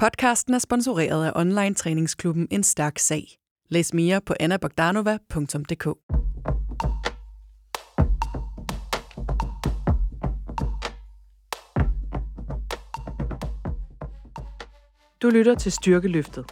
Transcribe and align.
Podcasten 0.00 0.54
er 0.54 0.58
sponsoreret 0.58 1.26
af 1.26 1.32
online 1.34 1.74
træningsklubben 1.74 2.48
En 2.50 2.62
Stærk 2.62 2.98
Sag. 2.98 3.26
Læs 3.68 3.94
mere 3.94 4.20
på 4.20 4.34
annabogdanova.dk. 4.40 5.84
Du 15.22 15.28
lytter 15.28 15.54
til 15.54 15.72
Styrkeløftet. 15.72 16.44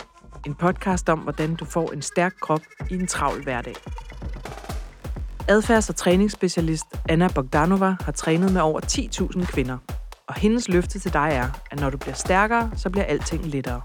En 0.46 0.54
podcast 0.54 1.08
om, 1.08 1.18
hvordan 1.18 1.54
du 1.54 1.64
får 1.64 1.92
en 1.92 2.02
stærk 2.02 2.34
krop 2.40 2.62
i 2.90 2.94
en 2.94 3.06
travl 3.06 3.42
hverdag. 3.42 3.74
Adfærds- 5.50 5.88
og 5.88 5.96
træningsspecialist 5.96 6.86
Anna 7.08 7.28
Bogdanova 7.34 7.96
har 8.00 8.12
trænet 8.12 8.52
med 8.52 8.60
over 8.60 8.80
10.000 8.80 9.52
kvinder. 9.52 9.78
Og 10.28 10.34
hendes 10.34 10.68
løfte 10.68 10.98
til 10.98 11.12
dig 11.12 11.28
er, 11.32 11.48
at 11.70 11.80
når 11.80 11.90
du 11.90 11.98
bliver 11.98 12.14
stærkere, 12.14 12.70
så 12.76 12.90
bliver 12.90 13.04
alting 13.04 13.46
lettere. 13.46 13.82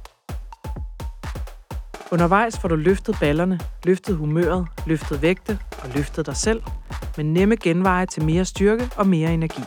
Undervejs 2.11 2.59
får 2.59 2.67
du 2.67 2.75
løftet 2.75 3.15
ballerne, 3.19 3.59
løftet 3.83 4.15
humøret, 4.15 4.67
løftet 4.87 5.21
vægte 5.21 5.59
og 5.83 5.89
løftet 5.95 6.25
dig 6.25 6.35
selv 6.35 6.61
med 7.17 7.25
nemme 7.25 7.55
genveje 7.55 8.05
til 8.05 8.25
mere 8.25 8.45
styrke 8.45 8.89
og 8.97 9.07
mere 9.07 9.33
energi. 9.33 9.61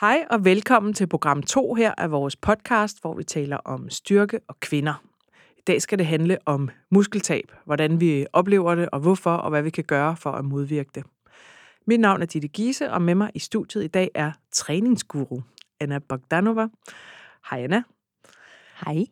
Hej 0.00 0.24
og 0.30 0.44
velkommen 0.44 0.94
til 0.94 1.06
program 1.06 1.42
2 1.42 1.74
her 1.74 1.94
af 1.98 2.10
vores 2.10 2.36
podcast, 2.36 3.00
hvor 3.00 3.14
vi 3.14 3.24
taler 3.24 3.56
om 3.56 3.90
styrke 3.90 4.40
og 4.48 4.60
kvinder. 4.60 5.02
I 5.58 5.62
dag 5.66 5.82
skal 5.82 5.98
det 5.98 6.06
handle 6.06 6.38
om 6.46 6.68
muskeltab, 6.90 7.52
hvordan 7.64 8.00
vi 8.00 8.26
oplever 8.32 8.74
det 8.74 8.88
og 8.92 9.00
hvorfor, 9.00 9.32
og 9.32 9.50
hvad 9.50 9.62
vi 9.62 9.70
kan 9.70 9.84
gøre 9.84 10.16
for 10.16 10.32
at 10.32 10.44
modvirke 10.44 10.90
det. 10.94 11.04
Mit 11.90 12.00
navn 12.00 12.22
er 12.22 12.26
Ditte 12.26 12.48
Giese, 12.48 12.90
og 12.90 13.02
med 13.02 13.14
mig 13.14 13.30
i 13.34 13.38
studiet 13.38 13.84
i 13.84 13.86
dag 13.86 14.10
er 14.14 14.32
træningsguru 14.52 15.40
Anna 15.80 15.98
Bogdanova. 15.98 16.68
Hej 17.50 17.62
Anna. 17.62 17.82
Hej. 18.84 19.04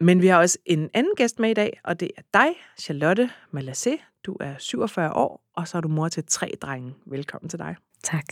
Men 0.00 0.22
vi 0.22 0.26
har 0.26 0.38
også 0.38 0.58
en 0.66 0.90
anden 0.94 1.12
gæst 1.16 1.38
med 1.38 1.50
i 1.50 1.54
dag, 1.54 1.80
og 1.84 2.00
det 2.00 2.10
er 2.16 2.22
dig, 2.34 2.48
Charlotte 2.78 3.30
Malassé. 3.54 4.20
Du 4.26 4.36
er 4.40 4.54
47 4.58 5.12
år, 5.12 5.44
og 5.54 5.68
så 5.68 5.76
er 5.76 5.80
du 5.80 5.88
mor 5.88 6.08
til 6.08 6.24
tre 6.26 6.52
drenge. 6.62 6.94
Velkommen 7.06 7.48
til 7.48 7.58
dig. 7.58 7.76
Tak. 8.02 8.24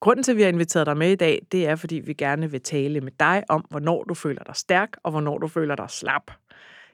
Grunden 0.00 0.22
til, 0.22 0.32
at 0.32 0.36
vi 0.36 0.42
har 0.42 0.48
inviteret 0.48 0.86
dig 0.86 0.96
med 0.96 1.12
i 1.12 1.16
dag, 1.16 1.46
det 1.52 1.66
er, 1.66 1.76
fordi 1.76 1.96
vi 1.96 2.14
gerne 2.14 2.50
vil 2.50 2.62
tale 2.62 3.00
med 3.00 3.12
dig 3.20 3.44
om, 3.48 3.66
hvornår 3.70 4.04
du 4.04 4.14
føler 4.14 4.42
dig 4.42 4.56
stærk, 4.56 4.96
og 5.02 5.10
hvornår 5.10 5.38
du 5.38 5.48
føler 5.48 5.76
dig 5.76 5.90
slap. 5.90 6.30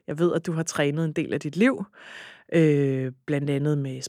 Jeg 0.07 0.19
ved, 0.19 0.33
at 0.35 0.47
du 0.47 0.53
har 0.53 0.63
trænet 0.63 1.05
en 1.05 1.13
del 1.13 1.33
af 1.33 1.41
dit 1.41 1.57
liv, 1.57 1.85
øh, 2.53 3.13
blandt 3.27 3.51
andet 3.51 3.79
med 3.79 4.03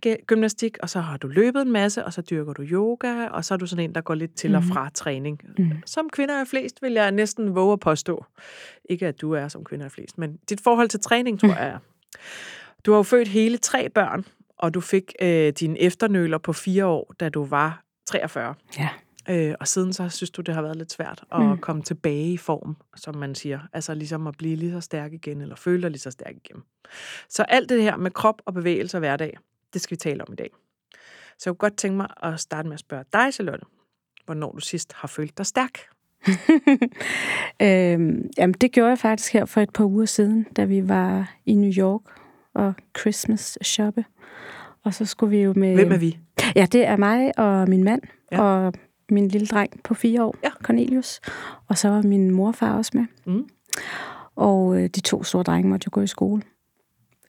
springgymnastik, 0.00 0.78
og 0.82 0.90
så 0.90 1.00
har 1.00 1.16
du 1.16 1.28
løbet 1.28 1.62
en 1.62 1.72
masse, 1.72 2.04
og 2.04 2.12
så 2.12 2.22
dyrker 2.22 2.52
du 2.52 2.62
yoga, 2.62 3.26
og 3.26 3.44
så 3.44 3.54
er 3.54 3.58
du 3.58 3.66
sådan 3.66 3.84
en, 3.84 3.94
der 3.94 4.00
går 4.00 4.14
lidt 4.14 4.34
til 4.34 4.54
og 4.54 4.64
fra 4.64 4.90
træning. 4.94 5.40
Mm. 5.58 5.70
Som 5.86 6.08
kvinder 6.12 6.34
er 6.34 6.44
flest, 6.44 6.82
vil 6.82 6.92
jeg 6.92 7.12
næsten 7.12 7.54
våge 7.54 7.72
at 7.72 7.80
påstå. 7.80 8.24
Ikke 8.84 9.06
at 9.06 9.20
du 9.20 9.32
er 9.32 9.48
som 9.48 9.64
kvinder 9.64 9.84
er 9.84 9.90
flest, 9.90 10.18
men 10.18 10.36
dit 10.48 10.60
forhold 10.60 10.88
til 10.88 11.00
træning, 11.00 11.40
tror 11.40 11.48
jeg 11.48 11.68
er. 11.68 11.78
Du 12.86 12.90
har 12.90 12.98
jo 12.98 13.02
født 13.02 13.28
hele 13.28 13.58
tre 13.58 13.88
børn, 13.88 14.24
og 14.58 14.74
du 14.74 14.80
fik 14.80 15.12
øh, 15.22 15.52
dine 15.52 15.80
efternøler 15.80 16.38
på 16.38 16.52
fire 16.52 16.86
år, 16.86 17.14
da 17.20 17.28
du 17.28 17.44
var 17.44 17.82
43. 18.06 18.54
Ja. 18.78 18.88
Øh, 19.30 19.54
og 19.60 19.68
siden 19.68 19.92
så 19.92 20.08
synes 20.08 20.30
du, 20.30 20.42
det 20.42 20.54
har 20.54 20.62
været 20.62 20.76
lidt 20.76 20.92
svært 20.92 21.24
at 21.32 21.42
mm. 21.42 21.58
komme 21.58 21.82
tilbage 21.82 22.32
i 22.32 22.36
form, 22.36 22.76
som 22.96 23.16
man 23.16 23.34
siger. 23.34 23.60
Altså 23.72 23.94
ligesom 23.94 24.26
at 24.26 24.34
blive 24.38 24.56
lige 24.56 24.72
så 24.72 24.80
stærk 24.80 25.12
igen, 25.12 25.40
eller 25.40 25.56
føle 25.56 25.82
dig 25.82 25.90
lige 25.90 26.00
så 26.00 26.10
stærk 26.10 26.34
igen. 26.44 26.62
Så 27.28 27.42
alt 27.42 27.68
det 27.68 27.82
her 27.82 27.96
med 27.96 28.10
krop 28.10 28.42
og 28.46 28.54
bevægelse 28.54 28.96
og 28.96 28.98
hverdag, 28.98 29.38
det 29.72 29.80
skal 29.80 29.94
vi 29.94 29.96
tale 29.96 30.24
om 30.28 30.32
i 30.32 30.36
dag. 30.36 30.50
Så 31.38 31.50
jeg 31.50 31.52
kunne 31.52 31.68
godt 31.70 31.76
tænke 31.76 31.96
mig 31.96 32.06
at 32.22 32.40
starte 32.40 32.68
med 32.68 32.74
at 32.74 32.80
spørge 32.80 33.04
dig, 33.12 33.34
Charlotte, 33.34 33.64
hvornår 34.24 34.52
du 34.52 34.60
sidst 34.60 34.92
har 34.92 35.08
følt 35.08 35.38
dig 35.38 35.46
stærk? 35.46 35.78
øhm, 37.62 38.28
jamen, 38.38 38.54
det 38.60 38.72
gjorde 38.72 38.88
jeg 38.88 38.98
faktisk 38.98 39.32
her 39.32 39.44
for 39.44 39.60
et 39.60 39.70
par 39.72 39.84
uger 39.84 40.04
siden, 40.04 40.46
da 40.56 40.64
vi 40.64 40.88
var 40.88 41.34
i 41.46 41.54
New 41.54 41.72
York 41.78 42.00
og 42.54 42.74
Christmas 42.98 43.58
shoppe. 43.62 44.04
Og 44.84 44.94
så 44.94 45.04
skulle 45.06 45.30
vi 45.30 45.42
jo 45.42 45.52
med... 45.56 45.74
Hvem 45.74 45.92
er 45.92 45.98
vi? 45.98 46.18
Ja, 46.56 46.66
det 46.72 46.86
er 46.86 46.96
mig 46.96 47.38
og 47.38 47.68
min 47.68 47.84
mand 47.84 48.02
Ja. 48.32 48.42
og 48.42 48.72
min 49.10 49.28
lille 49.28 49.46
dreng 49.46 49.82
på 49.82 49.94
fire 49.94 50.24
år, 50.24 50.36
Ja. 50.44 50.50
Cornelius. 50.62 51.20
Og 51.68 51.78
så 51.78 51.88
var 51.88 52.02
min 52.02 52.30
morfar 52.30 52.76
også 52.76 52.90
med. 52.94 53.04
Mm. 53.26 53.48
Og 54.36 54.76
øh, 54.76 54.88
de 54.88 55.00
to 55.00 55.22
store 55.22 55.42
drenge 55.42 55.68
måtte 55.70 55.84
jo 55.86 55.90
gå 55.92 56.00
i 56.00 56.06
skole. 56.06 56.42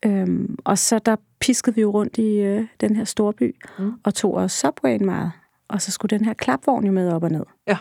Øhm, 0.05 0.55
og 0.65 0.77
så 0.77 0.99
der 0.99 1.15
piskede 1.39 1.75
vi 1.75 1.81
jo 1.81 1.91
rundt 1.91 2.17
i 2.17 2.37
øh, 2.39 2.67
den 2.81 2.95
her 2.95 3.03
storby, 3.03 3.55
Mm. 3.79 3.93
og 4.03 4.13
tog 4.13 4.33
os 4.33 4.51
subwayen 4.51 5.05
meget. 5.05 5.31
Og 5.67 5.81
så 5.81 5.91
skulle 5.91 6.17
den 6.17 6.25
her 6.25 6.33
klapvogn 6.33 6.85
jo 6.85 6.91
med 6.91 7.11
op 7.11 7.23
og 7.23 7.29
ned. 7.31 7.43
Ja. 7.67 7.77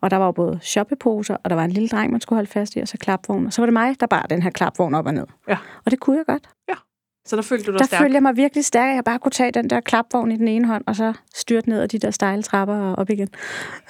Og 0.00 0.10
der 0.10 0.16
var 0.16 0.24
jo 0.26 0.32
både 0.32 0.58
shoppeposer, 0.62 1.36
og 1.44 1.50
der 1.50 1.56
var 1.56 1.64
en 1.64 1.70
lille 1.70 1.88
dreng, 1.88 2.12
man 2.12 2.20
skulle 2.20 2.36
holde 2.36 2.50
fast 2.50 2.76
i, 2.76 2.78
og 2.78 2.88
så 2.88 2.98
klapvogn. 2.98 3.46
Og 3.46 3.52
så 3.52 3.62
var 3.62 3.66
det 3.66 3.72
mig, 3.72 4.00
der 4.00 4.06
bar 4.06 4.22
den 4.22 4.42
her 4.42 4.50
klapvogn 4.50 4.94
op 4.94 5.06
og 5.06 5.14
ned. 5.14 5.26
Ja. 5.48 5.56
Og 5.84 5.90
det 5.90 6.00
kunne 6.00 6.16
jeg 6.16 6.26
godt. 6.26 6.48
Så 7.26 7.36
der 7.36 7.42
følte 7.42 7.64
du 7.66 7.72
dig 7.72 7.78
Der 7.78 7.84
stærk? 7.86 8.00
følte 8.00 8.14
jeg 8.14 8.22
mig 8.22 8.36
virkelig 8.36 8.64
stærk, 8.64 8.88
at 8.90 8.94
jeg 8.94 9.04
bare 9.04 9.18
kunne 9.18 9.30
tage 9.32 9.50
den 9.52 9.70
der 9.70 9.80
klapvogn 9.80 10.32
i 10.32 10.36
den 10.36 10.48
ene 10.48 10.66
hånd, 10.66 10.84
og 10.86 10.96
så 10.96 11.12
styrte 11.34 11.68
ned 11.68 11.80
ad 11.80 11.88
de 11.88 11.98
der 11.98 12.10
stejle 12.10 12.42
trapper 12.42 12.74
og 12.74 12.94
op 12.98 13.10
igen. 13.10 13.28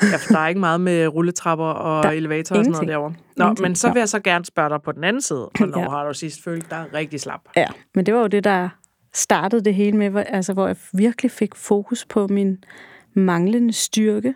Ja, 0.03 0.17
for 0.17 0.33
der 0.33 0.39
er 0.39 0.49
ikke 0.49 0.61
meget 0.61 0.81
med 0.81 1.07
rulletrapper 1.07 1.65
og 1.65 2.03
Der 2.03 2.09
er 2.09 2.13
elevator 2.13 2.57
og 2.57 2.65
sådan 2.65 2.73
noget 2.73 2.89
derovre. 2.89 3.15
Nå, 3.37 3.45
Ingenting. 3.45 3.69
men 3.69 3.75
så 3.77 3.93
vil 3.93 3.99
jeg 4.01 4.09
så 4.09 4.21
gerne 4.21 4.45
spørge 4.45 4.69
dig 4.71 4.83
på 4.83 4.93
den 4.93 5.05
anden 5.05 5.23
side. 5.23 5.51
Hvornår 5.59 5.79
Ja. 5.81 5.89
har 5.89 6.05
du 6.09 6.15
sidst 6.15 6.45
følt 6.45 6.71
dig 6.71 6.85
rigtig 6.95 7.21
slap? 7.21 7.41
Ja, 7.57 7.67
men 7.95 8.07
det 8.07 8.15
var 8.15 8.21
jo 8.21 8.27
det, 8.27 8.45
der 8.45 8.69
startede 9.15 9.65
det 9.65 9.75
hele 9.75 9.97
med, 9.97 10.11
hvor, 10.11 10.21
altså, 10.21 10.53
hvor 10.53 10.67
jeg 10.67 10.77
virkelig 10.93 11.31
fik 11.31 11.55
fokus 11.55 12.05
på 12.07 12.27
min 12.27 12.59
manglende 13.15 13.73
styrke. 13.73 14.35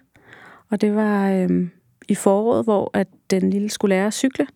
Og 0.71 0.81
det 0.81 0.95
var 0.95 1.31
øhm, 1.31 1.71
i 2.09 2.15
foråret, 2.15 2.65
hvor 2.65 2.91
at 2.95 3.07
den 3.31 3.51
lille 3.51 3.71
skulle 3.71 3.95
lære 3.95 4.07
at 4.07 4.15
cykle, 4.15 4.47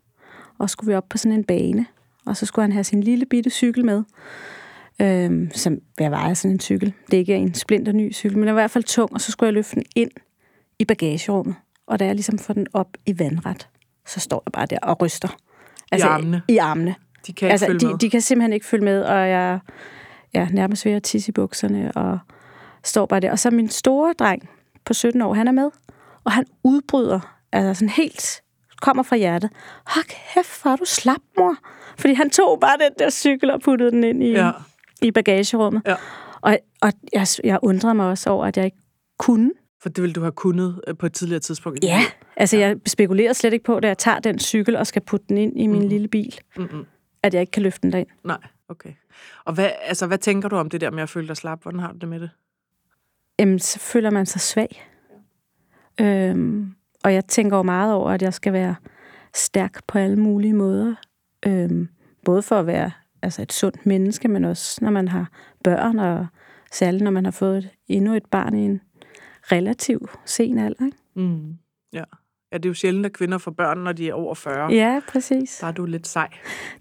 og 0.59 0.71
skulle 0.71 0.89
vi 0.93 0.97
op 0.97 1.09
på 1.11 1.19
sådan 1.19 1.39
en 1.39 1.45
bane. 1.45 1.87
Og 2.27 2.37
så 2.37 2.47
skulle 2.47 2.63
han 2.63 2.73
have 2.73 2.85
sin 2.85 3.03
lille 3.03 3.27
bitte 3.27 3.51
cykel 3.51 3.85
med, 3.85 4.03
øhm, 5.01 5.51
som 5.55 5.79
hvad 5.97 6.11
vejer 6.11 6.35
sådan 6.35 6.55
en 6.55 6.61
cykel. 6.61 6.93
Det 7.07 7.15
er 7.15 7.19
ikke 7.19 7.35
en 7.35 7.55
splinter 7.55 7.93
ny 7.93 8.15
cykel, 8.15 8.39
men 8.39 8.47
den 8.47 8.55
var 8.55 8.61
i 8.61 8.63
hvert 8.63 8.71
fald 8.71 8.85
tung, 8.85 9.13
og 9.13 9.21
så 9.21 9.33
skulle 9.33 9.49
jeg 9.49 9.55
løfte 9.55 9.75
den 9.75 9.85
ind 9.97 10.11
i 10.79 10.85
bagagerummet. 10.85 11.55
Og 11.87 11.99
da 11.99 12.07
jeg 12.07 12.15
ligesom 12.15 12.39
får 12.39 12.55
den 12.55 12.67
op 12.73 12.89
i 13.07 13.19
vandret, 13.19 13.69
så 14.07 14.21
står 14.21 14.43
jeg 14.47 14.53
bare 14.53 14.67
der 14.67 14.79
og 14.83 15.03
ryster. 15.03 15.29
armene? 16.07 16.43
I 16.49 16.57
armene 16.57 16.95
De 17.27 17.33
kan 17.33 17.47
ikke 17.47 17.53
altså, 17.53 17.67
følge 17.67 17.81
de, 17.81 17.87
med. 17.87 17.99
de 17.99 18.11
kan 18.11 18.21
simpelthen 18.21 18.53
ikke 18.53 18.67
følge 18.67 18.85
med, 18.85 19.03
og 19.03 19.29
jeg 19.29 19.61
er 20.35 20.49
nærmest 20.51 20.85
ved 20.85 20.93
at 20.93 21.03
tisse 21.03 21.29
i 21.29 21.33
bukserne, 21.33 21.93
og 21.93 22.19
står 22.85 23.07
bare 23.07 23.21
der. 23.21 23.31
Og 23.31 23.39
så 23.39 23.51
min 23.51 23.69
store 23.69 24.15
dreng 24.19 24.49
på 24.85 24.95
17 24.95 25.23
år, 25.23 25.35
han 25.35 25.49
er 25.49 25.53
med, 25.53 25.71
og 26.25 26.33
han 26.33 26.45
udbryder, 26.65 27.39
altså 27.53 27.79
sådan 27.79 27.89
helt, 27.89 28.43
kommer 28.83 29.03
fra 29.03 29.17
hjertet. 29.17 29.51
Hold 29.87 30.05
kæft, 30.05 30.63
hvor 30.63 30.71
er 30.71 30.77
du 30.77 30.85
slap, 30.85 31.21
mor. 31.39 31.57
Fordi 32.03 32.15
han 32.15 32.31
tog 32.31 32.61
bare 32.61 32.77
den 32.79 32.93
der 32.99 33.11
cykel 33.11 33.51
og 33.51 33.61
puttede 33.61 33.91
den 33.91 34.05
ind 34.05 34.23
i, 34.23 34.31
Ja. 34.31 34.47
ja. 34.47 34.53
i 35.03 35.11
bagagerummet. 35.11 35.83
Ja. 35.87 35.95
Og, 36.41 36.59
og 36.83 36.93
jeg, 37.13 37.27
jeg 37.45 37.59
undrede 37.63 37.95
mig 37.95 38.07
også 38.09 38.31
over, 38.31 38.47
at 38.47 38.57
jeg 38.57 38.65
ikke 38.65 38.77
kunne. 39.19 39.51
For 39.83 39.89
det 39.89 40.03
ville 40.03 40.15
du 40.15 40.21
have 40.21 40.33
kunnet 40.33 40.81
øh, 40.87 40.97
på 40.97 41.07
et 41.07 41.13
tidligere 41.13 41.41
tidspunkt. 41.41 41.79
Ja, 41.83 42.01
altså 42.37 42.57
jeg 42.57 42.77
spekulerer 42.87 43.33
slet 43.33 43.53
ikke 43.53 43.65
på, 43.65 43.81
da 43.81 43.89
jeg 43.89 43.99
tager 43.99 44.19
den 44.19 44.39
cykel 44.39 44.77
og 44.77 44.87
skal 44.87 45.03
putte 45.03 45.27
den 45.29 45.37
ind 45.39 45.61
i 45.61 45.67
min 45.67 45.83
mm. 45.83 45.89
lille 45.89 46.09
bil, 46.09 46.39
Mm-mm. 46.57 46.87
at 47.23 47.35
jeg 47.35 47.41
ikke 47.41 47.51
kan 47.51 47.63
løfte 47.63 47.83
den 47.83 47.93
derind. 47.93 48.09
Nej, 48.25 48.39
okay. 48.69 48.91
Og 49.45 49.55
hvad, 49.55 49.71
altså, 49.83 50.07
hvad 50.07 50.19
tænker 50.19 50.49
du 50.49 50.57
om 50.57 50.71
det 50.71 50.81
der 50.81 50.91
med 50.91 51.03
at 51.03 51.09
føle 51.11 51.29
dig 51.29 51.37
slap? 51.37 51.63
Hvordan 51.63 51.81
har 51.81 51.93
du 51.93 51.99
det 51.99 52.09
med 52.09 52.21
det? 52.21 52.31
jamen, 53.39 53.59
så 53.59 53.79
føler 53.79 54.11
man 54.11 54.27
sig 54.27 54.41
svag. 54.41 54.89
Øhm, 56.01 56.75
og 57.05 57.15
jeg 57.15 57.25
tænker 57.27 57.57
jo 57.57 57.63
meget 57.63 57.95
over, 57.95 58.11
at 58.11 58.23
jeg 58.23 58.35
skal 58.35 58.53
være 58.53 58.75
stærk 59.35 59.81
på 59.87 59.99
alle 59.99 60.17
mulige 60.17 60.53
måder. 60.55 60.95
Øhm, 61.47 61.89
både 62.25 62.43
for 62.43 62.57
at 62.59 62.67
være 62.67 62.91
altså 63.23 63.43
et 63.43 63.53
sundt 63.53 63.87
menneske, 63.87 64.29
men 64.29 64.45
også 64.45 64.79
når 64.85 64.91
man 64.91 65.09
har 65.09 65.31
børn, 65.65 65.99
og 65.99 66.27
særligt 66.73 67.03
når 67.05 67.11
man 67.11 67.25
har 67.25 67.33
fået 67.33 67.59
et, 67.59 67.69
endnu 67.89 68.15
et 68.15 68.27
barn 68.31 68.55
i 68.57 68.65
en 68.65 68.81
relativ 69.43 70.09
sen 70.25 70.59
alder. 70.59 70.85
Ikke? 70.87 70.97
Mm. 71.17 71.57
Ja. 71.93 72.05
ja, 72.53 72.57
det 72.57 72.65
er 72.65 72.71
jo 72.71 72.75
sjældent, 72.75 73.07
at 73.07 73.13
kvinder 73.13 73.39
får 73.39 73.51
børn, 73.51 73.79
når 73.79 73.93
de 73.93 74.09
er 74.09 74.15
over 74.15 74.35
40. 74.35 74.73
Ja, 74.73 75.01
præcis. 75.09 75.59
Der 75.61 75.67
er 75.67 75.73
du 75.73 75.85
lidt 75.85 76.07
sej. 76.07 76.29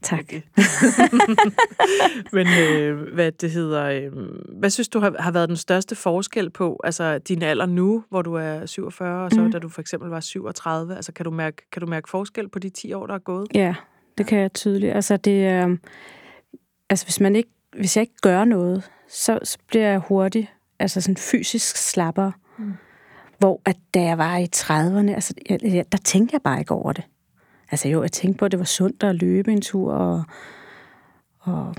Tak. 0.02 0.20
Okay. 0.20 0.42
Men 2.34 2.48
øh, 2.48 3.14
hvad 3.14 3.32
det 3.32 3.52
hedder, 3.52 3.84
øh, 3.86 4.12
hvad 4.60 4.70
synes 4.70 4.90
du 4.90 5.00
har, 5.00 5.16
har 5.20 5.32
været 5.32 5.50
den 5.50 5.58
største 5.58 5.96
forskel 5.96 6.50
på, 6.50 6.80
altså 6.84 7.18
din 7.18 7.42
alder 7.42 7.66
nu, 7.66 8.04
hvor 8.10 8.22
du 8.22 8.34
er 8.34 8.66
47, 8.66 9.26
og 9.26 9.32
så 9.32 9.42
Mm. 9.42 9.52
da 9.52 9.60
du 9.60 9.70
for 9.70 9.82
eksempel 9.82 10.10
var 10.10 10.20
37, 10.20 10.96
altså 10.96 11.12
kan 11.14 11.24
du 11.24 11.32
mærke, 11.32 11.70
kan 11.72 11.80
du 11.82 11.88
mærke 11.88 12.10
forskel 12.10 12.50
på 12.50 12.60
de 12.60 12.70
10 12.70 12.94
år, 12.94 13.08
der 13.08 13.14
er 13.14 13.20
gået? 13.20 13.48
Ja, 13.56 13.76
det 14.18 14.26
kan 14.26 14.40
jeg 14.40 14.54
tydeligt. 14.54 14.94
Altså, 14.94 15.18
det, 15.18 15.46
er, 15.46 15.76
altså 16.90 17.06
hvis, 17.06 17.20
man 17.20 17.36
ikke, 17.36 17.50
hvis 17.78 17.98
jeg 17.98 18.02
ikke 18.02 18.22
gør 18.22 18.46
noget, 18.46 18.92
så, 19.10 19.40
så 19.44 19.58
bliver 19.68 19.88
jeg 19.88 20.00
hurtigt 20.00 20.48
altså 20.80 21.02
sådan 21.02 21.18
fysisk 21.18 21.78
slapper. 21.78 22.32
Mm. 22.58 22.74
Hvor 23.40 23.62
at 23.66 23.78
da 23.94 24.02
jeg 24.02 24.18
var 24.18 24.38
i 24.38 24.48
30'erne, 24.56 25.12
altså, 25.12 25.34
jeg, 25.50 25.60
jeg, 25.64 25.86
der 25.92 25.98
tænkte 25.98 26.34
jeg 26.34 26.42
bare 26.42 26.60
ikke 26.60 26.74
over 26.74 26.94
det. 26.94 27.04
Altså 27.72 27.90
jo, 27.90 28.02
jeg 28.02 28.12
tænkte 28.12 28.38
på, 28.38 28.46
at 28.46 28.52
det 28.52 28.60
var 28.60 28.66
sundt 28.66 29.04
at 29.04 29.16
løbe 29.16 29.52
en 29.52 29.62
tur, 29.62 29.94
og, 29.94 30.24
og 31.40 31.76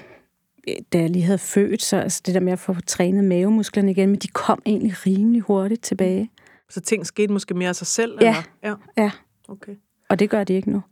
da 0.93 0.99
jeg 0.99 1.11
lige 1.11 1.25
havde 1.25 1.38
født, 1.38 1.82
så 1.82 1.96
altså 1.96 2.23
det 2.26 2.34
der 2.34 2.40
med 2.40 2.52
at 2.52 2.58
få 2.58 2.75
trænet 2.87 3.25
mavemusklerne 3.25 3.90
igen, 3.90 4.08
men 4.08 4.19
de 4.19 4.29
kom 4.29 4.62
egentlig 4.67 5.06
rimelig 5.06 5.40
hurtigt 5.40 5.82
tilbage. 5.82 6.31
Så 6.70 6.81
ting 6.81 7.06
skete 7.06 7.32
måske 7.32 7.55
mere 7.55 7.69
af 7.69 7.76
sig 7.76 7.87
selv? 7.87 8.19
Ja. 8.20 8.29
Eller? 8.62 8.76
ja. 8.96 9.02
Ja, 9.02 9.11
Okay. 9.49 9.73
og 10.08 10.19
det 10.19 10.31
gør 10.31 10.44
de 10.44 10.55
ikke 10.55 10.70
nu. 10.70 10.82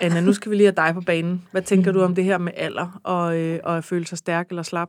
Anna, 0.00 0.20
nu 0.20 0.32
skal 0.32 0.50
vi 0.50 0.56
lige 0.56 0.66
have 0.66 0.86
dig 0.86 0.94
på 0.94 1.00
banen. 1.00 1.48
Hvad 1.50 1.62
tænker 1.62 1.92
du 1.92 2.02
om 2.02 2.14
det 2.14 2.24
her 2.24 2.38
med 2.38 2.52
alder 2.56 3.00
og, 3.04 3.36
øh, 3.36 3.60
og 3.64 3.76
at 3.76 3.84
føle 3.84 4.06
sig 4.06 4.18
stærk 4.18 4.48
eller 4.50 4.62
slap? 4.62 4.88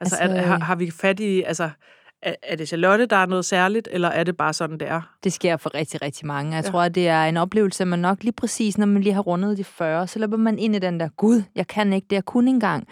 Altså, 0.00 0.16
altså 0.16 0.36
er, 0.36 0.42
har, 0.42 0.58
har 0.58 0.74
vi 0.74 0.90
fat 0.90 1.20
i... 1.20 1.42
Altså, 1.42 1.70
er, 2.22 2.34
er 2.42 2.56
det 2.56 2.68
Charlotte, 2.68 3.06
der 3.06 3.16
er 3.16 3.26
noget 3.26 3.44
særligt, 3.44 3.88
eller 3.90 4.08
er 4.08 4.24
det 4.24 4.36
bare 4.36 4.52
sådan, 4.52 4.78
det 4.78 4.88
er? 4.88 5.00
Det 5.24 5.32
sker 5.32 5.56
for 5.56 5.74
rigtig, 5.74 6.02
rigtig 6.02 6.26
mange. 6.26 6.56
Jeg 6.56 6.64
ja. 6.64 6.70
tror, 6.70 6.82
at 6.82 6.94
det 6.94 7.08
er 7.08 7.24
en 7.24 7.36
oplevelse, 7.36 7.84
man 7.84 7.98
nok 7.98 8.22
lige 8.22 8.32
præcis, 8.32 8.78
når 8.78 8.86
man 8.86 9.02
lige 9.02 9.12
har 9.12 9.20
rundet 9.20 9.58
de 9.58 9.64
40, 9.64 10.06
så 10.06 10.18
løber 10.18 10.36
man 10.36 10.58
ind 10.58 10.76
i 10.76 10.78
den 10.78 11.00
der, 11.00 11.08
gud, 11.08 11.42
jeg 11.54 11.66
kan 11.66 11.92
ikke 11.92 12.06
det, 12.10 12.16
jeg 12.16 12.24
kunne 12.24 12.50
engang. 12.50 12.86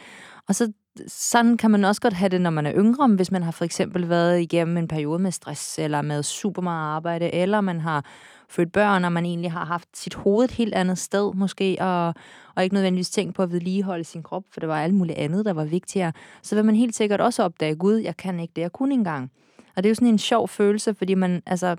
Og 0.48 0.54
så 0.54 0.72
sådan 1.06 1.56
kan 1.56 1.70
man 1.70 1.84
også 1.84 2.00
godt 2.00 2.14
have 2.14 2.28
det, 2.28 2.40
når 2.40 2.50
man 2.50 2.66
er 2.66 2.72
yngre, 2.76 3.08
hvis 3.08 3.30
man 3.30 3.42
har 3.42 3.50
for 3.50 3.64
eksempel 3.64 4.08
været 4.08 4.40
igennem 4.40 4.76
en 4.76 4.88
periode 4.88 5.18
med 5.18 5.30
stress, 5.30 5.78
eller 5.78 6.02
med 6.02 6.22
super 6.22 6.62
meget 6.62 6.96
arbejde, 6.96 7.34
eller 7.34 7.60
man 7.60 7.80
har 7.80 8.04
født 8.50 8.72
børn, 8.72 9.04
og 9.04 9.12
man 9.12 9.26
egentlig 9.26 9.52
har 9.52 9.64
haft 9.64 9.88
sit 9.94 10.14
hoved 10.14 10.44
et 10.44 10.50
helt 10.50 10.74
andet 10.74 10.98
sted 10.98 11.34
måske, 11.34 11.76
og, 11.80 12.14
og 12.54 12.64
ikke 12.64 12.74
nødvendigvis 12.74 13.10
tænkt 13.10 13.34
på 13.34 13.42
at 13.42 13.52
vedligeholde 13.52 14.04
sin 14.04 14.22
krop, 14.22 14.42
for 14.52 14.60
det 14.60 14.68
var 14.68 14.82
alt 14.82 14.94
muligt 14.94 15.18
andet, 15.18 15.44
der 15.44 15.52
var 15.52 15.64
vigtigere. 15.64 16.12
Så 16.42 16.54
vil 16.54 16.64
man 16.64 16.76
helt 16.76 16.94
sikkert 16.94 17.20
også 17.20 17.42
opdage, 17.42 17.76
gud, 17.76 17.96
jeg 17.96 18.16
kan 18.16 18.40
ikke 18.40 18.52
det, 18.56 18.62
jeg 18.62 18.72
kunne 18.72 18.94
engang. 18.94 19.30
Og 19.76 19.82
det 19.82 19.86
er 19.86 19.90
jo 19.90 19.94
sådan 19.94 20.08
en 20.08 20.18
sjov 20.18 20.48
følelse, 20.48 20.94
fordi 20.94 21.14
man, 21.14 21.42
altså, 21.46 21.76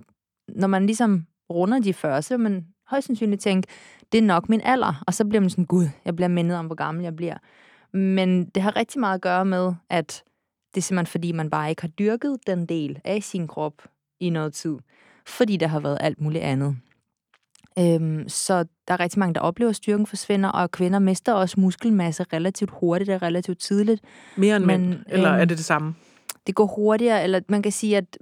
når 0.48 0.68
man 0.68 0.86
ligesom 0.86 1.25
runder 1.50 1.80
de 1.80 1.94
40, 1.94 2.21
så 2.21 2.38
vil 2.38 2.44
man 2.44 2.66
højst 2.88 3.07
sandsynligt 3.07 3.42
tænke, 3.42 3.68
det 4.12 4.18
er 4.18 4.21
nok 4.21 4.50
min 4.50 4.62
alder. 4.63 5.04
Og 5.07 5.13
så 5.13 5.25
bliver 5.25 5.42
man 5.42 5.50
sådan, 5.50 5.66
gud, 5.66 5.86
jeg 6.06 6.16
bliver 6.16 6.30
mindet 6.30 6.57
om, 6.57 6.66
hvor 6.66 6.75
gammel 6.75 7.04
jeg 7.04 7.16
bliver. 7.16 7.38
Men 7.94 8.45
det 8.45 8.63
har 8.63 8.75
rigtig 8.75 9.00
meget 9.00 9.16
at 9.16 9.21
gøre 9.21 9.45
med, 9.45 9.74
at 9.89 10.24
det 10.75 10.81
er 10.81 10.81
simpelthen 10.81 11.12
fordi, 11.12 11.31
man 11.31 11.50
bare 11.50 11.69
ikke 11.69 11.81
har 11.81 11.89
dyrket 11.89 12.38
den 12.48 12.66
del 12.66 13.01
af 13.04 13.24
sin 13.24 13.48
krop 13.48 13.74
i 14.19 14.30
noget 14.30 14.54
tid. 14.54 14.77
Fordi 15.29 15.57
der 15.57 15.67
har 15.67 15.79
været 15.79 15.97
alt 16.01 16.21
muligt 16.21 16.43
andet. 16.43 16.77
Øhm, 17.79 18.29
så 18.29 18.65
der 18.87 18.93
er 18.93 18.99
rigtig 18.99 19.19
mange, 19.19 19.33
der 19.33 19.39
oplever, 19.39 19.69
at 19.69 19.75
styrken 19.75 20.05
forsvinder, 20.07 20.49
og 20.49 20.71
kvinder 20.71 20.99
mister 20.99 21.33
også 21.33 21.59
muskelmasse 21.59 22.25
relativt 22.33 22.71
hurtigt 22.73 23.09
og 23.09 23.21
relativt 23.21 23.59
tidligt. 23.59 24.01
Mere 24.37 24.55
end 24.55 24.65
Men, 24.65 24.89
mænd? 24.89 24.99
Eller 25.07 25.31
øhm, 25.31 25.41
er 25.41 25.45
det 25.45 25.57
det 25.57 25.65
samme? 25.65 25.95
det 26.49 26.55
går 26.55 26.65
hurtigere, 26.65 27.23
eller 27.23 27.41
man 27.47 27.61
kan 27.61 27.71
sige, 27.71 27.97
at 27.97 28.17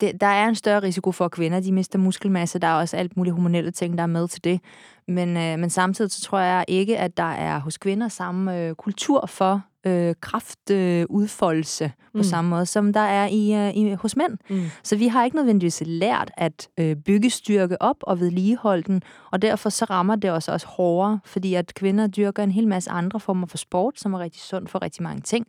det, 0.00 0.20
der 0.20 0.26
er 0.26 0.48
en 0.48 0.54
større 0.54 0.82
risiko 0.82 1.12
for, 1.12 1.24
at 1.24 1.30
kvinder 1.30 1.60
de 1.60 1.72
mister 1.72 1.98
muskelmasse. 1.98 2.58
Der 2.58 2.66
er 2.68 2.74
også 2.74 2.96
alt 2.96 3.16
muligt 3.16 3.34
hormonelle 3.34 3.70
ting, 3.70 3.98
der 3.98 4.02
er 4.02 4.06
med 4.06 4.28
til 4.28 4.44
det. 4.44 4.60
Men, 5.08 5.36
øh, 5.36 5.58
men 5.58 5.70
samtidig 5.70 6.10
så 6.10 6.20
tror 6.20 6.38
jeg 6.38 6.64
ikke, 6.68 6.98
at 6.98 7.16
der 7.16 7.32
er 7.32 7.58
hos 7.60 7.78
kvinder 7.78 8.08
samme 8.08 8.58
øh, 8.58 8.74
kultur 8.74 9.26
for 9.26 9.62
øh, 9.86 10.14
kraftudfoldelse 10.20 11.00
øh, 11.00 11.06
udfoldelse 11.10 11.92
på 12.12 12.18
Mm. 12.18 12.22
samme 12.22 12.50
måde, 12.50 12.66
som 12.66 12.92
der 12.92 13.00
er 13.00 13.26
i, 13.26 13.54
øh, 13.54 13.76
i 13.76 13.94
hos 13.94 14.16
mænd. 14.16 14.38
Mm. 14.50 14.64
Så 14.82 14.96
vi 14.96 15.06
har 15.06 15.24
ikke 15.24 15.36
nødvendigvis 15.36 15.82
lært 15.86 16.30
at 16.36 16.68
øh, 16.78 16.96
bygge 16.96 17.30
styrke 17.30 17.82
op 17.82 17.96
og 18.02 18.20
vedligeholde 18.20 18.82
den, 18.82 19.02
og 19.30 19.42
derfor 19.42 19.70
så 19.70 19.84
rammer 19.84 20.16
det 20.16 20.30
os 20.30 20.48
også 20.48 20.66
hårdere, 20.66 21.20
fordi 21.24 21.54
at 21.54 21.74
kvinder 21.74 22.06
dyrker 22.06 22.42
en 22.42 22.50
hel 22.50 22.68
masse 22.68 22.90
andre 22.90 23.20
former 23.20 23.46
for 23.46 23.58
sport, 23.58 24.00
som 24.00 24.14
er 24.14 24.18
rigtig 24.18 24.42
sundt 24.42 24.70
for 24.70 24.82
rigtig 24.82 25.02
mange 25.02 25.20
ting. 25.20 25.46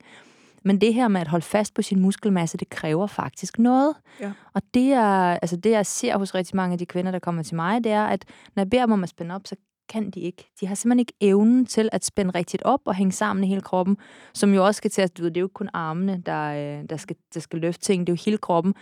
Men 0.65 0.81
det 0.81 0.93
her 0.93 1.07
med 1.07 1.21
at 1.21 1.27
holde 1.27 1.45
fast 1.45 1.73
på 1.73 1.81
sin 1.81 1.99
muskelmasse, 1.99 2.57
det 2.57 2.69
kræver 2.69 3.07
faktisk 3.07 3.59
noget. 3.59 3.95
Ja. 4.19 4.31
Og 4.53 4.61
det, 4.73 4.93
er, 4.93 5.37
altså 5.41 5.55
det, 5.55 5.69
jeg 5.71 5.85
ser 5.85 6.17
hos 6.17 6.35
rigtig 6.35 6.55
mange 6.55 6.73
af 6.73 6.77
de 6.79 6.85
kvinder, 6.85 7.11
der 7.11 7.19
kommer 7.19 7.43
til 7.43 7.55
mig, 7.55 7.83
det 7.83 7.91
er, 7.91 8.05
at 8.05 8.25
når 8.55 8.61
jeg 8.61 8.69
beder 8.69 8.85
dem 8.85 8.91
om 8.91 9.03
at 9.03 9.09
spænde 9.09 9.35
op, 9.35 9.41
så 9.45 9.55
kan 9.89 10.09
de 10.11 10.19
ikke. 10.19 10.51
De 10.61 10.67
har 10.67 10.75
simpelthen 10.75 10.99
ikke 10.99 11.13
evnen 11.21 11.65
til 11.65 11.89
at 11.91 12.05
spænde 12.05 12.31
rigtigt 12.35 12.63
op 12.63 12.79
og 12.85 12.95
hænge 12.95 13.11
sammen 13.11 13.43
i 13.43 13.47
hele 13.47 13.61
kroppen, 13.61 13.97
som 14.33 14.53
jo 14.53 14.65
også 14.65 14.77
skal 14.77 14.91
til 14.91 15.01
at, 15.01 15.17
du 15.17 15.23
ved, 15.23 15.31
det 15.31 15.37
er 15.37 15.41
jo 15.41 15.45
ikke 15.45 15.53
kun 15.53 15.69
armene, 15.73 16.23
der, 16.25 16.77
øh, 16.79 16.83
der, 16.89 16.97
skal, 16.97 17.15
der 17.33 17.39
skal 17.39 17.59
løfte 17.59 17.81
ting, 17.81 18.07
det 18.07 18.13
er 18.13 18.15
jo 18.17 18.21
hele 18.25 18.37
kroppen. 18.37 18.73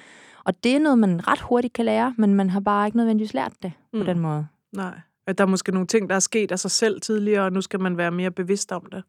Og 0.45 0.63
det 0.63 0.75
er 0.75 0.79
noget, 0.79 0.99
man 0.99 1.27
ret 1.27 1.39
hurtigt 1.41 1.73
kan 1.73 1.85
lære, 1.85 2.13
men 2.17 2.33
man 2.35 2.49
har 2.49 2.59
bare 2.59 2.87
ikke 2.87 2.97
nødvendigvis 2.97 3.33
lært 3.33 3.53
det 3.63 3.71
Mm. 3.93 3.99
på 3.99 4.05
den 4.05 4.19
måde. 4.19 4.47
Nej. 4.73 4.99
At 5.27 5.37
der 5.37 5.43
er 5.43 5.47
måske 5.47 5.71
nogle 5.71 5.87
ting, 5.87 6.09
der 6.09 6.15
er 6.15 6.19
sket 6.19 6.51
af 6.51 6.59
sig 6.59 6.71
selv 6.71 7.01
tidligere, 7.01 7.43
og 7.45 7.51
nu 7.53 7.61
skal 7.61 7.79
man 7.79 7.97
være 7.97 8.11
mere 8.11 8.31
bevidst 8.31 8.71
om 8.71 8.85
det. 8.91 9.03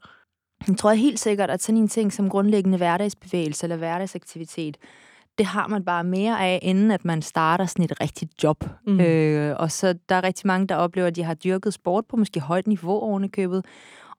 Jeg 0.69 0.77
tror 0.77 0.93
helt 0.93 1.21
sikkert, 1.21 1.51
at 1.51 1.62
sådan 1.62 1.79
en 1.79 1.89
ting 1.89 2.12
som 2.12 2.29
grundlæggende 2.29 2.79
hverdagsbevægelse 2.79 3.65
eller 3.65 3.77
hverdagsaktivitet, 3.77 4.77
det 5.39 5.47
har 5.47 5.67
man 5.67 5.85
bare 5.85 6.05
mere 6.05 6.41
af, 6.41 6.59
inden 6.62 6.91
at 6.91 7.05
man 7.05 7.23
starter 7.23 7.67
sådan 7.67 7.85
et 7.85 8.01
rigtigt 8.01 8.43
job. 8.43 8.65
Mm. 8.87 8.93
Mm. 8.93 9.01
Øh, 9.01 9.57
og 9.59 9.71
så 9.71 9.95
der 10.09 10.15
er 10.15 10.25
rigtig 10.25 10.47
mange, 10.47 10.67
der 10.67 10.75
oplever, 10.75 11.07
at 11.07 11.17
de 11.17 11.23
har 11.23 11.35
dyrket 11.35 11.75
sport 11.75 12.05
på 12.07 12.17
måske 12.17 12.41
højt 12.41 12.67
niveau 12.67 13.01
oven 13.01 13.25
i 13.25 13.29
købet. 13.29 13.65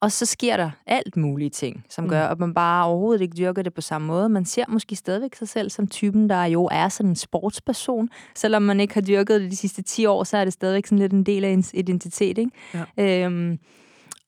Og 0.02 0.12
så 0.12 0.26
sker 0.26 0.58
der 0.58 0.72
alt 0.88 1.18
mulige 1.18 1.50
ting, 1.50 1.86
som 1.90 2.10
gør, 2.10 2.28
at 2.28 2.40
man 2.40 2.54
bare 2.54 2.86
overhovedet 2.86 3.22
ikke 3.22 3.36
dyrker 3.38 3.62
det 3.62 3.74
på 3.74 3.82
samme 3.82 4.08
måde. 4.08 4.30
Man 4.30 4.46
ser 4.46 4.66
måske 4.68 4.96
stadigvæk 4.96 5.36
sig 5.36 5.50
selv 5.50 5.70
som 5.70 5.88
typen, 5.88 6.30
der 6.30 6.46
jo 6.46 6.70
er 6.72 6.90
sådan 6.90 7.10
en 7.10 7.16
sportsperson. 7.16 8.10
Selvom 8.36 8.62
man 8.62 8.80
ikke 8.80 8.94
har 8.94 9.02
dyrket 9.02 9.42
det 9.42 9.52
de 9.52 9.56
sidste 9.56 9.82
10 9.82 10.06
år, 10.06 10.24
så 10.24 10.38
er 10.38 10.44
det 10.44 10.54
stadigvæk 10.54 10.86
sådan 10.86 11.00
lidt 11.00 11.12
en 11.12 11.24
del 11.24 11.44
af 11.44 11.50
ens 11.50 11.72
identitet. 11.74 12.38
Ikke? 12.38 12.52
Ja. 12.98 13.26
Øhm, 13.26 13.60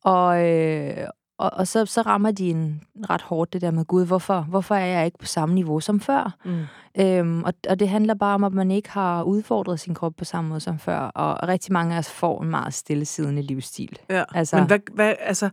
og, 0.03 0.49
øh, 0.49 1.07
og, 1.43 1.51
og 1.53 1.67
så, 1.67 1.85
så 1.85 2.01
rammer 2.01 2.31
de 2.31 2.49
en 2.49 2.81
ret 3.09 3.21
hårdt 3.21 3.53
det 3.53 3.61
der 3.61 3.71
med, 3.71 3.85
gud, 3.85 4.05
hvorfor, 4.05 4.41
hvorfor 4.41 4.75
er 4.75 4.85
jeg 4.85 5.05
ikke 5.05 5.17
på 5.17 5.25
samme 5.25 5.55
niveau 5.55 5.79
som 5.79 5.99
før? 5.99 6.35
Mm. 6.45 6.63
Øhm, 6.99 7.43
og, 7.43 7.53
og 7.69 7.79
det 7.79 7.89
handler 7.89 8.13
bare 8.13 8.35
om, 8.35 8.43
at 8.43 8.53
man 8.53 8.71
ikke 8.71 8.89
har 8.89 9.23
udfordret 9.23 9.79
sin 9.79 9.93
krop 9.93 10.13
på 10.17 10.25
samme 10.25 10.49
måde 10.49 10.59
som 10.59 10.79
før. 10.79 10.99
Og 10.99 11.47
rigtig 11.47 11.73
mange 11.73 11.95
af 11.95 11.99
os 11.99 12.11
får 12.11 12.41
en 12.43 12.49
meget 12.49 12.73
stillesiddende 12.73 13.41
livsstil. 13.41 13.99
Ja. 14.09 14.23
Altså- 14.33 14.55
Men 14.57 14.65
hvad, 14.67 14.79
hvad, 14.93 15.13
altså, 15.19 15.49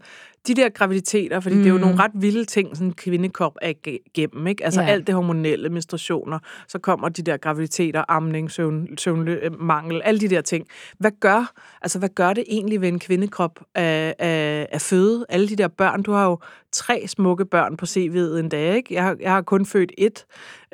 de 0.47 0.55
der 0.55 0.69
graviditeter, 0.69 1.41
fordi 1.41 1.55
mm. 1.55 1.61
det 1.61 1.67
er 1.67 1.71
jo 1.71 1.77
Mm. 1.77 1.81
nogle 1.81 1.99
ret 1.99 2.11
vilde 2.15 2.45
ting, 2.45 2.69
sådan 2.77 2.87
en 2.87 2.93
kvindekrop 2.95 3.57
er 3.63 3.73
igennem, 3.87 4.47
ikke? 4.47 4.65
Altså 4.65 4.81
Ja. 4.83 4.87
alt 4.89 5.07
det 5.07 5.15
hormonelle, 5.15 5.69
menstruationer, 5.69 6.39
så 6.69 6.79
kommer 6.79 7.09
de 7.09 7.23
der 7.23 7.37
graviditeter, 7.37 8.05
amning, 8.09 8.51
søvn, 8.51 8.99
søvnmangel, 8.99 10.01
alle 10.05 10.21
de 10.21 10.29
der 10.29 10.41
ting. 10.41 10.67
Hvad 10.99 11.11
gør, 11.21 11.53
altså, 11.83 11.99
hvad 11.99 12.09
gør 12.09 12.33
det 12.33 12.45
egentlig 12.49 12.81
ved 12.81 12.89
en 12.89 12.99
kvindekrop 12.99 13.61
at, 13.75 14.15
at, 14.19 14.67
at 14.73 14.81
føde 14.83 15.27
alle 15.29 15.49
de 15.49 15.57
der 15.57 15.69
børn? 15.69 16.03
Du 16.03 16.13
har 16.13 16.25
jo 16.27 16.39
tre 16.73 17.05
smukke 17.07 17.45
børn 17.45 17.77
på 17.77 17.85
CV'et 17.87 18.39
en 18.39 18.49
dag, 18.49 18.77
ikke? 18.77 18.95
Jeg 18.95 19.03
har, 19.05 19.17
jeg 19.21 19.31
har 19.33 19.43
kun 19.43 19.67
født 19.67 19.93
et. 19.99 20.25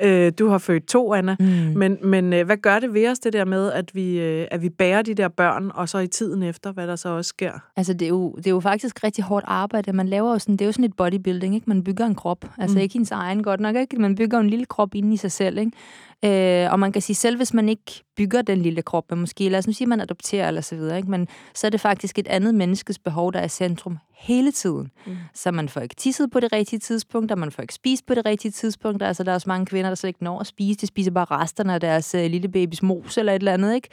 Øh, 0.01 0.31
du 0.39 0.47
har 0.49 0.57
født 0.57 0.87
to, 0.87 1.13
Anna. 1.13 1.35
Mm. 1.39 1.45
Men, 1.45 1.97
men 2.03 2.33
øh, 2.33 2.45
hvad 2.45 2.57
gør 2.57 2.79
det 2.79 2.93
ved 2.93 3.07
os, 3.09 3.19
det 3.19 3.33
der 3.33 3.45
med, 3.45 3.71
at 3.71 3.95
vi, 3.95 4.19
øh, 4.19 4.47
at 4.51 4.61
vi 4.61 4.69
bærer 4.69 5.01
de 5.01 5.13
der 5.13 5.27
børn, 5.27 5.71
og 5.73 5.89
så 5.89 5.97
i 5.97 6.07
tiden 6.07 6.43
efter, 6.43 6.71
hvad 6.71 6.87
der 6.87 6.95
så 6.95 7.09
også 7.09 7.29
sker? 7.29 7.51
Altså, 7.75 7.93
det 7.93 8.01
er, 8.01 8.09
jo, 8.09 8.31
det 8.37 8.47
er 8.47 8.51
jo 8.51 8.59
faktisk 8.59 9.03
rigtig 9.03 9.23
hårdt 9.23 9.45
arbejde. 9.47 9.93
Man 9.93 10.07
laver 10.07 10.31
jo 10.31 10.39
sådan, 10.39 10.53
det 10.57 10.61
er 10.61 10.65
jo 10.65 10.71
sådan 10.71 10.85
et 10.85 10.95
bodybuilding, 10.97 11.55
ikke? 11.55 11.69
Man 11.69 11.83
bygger 11.83 12.05
en 12.05 12.15
krop. 12.15 12.45
Altså 12.57 12.77
Mm. 12.77 12.81
ikke 12.81 12.97
ens 12.99 13.11
egen 13.11 13.43
godt 13.43 13.59
nok, 13.59 13.75
ikke? 13.75 14.01
Man 14.01 14.15
bygger 14.15 14.39
en 14.39 14.49
lille 14.49 14.65
krop 14.65 14.95
inde 14.95 15.13
i 15.13 15.17
sig 15.17 15.31
selv, 15.31 15.57
ikke? 15.57 16.63
Øh, 16.65 16.71
og 16.71 16.79
man 16.79 16.91
kan 16.91 17.01
sige, 17.01 17.15
selv 17.15 17.37
hvis 17.37 17.53
man 17.53 17.69
ikke 17.69 18.03
bygger 18.17 18.41
den 18.41 18.57
lille 18.57 18.81
krop, 18.81 19.03
men 19.09 19.19
måske, 19.19 19.49
lad 19.49 19.59
os 19.59 19.67
nu 19.67 19.73
sige, 19.73 19.85
at 19.85 19.89
man 19.89 20.01
adopterer 20.01 20.47
eller 20.47 20.61
så 20.61 20.75
videre, 20.75 20.97
ikke? 20.97 21.11
Men 21.11 21.27
så 21.55 21.67
er 21.67 21.71
det 21.71 21.81
faktisk 21.81 22.19
et 22.19 22.27
andet 22.27 22.55
menneskes 22.55 22.99
behov, 22.99 23.33
der 23.33 23.39
er 23.39 23.45
i 23.45 23.49
centrum 23.49 23.97
hele 24.17 24.51
tiden. 24.51 24.91
Mm. 25.05 25.17
Så 25.33 25.51
man 25.51 25.69
får 25.69 25.81
ikke 25.81 25.95
tisset 25.95 26.31
på 26.31 26.39
det 26.39 26.53
rigtige 26.53 26.79
tidspunkt, 26.79 27.31
og 27.31 27.39
man 27.39 27.51
får 27.51 27.61
ikke 27.61 27.73
spist 27.73 28.05
på 28.05 28.15
det 28.15 28.25
rigtige 28.25 28.51
tidspunkt. 28.51 29.03
Altså, 29.03 29.23
der 29.23 29.31
er 29.31 29.35
også 29.35 29.49
mange 29.49 29.65
kvinder, 29.65 29.89
der 29.89 29.95
slet 29.95 30.07
ikke 30.07 30.23
når 30.23 30.39
at 30.39 30.47
spise. 30.47 30.79
De 30.79 30.87
spiser 30.87 31.11
bare 31.11 31.25
resterne 31.25 31.73
af 31.73 31.79
deres 31.79 32.15
øh, 32.15 32.31
lille 32.31 32.49
babys 32.49 32.83
mos 32.83 33.17
eller 33.17 33.33
et 33.33 33.39
eller 33.39 33.53
andet, 33.53 33.75
ikke? 33.75 33.89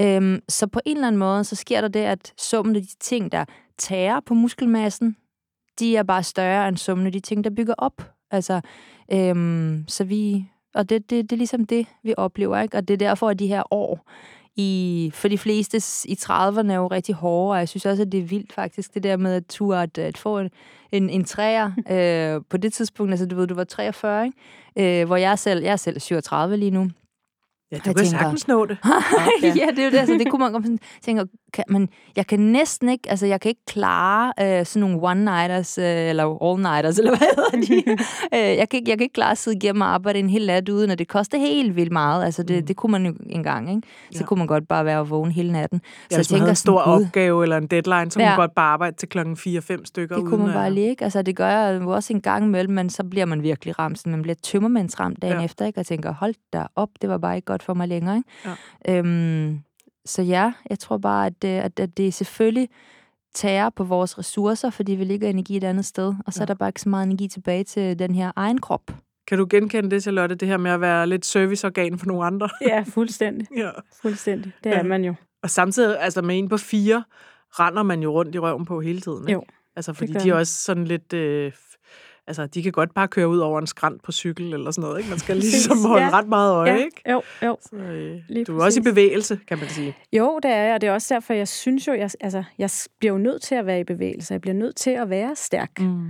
Ja. 0.00 0.16
Øhm, 0.16 0.40
så 0.48 0.66
på 0.66 0.80
en 0.86 0.96
eller 0.96 1.06
anden 1.06 1.18
måde, 1.18 1.44
så 1.44 1.56
sker 1.56 1.80
der 1.80 1.88
det, 1.88 2.00
at 2.00 2.32
summen 2.38 2.76
af 2.76 2.82
de 2.82 2.96
ting, 3.00 3.32
der 3.32 3.44
tager 3.78 4.20
på 4.20 4.34
muskelmassen, 4.34 5.16
de 5.78 5.96
er 5.96 6.02
bare 6.02 6.22
større 6.22 6.68
end 6.68 6.76
summen 6.76 7.06
af 7.06 7.12
de 7.12 7.20
ting, 7.20 7.44
der 7.44 7.50
bygger 7.50 7.74
op. 7.78 8.12
Altså, 8.30 8.60
øhm, 9.12 9.84
så 9.88 10.04
vi... 10.04 10.44
Og 10.74 10.88
det, 10.88 11.10
det, 11.10 11.30
det 11.30 11.32
er 11.32 11.36
ligesom 11.36 11.64
det, 11.64 11.86
vi 12.02 12.14
oplever, 12.16 12.60
ikke? 12.60 12.76
Og 12.76 12.88
det 12.88 12.94
er 12.94 12.98
derfor, 12.98 13.28
at 13.28 13.38
de 13.38 13.46
her 13.46 13.62
år 13.70 14.10
i, 14.60 15.10
for 15.14 15.28
de 15.28 15.38
fleste 15.38 15.76
i 16.04 16.18
30'erne 16.22 16.72
er 16.72 16.76
jo 16.76 16.86
rigtig 16.86 17.14
hårde, 17.14 17.52
og 17.52 17.58
jeg 17.58 17.68
synes 17.68 17.86
også, 17.86 18.02
at 18.02 18.12
det 18.12 18.20
er 18.20 18.24
vildt 18.24 18.52
faktisk, 18.52 18.94
det 18.94 19.02
der 19.02 19.16
med 19.16 19.34
at 19.34 19.46
turde 19.46 19.82
at, 19.82 19.98
at 19.98 20.18
få 20.18 20.38
en, 20.38 20.50
en, 20.92 21.10
en 21.10 21.24
træer 21.24 21.70
øh, 22.36 22.42
på 22.48 22.56
det 22.56 22.72
tidspunkt, 22.72 23.12
altså 23.12 23.26
du 23.26 23.36
ved, 23.36 23.46
du 23.46 23.54
var 23.54 23.64
43, 23.64 24.24
ikke? 24.24 25.00
Øh, 25.00 25.06
hvor 25.06 25.16
jeg 25.16 25.38
selv, 25.38 25.62
jeg 25.62 25.72
er 25.72 25.76
selv 25.76 26.00
37 26.00 26.56
lige 26.56 26.70
nu, 26.70 26.90
Ja, 27.72 27.76
du 27.76 27.82
Jeg 27.86 27.94
kan 27.96 28.04
tænker- 28.04 28.18
sagtens 28.18 28.48
nå 28.48 28.66
det. 28.66 28.78
ja. 29.42 29.48
ja, 29.56 29.66
det 29.70 29.78
er 29.78 29.84
jo 29.84 29.90
det. 29.90 29.98
Altså, 29.98 30.14
det 30.14 30.30
kunne 30.30 30.38
man 30.40 30.52
godt 30.52 30.80
tænke, 31.02 31.24
kan, 31.52 31.64
men 31.68 31.88
jeg 32.16 32.26
kan 32.26 32.40
næsten 32.40 32.88
ikke, 32.88 33.10
altså 33.10 33.26
jeg 33.26 33.40
kan 33.40 33.48
ikke 33.48 33.64
klare 33.66 34.32
øh, 34.40 34.66
sådan 34.66 34.80
nogle 34.90 34.96
one-nighters, 35.10 35.78
øh, 35.78 36.08
eller 36.08 36.24
all-nighters, 36.24 36.98
eller 36.98 37.10
hvad 37.16 37.28
hedder 37.36 37.66
de? 37.66 37.90
øh, 38.38 38.56
jeg, 38.56 38.68
kan 38.68 38.78
ikke, 38.78 38.90
jeg 38.90 38.98
kan 38.98 39.02
ikke 39.04 39.12
klare 39.12 39.30
at 39.30 39.38
sidde 39.38 39.56
igennem 39.56 39.80
og 39.80 39.88
arbejde 39.94 40.18
en 40.18 40.30
hel 40.30 40.46
nat 40.46 40.68
uden, 40.68 40.90
at 40.90 40.98
det 40.98 41.08
koster 41.08 41.38
helt 41.38 41.76
vildt 41.76 41.92
meget. 41.92 42.24
Altså 42.24 42.42
det, 42.42 42.56
Mm. 42.60 42.66
det 42.66 42.76
kunne 42.76 42.92
man 42.92 43.06
jo 43.06 43.14
engang, 43.30 43.70
ikke? 43.70 43.82
Så 44.12 44.18
Ja. 44.20 44.24
kunne 44.26 44.38
man 44.38 44.46
godt 44.46 44.68
bare 44.68 44.84
være 44.84 45.08
vågen 45.08 45.30
hele 45.32 45.52
natten. 45.52 45.80
Ja, 46.10 46.16
hvis 46.16 46.30
man 46.32 46.40
havde 46.40 46.50
en 46.50 46.56
stor 46.56 46.78
sådan, 46.84 46.98
"Gud, 46.98 47.04
opgave 47.06 47.42
eller 47.42 47.56
en 47.56 47.66
deadline, 47.66 48.10
så 48.10 48.18
kunne 48.18 48.24
Ja. 48.24 48.30
man 48.30 48.36
godt 48.38 48.54
bare 48.54 48.72
arbejde 48.72 48.96
til 48.96 49.08
klokken 49.08 49.36
4-5 49.36 49.84
stykker. 49.84 50.16
Det 50.16 50.24
kunne 50.24 50.34
uden 50.36 50.46
man 50.46 50.54
bare 50.54 50.70
lige, 50.72 50.88
ikke? 50.90 51.04
Altså, 51.04 51.22
det 51.22 51.36
gør 51.36 51.48
jeg 51.48 51.80
jo 51.82 51.90
også 51.90 52.12
en 52.12 52.20
gang 52.20 52.44
imellem, 52.44 52.74
men 52.74 52.90
så 52.90 53.04
bliver 53.04 53.26
man 53.26 53.42
virkelig 53.42 53.78
ramt. 53.78 53.98
sådan, 53.98 54.10
Man 54.12 54.22
bliver 54.22 54.36
tømmermandsramt 54.42 55.22
dagen 55.22 55.38
ja. 55.38 55.44
efter, 55.44 55.66
ikke? 55.66 55.80
Og 55.80 55.86
tænker, 55.86 56.12
hold 56.12 56.34
da 56.52 56.66
op, 56.76 56.88
det 57.02 57.10
var 57.10 57.18
bare 57.18 57.36
ikke 57.36 57.46
godt 57.46 57.59
for 57.62 57.74
mig 57.74 57.88
længere, 57.88 58.16
ikke? 58.16 58.56
Ja. 58.88 58.98
Øhm, 58.98 59.60
så 60.04 60.22
ja, 60.22 60.52
jeg 60.70 60.78
tror 60.78 60.98
bare, 60.98 61.26
at, 61.26 61.42
det- 61.42 61.48
at, 61.58 61.80
at 61.80 61.96
det 61.96 62.14
selvfølgelig 62.14 62.68
tager 63.34 63.70
på 63.70 63.84
vores 63.84 64.18
ressourcer, 64.18 64.70
fordi 64.70 64.92
vi 64.92 65.04
ligger 65.04 65.28
energi 65.28 65.56
et 65.56 65.64
andet 65.64 65.84
sted, 65.84 66.14
og 66.26 66.32
så 66.32 66.40
Ja. 66.40 66.42
er 66.42 66.46
der 66.46 66.54
bare 66.54 66.68
ikke 66.68 66.80
så 66.80 66.88
meget 66.88 67.06
energi 67.06 67.28
tilbage 67.28 67.64
til 67.64 67.98
den 67.98 68.14
her 68.14 68.32
egen 68.36 68.58
krop. 68.60 68.82
Kan 69.28 69.38
du 69.38 69.46
genkende 69.50 69.90
det, 69.90 70.02
Charlotte, 70.02 70.34
det 70.34 70.48
her 70.48 70.56
med 70.56 70.70
at 70.70 70.80
være 70.80 71.06
lidt 71.06 71.26
serviceorgan 71.26 71.98
for 71.98 72.06
nogle 72.06 72.24
andre? 72.24 72.48
Ja, 72.66 72.84
fuldstændig. 72.88 73.46
ja. 73.56 73.70
Fuldstændig. 74.02 74.52
Det 74.64 74.76
er 74.76 74.82
man 74.82 75.04
jo. 75.04 75.14
Og 75.42 75.50
samtidig, 75.50 76.00
altså 76.00 76.22
med 76.22 76.38
en 76.38 76.48
på 76.48 76.56
fire, 76.56 77.04
render 77.50 77.82
man 77.82 78.02
jo 78.02 78.12
rundt 78.12 78.34
i 78.34 78.38
røven 78.38 78.64
på 78.64 78.80
hele 78.80 79.00
tiden. 79.00 79.22
Ikke? 79.28 79.32
Jo, 79.32 79.42
Altså, 79.76 79.92
fordi 79.92 80.12
gør 80.12 80.20
de 80.20 80.30
er 80.30 80.34
også 80.34 80.54
sådan 80.62 80.84
lidt... 80.84 81.12
Øh, 81.12 81.52
altså, 82.30 82.46
de 82.46 82.62
kan 82.62 82.72
godt 82.72 82.94
bare 82.94 83.08
køre 83.08 83.28
ud 83.28 83.38
over 83.38 83.60
en 83.60 83.66
skrant 83.66 84.02
på 84.02 84.12
cykel 84.12 84.54
eller 84.54 84.70
sådan 84.70 84.82
noget, 84.88 84.98
ikke? 84.98 85.10
Man 85.10 85.18
skal 85.18 85.36
ligesom 85.36 85.70
Præcis, 85.76 85.86
holde 85.86 86.04
ja. 86.04 86.10
ret 86.18 86.28
meget 86.28 86.52
øje, 86.54 86.70
Ja, 86.70 86.76
ikke? 86.76 87.02
jo, 87.10 87.22
jo. 87.42 87.56
Så, 87.60 87.76
øh, 87.76 88.20
Lige 88.28 88.44
du 88.44 88.58
er 88.58 88.64
også 88.64 88.78
i 88.80 88.82
præcis. 88.82 88.90
bevægelse, 88.92 89.38
kan 89.48 89.58
man 89.58 89.68
sige. 89.68 89.96
Jo, 90.12 90.38
det 90.42 90.50
er 90.50 90.56
jeg, 90.62 90.74
og 90.74 90.80
det 90.80 90.88
er 90.88 90.92
også 90.92 91.14
derfor, 91.14 91.34
jeg 91.34 91.48
synes 91.48 91.86
jo, 91.88 91.92
jeg, 91.92 92.10
altså, 92.20 92.44
jeg 92.58 92.70
bliver 92.98 93.12
jo 93.12 93.18
nødt 93.18 93.42
til 93.42 93.54
at 93.54 93.66
være 93.66 93.80
i 93.80 93.84
bevægelse. 93.84 94.34
Jeg 94.34 94.40
bliver 94.40 94.54
nødt 94.54 94.76
til 94.76 94.90
at 94.90 95.10
være 95.10 95.36
stærk, 95.36 95.70
Mm. 95.80 96.08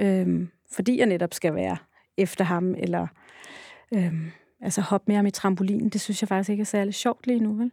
øhm, 0.00 0.48
fordi 0.72 0.98
jeg 0.98 1.06
netop 1.06 1.34
skal 1.34 1.54
være 1.54 1.76
efter 2.18 2.44
ham, 2.44 2.74
eller 2.78 3.06
øhm, 3.94 4.30
altså 4.62 4.80
hoppe 4.80 5.04
med 5.06 5.16
ham 5.16 5.26
i 5.26 5.30
trampolinen. 5.30 5.88
Det 5.88 6.00
synes 6.00 6.22
jeg 6.22 6.28
faktisk 6.28 6.50
ikke 6.50 6.60
er 6.60 6.64
særlig 6.64 6.94
sjovt 6.94 7.26
lige 7.26 7.40
nu, 7.40 7.52
vel? 7.52 7.70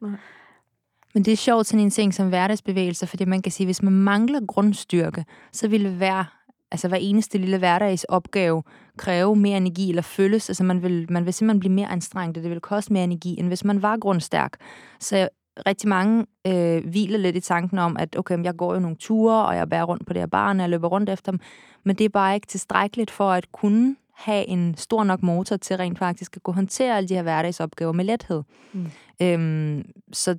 Men 1.13 1.23
det 1.25 1.31
er 1.31 1.37
sjovt 1.37 1.67
sådan 1.67 1.79
en 1.85 1.89
ting 1.89 2.13
som 2.13 2.29
hverdagsbevægelser, 2.29 3.07
fordi 3.07 3.25
man 3.25 3.41
kan 3.41 3.51
sige, 3.51 3.65
hvis 3.67 3.83
man 3.83 3.93
mangler 3.93 4.45
grundstyrke, 4.47 5.25
så 5.51 5.67
vil 5.67 5.83
det 5.85 5.99
være, 5.99 6.25
altså 6.73 6.87
hver 6.87 6.97
eneste 6.97 7.37
lille 7.37 7.57
hverdagsopgave 7.57 8.63
kræve 8.97 9.35
mere 9.35 9.57
energi 9.57 9.89
eller 9.89 10.01
følges. 10.01 10.49
Altså 10.49 10.63
man 10.63 10.83
vil, 10.83 11.07
man 11.09 11.25
vil 11.25 11.33
simpelthen 11.33 11.59
blive 11.59 11.73
mere 11.73 11.91
anstrengt, 11.91 12.37
og 12.37 12.43
det 12.43 12.51
vil 12.51 12.61
koste 12.61 12.93
mere 12.93 13.03
energi, 13.03 13.39
end 13.39 13.47
hvis 13.47 13.63
man 13.63 13.81
var 13.81 13.97
grundstærk. 13.97 14.57
Så 14.99 15.29
rigtig 15.67 15.89
mange 15.89 16.25
øh, 16.47 16.85
hviler 16.89 17.17
lidt 17.17 17.35
i 17.35 17.39
tanken 17.39 17.79
om, 17.79 17.97
at 17.97 18.15
okay, 18.17 18.43
jeg 18.43 18.55
går 18.55 18.73
jo 18.73 18.79
nogle 18.79 18.97
ture, 18.97 19.45
og 19.45 19.55
jeg 19.55 19.69
bærer 19.69 19.83
rundt 19.83 20.07
på 20.07 20.13
det 20.13 20.21
her 20.21 20.27
barn, 20.27 20.59
og 20.59 20.61
jeg 20.61 20.69
løber 20.69 20.87
rundt 20.87 21.09
efter 21.09 21.31
dem. 21.31 21.39
Men 21.83 21.95
det 21.95 22.05
er 22.05 22.09
bare 22.09 22.35
ikke 22.35 22.47
tilstrækkeligt 22.47 23.11
for 23.11 23.31
at 23.31 23.51
kunne 23.51 23.95
have 24.15 24.47
en 24.47 24.77
stor 24.77 25.03
nok 25.03 25.23
motor 25.23 25.57
til 25.57 25.77
rent 25.77 25.99
faktisk 25.99 26.35
at 26.35 26.43
kunne 26.43 26.53
håndtere 26.53 26.97
alle 26.97 27.09
de 27.09 27.15
her 27.15 27.21
hverdagsopgaver 27.21 27.91
med 27.91 28.05
lethed. 28.05 28.43
Mm. 28.73 28.85
Øhm, 29.21 29.85
så 30.11 30.37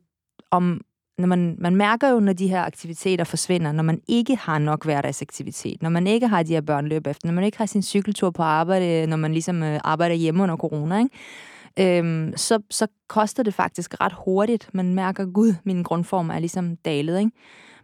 om, 0.50 0.80
når 1.18 1.26
man, 1.26 1.56
man 1.58 1.76
mærker 1.76 2.08
jo, 2.08 2.20
når 2.20 2.32
de 2.32 2.48
her 2.48 2.62
aktiviteter 2.62 3.24
forsvinder, 3.24 3.72
når 3.72 3.82
man 3.82 4.00
ikke 4.08 4.36
har 4.36 4.58
nok 4.58 4.84
hverdagsaktivitet, 4.84 5.82
når 5.82 5.90
man 5.90 6.06
ikke 6.06 6.26
har 6.28 6.42
de 6.42 6.52
her 6.52 6.60
børn 6.60 6.86
løb 6.86 7.06
efter, 7.06 7.28
når 7.28 7.34
man 7.34 7.44
ikke 7.44 7.58
har 7.58 7.66
sin 7.66 7.82
cykeltur 7.82 8.30
på 8.30 8.42
arbejde, 8.42 9.06
når 9.06 9.16
man 9.16 9.32
ligesom 9.32 9.62
øh, 9.62 9.80
arbejder 9.84 10.14
hjemme 10.14 10.42
under 10.42 10.56
corona, 10.56 10.98
ikke? 10.98 11.98
Øhm, 11.98 12.32
så, 12.36 12.58
så 12.70 12.86
koster 13.08 13.42
det 13.42 13.54
faktisk 13.54 13.94
ret 14.00 14.12
hurtigt. 14.24 14.68
Man 14.72 14.94
mærker, 14.94 15.26
gud, 15.26 15.54
min 15.64 15.82
grundform 15.82 16.30
er 16.30 16.38
ligesom 16.38 16.76
dalet, 16.76 17.18
ikke? 17.18 17.30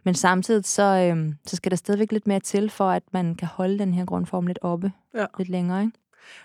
Men 0.04 0.14
samtidig 0.14 0.64
så, 0.64 0.82
øhm, 0.82 1.34
så 1.46 1.56
skal 1.56 1.70
der 1.70 1.76
stadigvæk 1.76 2.12
lidt 2.12 2.26
mere 2.26 2.40
til, 2.40 2.70
for 2.70 2.90
at 2.90 3.02
man 3.12 3.34
kan 3.34 3.48
holde 3.48 3.78
den 3.78 3.94
her 3.94 4.04
grundform 4.04 4.46
lidt 4.46 4.58
oppe 4.62 4.92
Ja. 5.14 5.24
lidt 5.38 5.48
længere, 5.48 5.80
ikke? 5.82 5.92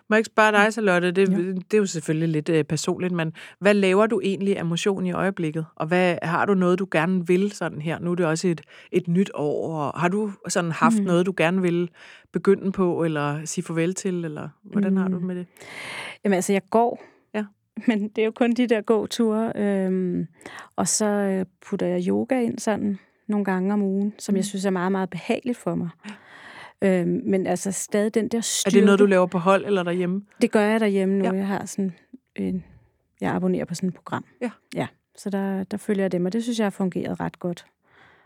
Må 0.10 0.16
jeg 0.16 0.20
ikke 0.20 0.26
spørge 0.28 0.52
dig, 0.52 0.74
Charlotte? 0.74 1.12
Det, 1.12 1.30
Jo. 1.30 1.38
det 1.38 1.74
er 1.74 1.78
jo 1.78 1.86
selvfølgelig 1.86 2.30
lidt 2.30 2.50
øh, 2.50 2.64
personligt, 2.64 3.14
men 3.14 3.34
hvad 3.60 3.74
laver 3.74 4.06
du 4.08 4.22
egentlig 4.24 4.58
af 4.58 4.66
motion 4.66 5.06
i 5.06 5.12
øjeblikket? 5.12 5.66
Og 5.76 5.88
hvad 5.88 6.18
har 6.24 6.46
du 6.46 6.54
noget, 6.54 6.80
du 6.80 6.88
gerne 6.92 7.28
vil 7.28 7.52
sådan 7.52 7.82
her? 7.82 8.00
Nu 8.00 8.12
er 8.12 8.16
det 8.16 8.26
også 8.26 8.48
et, 8.48 8.62
et 8.92 9.08
nyt 9.08 9.32
år, 9.34 9.78
og 9.82 10.00
har 10.00 10.08
du 10.08 10.32
sådan 10.48 10.72
haft 10.72 11.00
mm. 11.00 11.04
noget, 11.06 11.26
du 11.26 11.34
gerne 11.38 11.62
vil 11.62 11.90
begynde 12.34 12.72
på, 12.72 13.04
eller 13.04 13.46
sige 13.46 13.64
farvel 13.64 13.94
til, 13.94 14.26
eller 14.26 14.50
hvordan 14.64 14.92
mm. 14.92 14.98
har 14.98 15.08
du 15.08 15.16
det 15.16 15.24
med 15.24 15.36
det? 15.36 15.48
Jamen 16.24 16.36
altså, 16.36 16.54
jeg 16.54 16.62
går. 16.70 17.04
Ja. 17.34 17.46
Men 17.88 18.08
det 18.08 18.18
er 18.22 18.26
jo 18.26 18.32
kun 18.32 18.52
de 18.54 18.68
der 18.68 18.82
gåture. 18.82 19.52
Øhm, 19.56 20.28
og 20.76 20.88
så 20.88 21.06
øh, 21.06 21.46
putter 21.66 21.88
jeg 21.88 22.08
yoga 22.08 22.42
ind 22.42 22.60
sådan 22.60 23.00
nogle 23.28 23.46
gange 23.46 23.74
om 23.74 23.82
ugen, 23.82 24.14
som 24.20 24.34
Mm. 24.34 24.38
jeg 24.38 24.46
synes 24.46 24.66
er 24.66 24.70
meget, 24.70 24.92
meget 24.92 25.10
behageligt 25.10 25.58
for 25.58 25.76
mig. 25.76 25.90
Øhm, 26.86 27.22
men 27.26 27.48
altså 27.48 27.72
stadig 27.72 28.14
den 28.14 28.28
der 28.28 28.38
Er 28.38 28.42
styrke. 28.42 28.76
det 28.78 28.86
noget, 28.86 29.00
du 29.00 29.06
laver 29.06 29.26
på 29.26 29.38
hold 29.38 29.66
eller 29.66 29.84
derhjemme? 29.84 30.22
Det 30.42 30.52
gør 30.52 30.62
jeg 30.62 30.80
derhjemme 30.80 31.16
nu. 31.18 31.26
Ja. 31.26 31.32
Jeg 31.32 31.48
har 31.48 31.66
sådan 31.66 31.94
en... 32.36 32.64
Jeg 33.22 33.34
abonnerer 33.36 33.66
på 33.66 33.76
sådan 33.76 33.90
et 33.90 33.96
program. 33.96 34.26
Ja. 34.42 34.52
Ja, 34.76 34.88
så 35.16 35.30
der, 35.30 35.64
der 35.64 35.78
følger 35.78 36.04
jeg 36.04 36.12
dem, 36.12 36.26
og 36.26 36.34
det 36.34 36.44
synes 36.44 36.60
jeg 36.60 36.66
har 36.66 36.70
fungeret 36.70 37.20
ret 37.20 37.40
godt. 37.40 37.66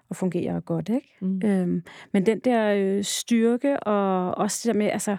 Og 0.10 0.16
fungerer 0.16 0.60
godt, 0.60 0.90
ikke? 0.90 1.16
Mm. 1.22 1.42
Øhm, 1.46 1.84
men 2.14 2.26
den 2.26 2.40
der 2.40 2.74
øh, 2.78 3.04
styrke, 3.04 3.80
og 3.80 4.36
også 4.38 4.60
det 4.70 4.74
der 4.74 4.80
med, 4.80 4.88
altså... 4.88 5.18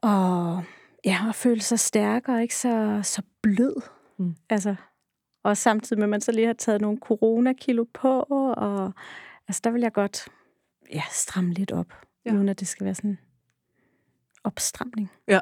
Og, 0.00 0.62
ja, 1.04 1.18
at 1.28 1.34
føle 1.34 1.60
sig 1.60 1.78
stærkere, 1.78 2.42
ikke 2.42 2.56
så, 2.56 3.00
så 3.02 3.22
blød. 3.42 3.82
Mm. 4.18 4.34
Altså, 4.50 4.74
og 5.44 5.56
samtidig 5.56 5.98
med, 5.98 6.04
at 6.04 6.10
man 6.10 6.20
så 6.20 6.32
lige 6.32 6.46
har 6.46 6.54
taget 6.54 6.80
nogle 6.80 6.98
coronakilo 6.98 7.84
på, 7.94 8.20
og 8.56 8.92
altså, 9.48 9.60
der 9.64 9.70
vil 9.70 9.80
jeg 9.80 9.92
godt 9.92 10.28
ja, 10.94 11.02
stramme 11.12 11.52
lidt 11.52 11.72
op, 11.72 11.86
Ja. 12.26 12.32
uden 12.34 12.48
at 12.48 12.60
det 12.60 12.68
skal 12.68 12.84
være 12.84 12.94
sådan 12.94 13.18
opstramning. 14.44 15.10
Ja. 15.28 15.40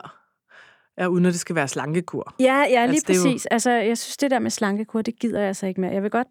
Ja, 0.98 1.06
uden 1.06 1.26
at 1.26 1.32
det 1.32 1.40
skal 1.40 1.56
være 1.56 1.68
slankekur. 1.68 2.34
Ja, 2.40 2.54
ja, 2.70 2.86
lige 2.86 2.88
Altså, 2.88 3.12
er 3.12 3.16
jo- 3.16 3.22
præcis. 3.22 3.46
Altså, 3.46 3.70
jeg 3.70 3.98
synes, 3.98 4.16
det 4.16 4.30
der 4.30 4.38
med 4.38 4.50
slankekur, 4.50 5.02
det 5.02 5.18
gider 5.18 5.38
jeg 5.38 5.48
altså 5.48 5.66
ikke 5.66 5.80
mere. 5.80 5.92
Jeg 5.92 6.02
vil 6.02 6.10
godt 6.10 6.26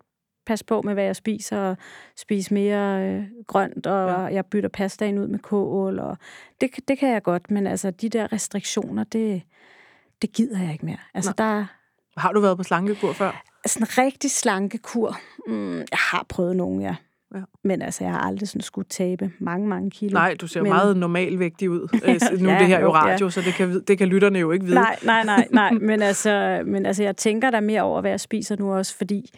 passe 0.46 0.66
på 0.66 0.82
med, 0.82 0.94
hvad 0.94 1.04
jeg 1.04 1.16
spiser, 1.16 1.58
og 1.58 1.78
spise 2.18 2.54
mere 2.54 3.02
øh, 3.10 3.24
grønt, 3.48 3.88
og 3.88 4.10
Ja. 4.10 4.20
jeg 4.36 4.46
bytter 4.46 4.70
pastaen 4.70 5.18
ud 5.18 5.28
med 5.28 5.40
kål, 5.40 6.00
og 6.00 6.18
det, 6.62 6.70
det 6.88 6.98
kan 7.00 7.10
jeg 7.10 7.24
godt, 7.24 7.52
men 7.52 7.68
altså, 7.68 7.92
de 7.92 8.10
der 8.10 8.34
restriktioner, 8.34 9.04
det, 9.04 9.42
det 10.22 10.32
gider 10.34 10.62
jeg 10.64 10.72
ikke 10.74 10.86
mere. 10.86 10.98
Altså, 11.14 11.34
Nej. 11.38 11.48
der 11.48 11.60
er 11.60 11.66
Har 12.18 12.32
du 12.32 12.40
været 12.40 12.58
på 12.58 12.64
slankekur 12.64 13.14
før? 13.14 13.44
sådan 13.66 13.84
en 13.88 14.06
rigtig 14.06 14.32
slankekur. 14.32 15.18
Mm, 15.48 15.78
jeg 15.78 15.86
har 16.12 16.26
prøvet 16.30 16.56
nogen, 16.56 16.82
ja. 16.82 16.96
Ja. 17.34 17.40
Men 17.64 17.82
altså, 17.82 18.04
jeg 18.04 18.14
har 18.14 18.20
aldrig 18.20 18.48
sådan 18.50 18.62
skulle 18.62 18.88
tabe 18.90 19.32
mange, 19.40 19.68
mange 19.68 19.92
kilo. 19.92 20.14
Nej, 20.14 20.36
du 20.42 20.48
ser 20.48 20.62
Men- 20.62 20.70
meget 20.72 20.98
normalvægtig 20.98 21.70
ud. 21.70 21.82
Øh, 22.34 22.40
nu 22.42 22.50
er 22.50 22.54
Ja, 22.54 22.60
det 22.60 22.68
her 22.68 22.80
jo 22.80 22.86
jo, 22.86 22.96
ja. 22.96 23.04
radio, 23.06 23.30
så 23.30 23.42
det 23.42 23.54
kan, 23.54 23.82
det 23.88 23.98
kan 23.98 24.08
lytterne 24.08 24.40
jo 24.40 24.52
ikke 24.52 24.66
vide. 24.66 24.76
Nej, 24.76 24.96
nej, 25.06 25.24
nej, 25.24 25.48
nej. 25.52 25.72
Men 25.90 26.02
altså, 26.02 26.62
men 26.66 26.86
altså, 26.86 27.04
jeg 27.04 27.18
tænker 27.18 27.52
der 27.52 27.60
mere 27.60 27.82
over, 27.82 28.02
hvad 28.02 28.12
jeg 28.12 28.20
spiser 28.20 28.56
nu 28.60 28.74
også, 28.74 28.98
fordi 28.98 29.30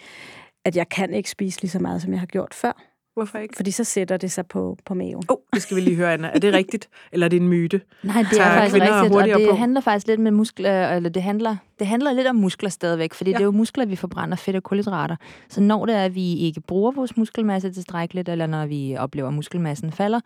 at 0.66 0.76
jeg 0.76 0.90
kan 0.90 1.14
ikke 1.14 1.30
spise 1.30 1.62
lige 1.62 1.72
så 1.72 1.80
meget, 1.80 2.02
som 2.02 2.12
jeg 2.12 2.20
har 2.20 2.28
gjort 2.28 2.54
før. 2.54 2.82
Hvorfor 3.16 3.38
ikke? 3.38 3.56
Fordi 3.56 3.72
så 3.72 3.84
sætter 3.84 4.18
det 4.18 4.32
sig 4.32 4.46
på, 4.48 4.78
på 4.86 4.94
maven. 4.94 5.24
Oh, 5.30 5.38
det 5.54 5.62
skal 5.62 5.76
vi 5.76 5.82
lige 5.82 5.96
høre, 5.96 6.14
Anna. 6.14 6.28
Er 6.34 6.40
det 6.40 6.54
rigtigt, 6.54 6.90
eller 7.12 7.26
er 7.26 7.30
det 7.30 7.38
en 7.38 7.48
myte? 7.48 7.82
Nej, 8.04 8.22
det 8.22 8.32
Tager 8.32 8.50
er 8.50 8.60
faktisk 8.60 8.76
rigtigt, 8.76 9.16
og 9.34 9.40
det 9.40 9.50
på? 9.50 9.56
handler 9.56 9.82
faktisk 9.82 10.08
lidt 10.08 10.20
med 10.20 10.32
muskler, 10.32 10.90
eller 10.90 11.10
det 11.10 11.24
handler, 11.24 11.56
det 11.80 11.88
handler 11.88 12.14
lidt 12.14 12.28
om 12.28 12.36
muskler 12.36 12.70
stadigvæk, 12.70 13.14
fordi 13.14 13.32
Ja. 13.32 13.38
det 13.38 13.42
er 13.42 13.46
jo 13.46 13.52
muskler, 13.52 13.86
vi 13.86 13.96
forbrænder 13.96 14.36
fedt 14.36 14.56
og 14.56 14.64
kulhydrater. 14.64 15.16
Så 15.50 15.62
når 15.62 15.86
det 15.86 15.96
er, 15.96 16.06
at 16.06 16.16
vi 16.16 16.36
ikke 16.36 16.62
bruger 16.62 16.92
vores 16.92 17.18
muskelmasse 17.18 17.72
tilstrækkeligt, 17.72 18.30
eller 18.30 18.48
når 18.48 18.66
vi 18.66 18.96
oplever, 19.00 19.28
at 19.28 19.34
muskelmassen 19.34 19.92
falder, 19.92 20.20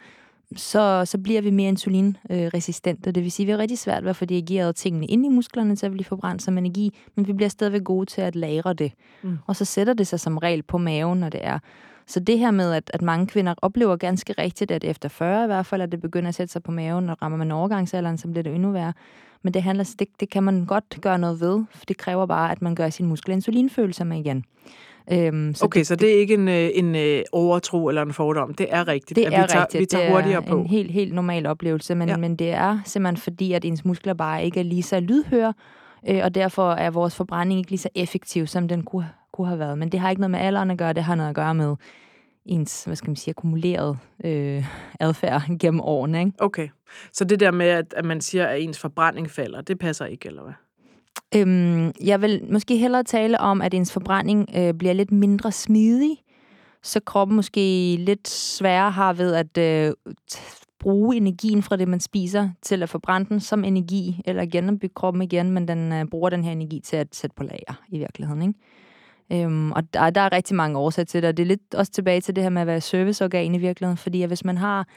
så, 0.55 1.05
så 1.05 1.17
bliver 1.17 1.41
vi 1.41 1.50
mere 1.50 1.69
insulinresistente. 1.69 3.12
Det 3.12 3.24
vil 3.24 3.31
sige, 3.31 3.43
at 3.43 3.48
vi 3.48 3.51
har 3.51 3.58
rigtig 3.60 3.77
svært 3.79 4.03
ved 4.03 4.10
at 4.10 4.15
få 4.15 4.25
dirigeret 4.25 4.75
tingene 4.75 5.05
ind 5.05 5.25
i 5.25 5.29
musklerne, 5.29 5.75
til 5.75 5.86
at 5.86 5.91
blive 5.91 6.05
forbrændt 6.05 6.41
som 6.41 6.58
energi, 6.58 6.98
men 7.15 7.27
vi 7.27 7.34
bliver 7.34 7.50
stadigvæk 7.50 7.84
gode 7.84 8.05
til 8.05 8.22
at 8.22 8.36
lagre 8.36 8.74
det. 8.74 8.91
Mm. 9.22 9.38
Og 9.48 9.55
så 9.55 9.65
sætter 9.65 9.93
det 9.93 10.08
sig 10.08 10.19
som 10.19 10.38
regel 10.38 10.63
på 10.63 10.77
maven, 10.77 11.19
når 11.19 11.29
det 11.29 11.39
er. 11.46 11.60
Så 12.09 12.19
det 12.19 12.39
her 12.39 12.51
med, 12.51 12.73
at, 12.73 12.91
at 12.93 13.01
mange 13.01 13.27
kvinder 13.27 13.53
oplever 13.61 13.95
ganske 13.95 14.33
rigtigt, 14.37 14.71
at 14.71 14.83
efter 14.83 15.09
40 15.09 15.43
i 15.43 15.47
hvert 15.47 15.65
fald, 15.65 15.81
at 15.81 15.91
det 15.91 16.01
begynder 16.01 16.29
at 16.29 16.35
sætte 16.35 16.53
sig 16.53 16.63
på 16.63 16.71
maven, 16.71 17.09
og 17.09 17.21
rammer 17.21 17.37
man 17.37 17.51
overgangsalderen, 17.51 18.17
så 18.17 18.27
bliver 18.27 18.43
det 18.43 18.55
endnu 18.55 18.71
værre. 18.71 18.93
Men 19.41 19.53
det, 19.53 19.63
handler, 19.63 19.95
det, 19.99 20.07
det 20.19 20.29
kan 20.29 20.43
man 20.43 20.65
godt 20.65 20.97
gøre 21.01 21.19
noget 21.19 21.39
ved, 21.41 21.63
for 21.75 21.85
det 21.85 21.97
kræver 21.97 22.25
bare, 22.25 22.51
at 22.51 22.61
man 22.61 22.75
gør 22.75 22.89
sin 22.89 23.05
muskel 23.05 23.31
insulinfølsomme 23.33 24.19
igen. 24.19 24.45
Øhm, 25.11 25.53
Så 25.53 25.65
okay, 25.65 25.83
så 25.83 25.95
det 25.95 26.15
er 26.15 26.19
ikke 26.19 26.33
en, 26.33 26.47
øh, 26.47 26.69
en 26.73 26.95
øh, 26.95 27.21
overtro 27.31 27.87
eller 27.87 28.01
en 28.01 28.13
fordom. 28.13 28.53
Det 28.53 28.67
er 28.69 28.87
rigtigt, 28.87 29.15
det 29.15 29.25
at 29.25 29.33
er 29.33 29.41
vi 29.41 29.47
tager, 29.47 29.61
rigtigt. 29.61 29.81
vi 29.81 29.85
tager 29.85 30.03
det 30.03 30.13
hurtigere 30.13 30.43
er 30.43 30.47
på. 30.47 30.59
en 30.59 30.65
helt, 30.67 30.91
helt 30.91 31.13
normal 31.13 31.45
oplevelse, 31.45 31.95
men, 31.95 32.09
ja. 32.09 32.17
men 32.17 32.35
det 32.35 32.51
er 32.51 32.79
simpelthen 32.85 33.17
fordi, 33.17 33.53
at 33.53 33.65
ens 33.65 33.85
muskler 33.85 34.13
bare 34.13 34.45
ikke 34.45 34.59
er 34.59 34.63
lige 34.63 34.83
så 34.83 34.99
lydhøre, 34.99 35.53
øh, 36.09 36.21
og 36.23 36.35
derfor 36.35 36.71
er 36.71 36.89
vores 36.89 37.15
forbrænding 37.15 37.59
ikke 37.59 37.71
lige 37.71 37.79
så 37.79 37.89
effektiv, 37.95 38.47
som 38.47 38.67
den 38.67 38.83
kunne, 38.83 39.09
kunne 39.33 39.48
have 39.48 39.59
været. 39.59 39.77
Men 39.77 39.89
det 39.89 40.00
har 40.00 40.09
ikke 40.09 40.19
noget 40.19 40.31
med 40.31 40.39
alderen 40.39 40.71
at 40.71 40.77
gøre, 40.77 40.93
det 40.93 41.03
har 41.03 41.15
noget 41.15 41.29
at 41.29 41.36
gøre 41.36 41.55
med 41.55 41.75
ens, 42.45 42.83
hvad 42.83 42.95
skal 42.95 43.09
man 43.09 43.15
sige, 43.15 43.31
akkumulerede 43.31 43.98
øh, 44.24 44.65
adfærd 45.00 45.41
gennem 45.62 45.81
årene. 45.81 46.19
Ikke? 46.19 46.31
Okay, 46.39 46.69
så 47.13 47.25
det 47.25 47.39
der 47.39 47.51
med, 47.51 47.67
at, 47.67 47.93
at 47.98 48.05
man 48.05 48.21
siger, 48.21 48.48
at 48.48 48.62
ens 48.62 48.79
forbrænding 48.79 49.29
falder, 49.29 49.62
det 49.62 49.79
passer 49.79 50.05
ikke, 50.05 50.27
eller 50.27 50.43
hvad? 50.43 50.53
Øhm, 51.36 51.91
jeg 52.03 52.21
vil 52.21 52.43
måske 52.51 52.77
hellere 52.77 53.03
tale 53.03 53.39
om, 53.39 53.62
at 53.62 53.74
ens 53.74 53.93
forbrænding 53.93 54.50
øh, 54.57 54.74
bliver 54.74 54.93
lidt 54.93 55.12
mindre 55.12 55.51
smidig, 55.51 56.17
så 56.83 57.00
kroppen 57.05 57.36
måske 57.36 57.95
lidt 58.00 58.27
sværere 58.27 58.91
har 58.91 59.13
ved 59.13 59.33
at 59.33 59.57
øh, 59.57 59.93
bruge 60.79 61.15
energien 61.17 61.63
fra 61.63 61.75
det, 61.75 61.88
man 61.88 62.00
spiser, 62.00 62.50
til 62.62 62.83
at 62.83 62.89
forbrænde 62.89 63.29
den 63.29 63.39
som 63.39 63.63
energi, 63.63 64.21
eller 64.25 64.45
genopbygge 64.45 64.93
kroppen 64.93 65.21
igen, 65.21 65.51
men 65.51 65.67
den 65.67 65.93
øh, 65.93 66.05
bruger 66.05 66.29
den 66.29 66.43
her 66.43 66.51
energi 66.51 66.79
til 66.79 66.95
at 66.95 67.15
sætte 67.15 67.36
på 67.36 67.43
lager 67.43 67.83
i 67.89 67.98
virkeligheden. 67.98 68.41
Ikke? 68.41 68.59
Øhm, 69.31 69.71
og 69.71 69.93
der, 69.93 70.09
der 70.09 70.21
er 70.21 70.31
rigtig 70.31 70.55
mange 70.55 70.77
årsager 70.77 71.05
til 71.05 71.21
det, 71.21 71.27
og 71.27 71.38
det 71.38 71.43
er 71.43 71.48
lidt 71.48 71.75
også 71.75 71.91
tilbage 71.91 72.21
til 72.21 72.36
det 72.36 72.43
her 72.43 72.50
med 72.50 72.62
at 72.62 72.67
være 72.67 72.81
serviceorgan 72.81 73.55
i 73.55 73.57
virkeligheden, 73.57 73.98
fordi 73.98 74.21
at 74.21 74.29
hvis 74.29 74.45
man 74.45 74.57
har 74.57 74.88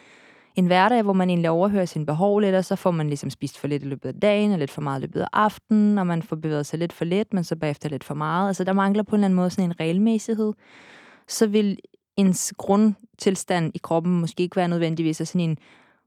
en 0.54 0.66
hverdag, 0.66 1.02
hvor 1.02 1.12
man 1.12 1.30
egentlig 1.30 1.50
overhører 1.50 1.84
sine 1.84 2.06
behov 2.06 2.40
lidt, 2.40 2.54
og 2.54 2.64
så 2.64 2.76
får 2.76 2.90
man 2.90 3.06
ligesom 3.06 3.30
spist 3.30 3.58
for 3.58 3.68
lidt 3.68 3.82
i 3.82 3.86
løbet 3.86 4.08
af 4.08 4.14
dagen, 4.14 4.52
og 4.52 4.58
lidt 4.58 4.70
for 4.70 4.82
meget 4.82 5.00
i 5.00 5.02
løbet 5.02 5.20
af 5.20 5.26
aftenen, 5.32 5.98
og 5.98 6.06
man 6.06 6.22
får 6.22 6.36
bevæget 6.36 6.66
sig 6.66 6.78
lidt 6.78 6.92
for 6.92 7.04
lidt, 7.04 7.34
men 7.34 7.44
så 7.44 7.56
bagefter 7.56 7.88
lidt 7.88 8.04
for 8.04 8.14
meget. 8.14 8.48
Altså 8.48 8.64
der 8.64 8.72
mangler 8.72 9.02
på 9.02 9.16
en 9.16 9.18
eller 9.18 9.24
anden 9.24 9.36
måde 9.36 9.50
sådan 9.50 9.70
en 9.70 9.80
regelmæssighed. 9.80 10.52
Så 11.28 11.46
vil 11.46 11.78
ens 12.16 12.54
grundtilstand 12.58 13.72
i 13.74 13.78
kroppen 13.78 14.20
måske 14.20 14.42
ikke 14.42 14.56
være 14.56 14.68
nødvendigvis 14.68 15.20
af 15.20 15.26
sådan 15.26 15.40
en 15.40 15.58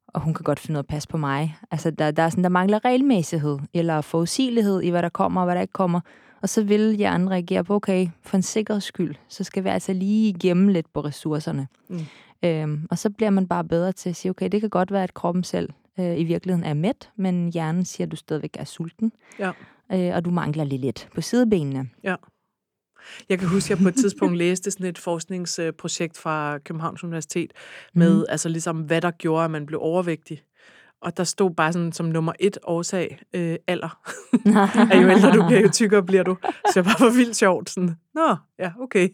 og 0.08 0.22
hun 0.22 0.34
kan 0.34 0.44
godt 0.44 0.60
finde 0.60 0.78
ud 0.78 0.78
af 0.78 0.84
at 0.84 0.88
passe 0.88 1.08
på 1.08 1.18
mig. 1.18 1.58
Altså, 1.72 1.92
der, 1.92 2.12
der, 2.12 2.24
er 2.24 2.30
sådan, 2.30 2.44
der 2.44 2.50
mangler 2.50 2.86
regelmæssighed, 2.86 3.60
eller 3.74 4.02
forudsigelighed 4.02 4.82
i, 4.82 4.90
hvad 4.90 5.02
der 5.02 5.10
kommer 5.10 5.42
og 5.42 5.46
hvad 5.46 5.56
der 5.56 5.62
ikke 5.62 5.74
kommer. 5.74 6.00
Og 6.42 6.50
så 6.50 6.64
vil 6.64 6.96
hjernen 6.96 7.32
reagere 7.32 7.64
på, 7.64 7.76
okay, 7.76 8.08
for 8.22 8.36
en 8.36 8.42
sikkerheds 8.42 8.84
skyld, 8.84 9.16
så 9.28 9.44
skal 9.44 9.64
vi 9.64 9.70
altså 9.70 9.94
lige 9.94 10.34
gemme 10.40 10.74
lidt 10.74 10.94
på 10.94 11.02
ressourcerne. 11.02 11.68
Mm. 11.88 12.00
Øhm, 12.44 12.88
og 12.92 12.98
så 12.98 13.10
bliver 13.10 13.30
man 13.30 13.48
bare 13.48 13.64
bedre 13.64 13.92
til 13.92 14.10
at 14.10 14.16
sige, 14.16 14.30
okay, 14.30 14.50
det 14.52 14.62
kan 14.62 14.70
godt 14.70 14.92
være, 14.92 15.04
at 15.04 15.14
kroppen 15.14 15.44
selv 15.44 15.70
øh, 16.00 16.20
i 16.20 16.24
virkeligheden 16.24 16.66
er 16.66 16.74
mæt, 16.74 17.10
men 17.16 17.54
hjernen 17.54 17.86
siger, 17.86 18.08
at 18.08 18.12
du 18.12 18.16
stadigvæk 18.16 18.56
er 18.60 18.64
sulten. 18.64 19.12
Ja. 19.40 19.52
Øh, 19.92 20.16
og 20.16 20.26
du 20.26 20.30
mangler 20.30 20.64
lige 20.64 20.82
lidt 20.82 21.10
på 21.16 21.22
sidebenene. 21.22 21.90
Ja. 22.04 22.16
Jeg 23.30 23.40
kan 23.40 23.48
huske, 23.48 23.74
at 23.74 23.78
jeg 23.80 23.84
på 23.84 23.90
et 23.90 23.96
tidspunkt 23.96 24.38
læste 24.44 24.72
sådan 24.72 24.86
et 24.86 24.98
forskningsprojekt 24.98 26.18
fra 26.18 26.58
Københavns 26.58 27.04
Universitet 27.04 27.54
med, 27.94 28.18
mm. 28.18 28.26
altså 28.30 28.50
ligesom, 28.50 28.82
hvad 28.82 29.02
der 29.02 29.12
gjorde, 29.12 29.46
at 29.46 29.52
man 29.52 29.66
blev 29.66 29.80
overvægtig. 29.82 30.44
Og 31.06 31.18
der 31.18 31.24
stod 31.24 31.52
bare 31.52 31.74
sådan 31.74 31.92
som 31.92 32.06
nummer 32.06 32.34
et 32.40 32.58
årsag, 32.64 33.20
øh, 33.34 33.56
alder. 33.68 34.00
at 34.92 35.04
jo 35.04 35.10
ældre 35.10 35.32
du 35.32 35.46
bliver, 35.48 35.62
jo 35.62 35.70
tykkere 35.70 36.04
bliver 36.04 36.24
du. 36.24 36.38
Så 36.44 36.82
det 36.82 36.84
bare 36.86 37.06
var 37.06 37.16
vildt 37.16 37.36
sjovt. 37.36 37.70
Sådan, 37.70 37.96
Nå, 38.16 38.36
ja, 38.60 38.72
okay. 38.82 39.10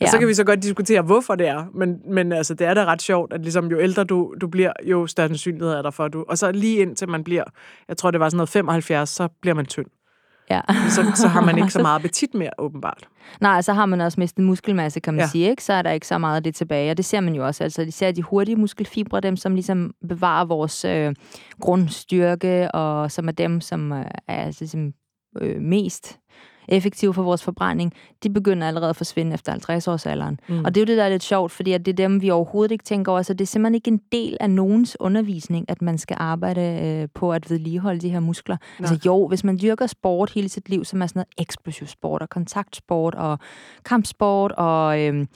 Ja. 0.00 0.06
Og 0.06 0.08
så 0.08 0.18
kan 0.18 0.28
vi 0.28 0.34
så 0.34 0.44
godt 0.44 0.62
diskutere, 0.62 1.02
hvorfor 1.02 1.34
det 1.34 1.48
er. 1.48 1.64
Men, 1.74 2.00
men 2.08 2.32
altså, 2.32 2.54
det 2.54 2.66
er 2.66 2.74
da 2.74 2.84
ret 2.84 3.02
sjovt, 3.02 3.32
at 3.32 3.42
ligesom, 3.42 3.66
jo 3.66 3.80
ældre 3.80 4.04
du, 4.04 4.34
du 4.40 4.46
bliver, 4.46 4.72
jo 4.84 5.06
større 5.06 5.28
sandsynlighed 5.28 5.74
er 5.74 5.82
der 5.82 5.90
for, 5.90 6.04
at 6.04 6.12
du... 6.12 6.24
Og 6.28 6.38
så 6.38 6.52
lige 6.52 6.78
indtil 6.78 7.08
man 7.08 7.24
bliver, 7.24 7.44
jeg 7.88 7.96
tror, 7.96 8.10
det 8.10 8.20
var 8.20 8.28
sådan 8.28 8.36
noget 8.36 8.48
75, 8.48 9.08
så 9.08 9.28
bliver 9.40 9.54
man 9.54 9.66
tynd. 9.66 9.86
Ja. 10.50 10.60
så, 10.88 11.12
så 11.14 11.28
har 11.28 11.40
man 11.40 11.58
ikke 11.58 11.70
så 11.70 11.82
meget 11.88 11.94
appetit 11.94 12.34
mere, 12.34 12.50
åbenbart. 12.58 13.08
Nej, 13.40 13.62
så 13.62 13.72
har 13.72 13.86
man 13.86 14.00
også 14.00 14.20
mistet 14.20 14.44
muskelmasse, 14.44 15.00
kan 15.00 15.14
man 15.14 15.20
ja. 15.20 15.28
sige, 15.28 15.50
ikke? 15.50 15.64
Så 15.64 15.72
er 15.72 15.82
der 15.82 15.90
ikke 15.90 16.06
så 16.06 16.18
meget 16.18 16.36
af 16.36 16.42
det 16.42 16.54
tilbage, 16.54 16.90
og 16.90 16.96
det 16.96 17.04
ser 17.04 17.20
man 17.20 17.34
jo 17.34 17.46
også. 17.46 17.64
Altså, 17.64 17.86
ser 17.90 18.12
de 18.12 18.22
hurtige 18.22 18.56
muskelfibre, 18.56 19.20
dem 19.20 19.36
som 19.36 19.54
ligesom 19.54 19.94
bevarer 20.08 20.44
vores 20.44 20.84
øh, 20.84 21.14
grundstyrke, 21.60 22.70
og 22.70 23.10
som 23.10 23.28
er 23.28 23.32
dem, 23.32 23.60
som 23.60 23.92
øh, 23.92 24.04
er 24.28 24.44
altså, 24.44 24.64
ligesom, 24.64 24.92
øh, 25.40 25.60
mest 25.62 26.18
effektive 26.68 27.14
for 27.14 27.22
vores 27.22 27.42
forbrænding, 27.42 27.92
de 28.22 28.30
begynder 28.30 28.68
allerede 28.68 28.90
at 28.90 28.96
forsvinde 28.96 29.34
efter 29.34 29.52
50 29.52 29.88
års 29.88 30.06
alderen. 30.06 30.40
Mm. 30.48 30.64
Og 30.64 30.74
det 30.74 30.80
er 30.80 30.84
jo 30.84 30.86
det, 30.86 30.96
der 30.96 31.04
er 31.04 31.08
lidt 31.08 31.22
sjovt, 31.22 31.52
fordi 31.52 31.72
at 31.72 31.86
det 31.86 31.92
er 31.92 32.08
dem, 32.08 32.22
vi 32.22 32.30
overhovedet 32.30 32.72
ikke 32.72 32.84
tænker 32.84 33.12
over. 33.12 33.22
Så 33.22 33.34
det 33.34 33.40
er 33.40 33.46
simpelthen 33.46 33.74
ikke 33.74 33.90
en 33.90 34.00
del 34.12 34.36
af 34.40 34.50
nogens 34.50 34.96
undervisning, 35.00 35.70
at 35.70 35.82
man 35.82 35.98
skal 35.98 36.16
arbejde 36.20 36.60
øh, 36.60 37.08
på 37.14 37.32
at 37.32 37.50
vedligeholde 37.50 38.00
de 38.00 38.10
her 38.10 38.20
muskler. 38.20 38.56
Nej. 38.56 38.90
Altså 38.90 39.06
jo, 39.06 39.28
hvis 39.28 39.44
man 39.44 39.58
dyrker 39.62 39.86
sport 39.86 40.30
hele 40.30 40.48
sit 40.48 40.68
liv, 40.68 40.84
som 40.84 41.02
er 41.02 41.06
sådan 41.06 41.18
noget 41.18 41.28
eksplosiv 41.38 41.86
sport 41.86 42.22
og 42.22 42.28
kontaktsport 42.28 43.14
og 43.14 43.38
kampsport 43.84 44.52
og... 44.52 45.00
Øh, 45.00 45.26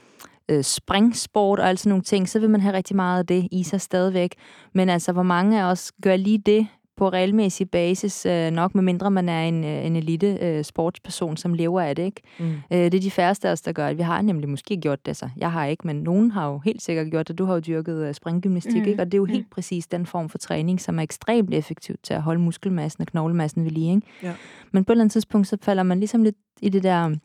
øh, 0.51 0.63
springsport 0.63 1.59
og 1.59 1.69
alt 1.69 1.79
sådan 1.79 1.89
nogle 1.89 2.03
ting, 2.03 2.29
så 2.29 2.39
vil 2.39 2.49
man 2.49 2.61
have 2.61 2.75
rigtig 2.75 2.95
meget 2.95 3.19
af 3.19 3.25
det 3.25 3.47
i 3.51 3.63
sig 3.63 3.81
stadigvæk. 3.81 4.35
Men 4.73 4.89
altså, 4.89 5.11
hvor 5.11 5.23
mange 5.23 5.61
af 5.61 5.71
os 5.71 5.91
gør 6.03 6.15
lige 6.15 6.37
det 6.37 6.67
på 6.97 7.09
regelmæssig 7.09 7.69
basis, 7.69 8.25
øh, 8.25 8.51
nok 8.51 8.75
med 8.75 8.83
mindre 8.83 9.11
man 9.11 9.29
er 9.29 9.43
en, 9.43 9.63
øh, 9.63 9.85
en 9.85 9.95
elite 9.95 10.37
øh, 10.41 10.63
sportsperson, 10.63 11.37
som 11.37 11.53
lever 11.53 11.81
af 11.81 11.95
det. 11.95 12.03
Ikke? 12.03 12.21
Mm. 12.39 12.45
Øh, 12.45 12.77
det 12.77 12.93
er 12.93 12.99
de 12.99 13.11
færreste 13.11 13.47
af 13.47 13.51
os, 13.51 13.61
der 13.61 13.71
gør 13.71 13.87
det. 13.87 13.97
Vi 13.97 14.03
har 14.03 14.21
nemlig 14.21 14.49
måske 14.49 14.77
gjort 14.77 15.05
det. 15.05 15.09
Altså, 15.09 15.29
jeg 15.37 15.51
har 15.51 15.65
ikke, 15.65 15.87
men 15.87 15.95
nogen 15.95 16.31
har 16.31 16.49
jo 16.49 16.59
helt 16.59 16.81
sikkert 16.81 17.11
gjort 17.11 17.27
det. 17.27 17.37
Du 17.37 17.45
har 17.45 17.53
jo 17.53 17.59
dyrket 17.59 18.07
øh, 18.07 18.13
springgymnastik, 18.13 18.81
mm. 18.81 18.87
ikke? 18.87 19.01
og 19.01 19.05
det 19.05 19.13
er 19.13 19.17
jo 19.17 19.25
mm. 19.25 19.31
helt 19.31 19.49
præcis 19.49 19.87
den 19.87 20.05
form 20.05 20.29
for 20.29 20.37
træning, 20.37 20.81
som 20.81 20.99
er 20.99 21.03
ekstremt 21.03 21.53
effektiv 21.53 21.95
til 22.03 22.13
at 22.13 22.21
holde 22.21 22.41
muskelmassen 22.41 23.01
og 23.01 23.07
knoglemassen 23.07 23.63
ved 23.63 23.71
lige. 23.71 23.95
Ikke? 23.95 24.07
Ja. 24.23 24.33
Men 24.71 24.85
på 24.85 24.91
et 24.91 24.93
eller 24.93 25.03
andet 25.03 25.13
tidspunkt, 25.13 25.47
så 25.47 25.57
falder 25.61 25.83
man 25.83 25.99
ligesom 25.99 26.23
lidt 26.23 26.37
i 26.61 26.69
det 26.69 26.83
der... 26.83 27.15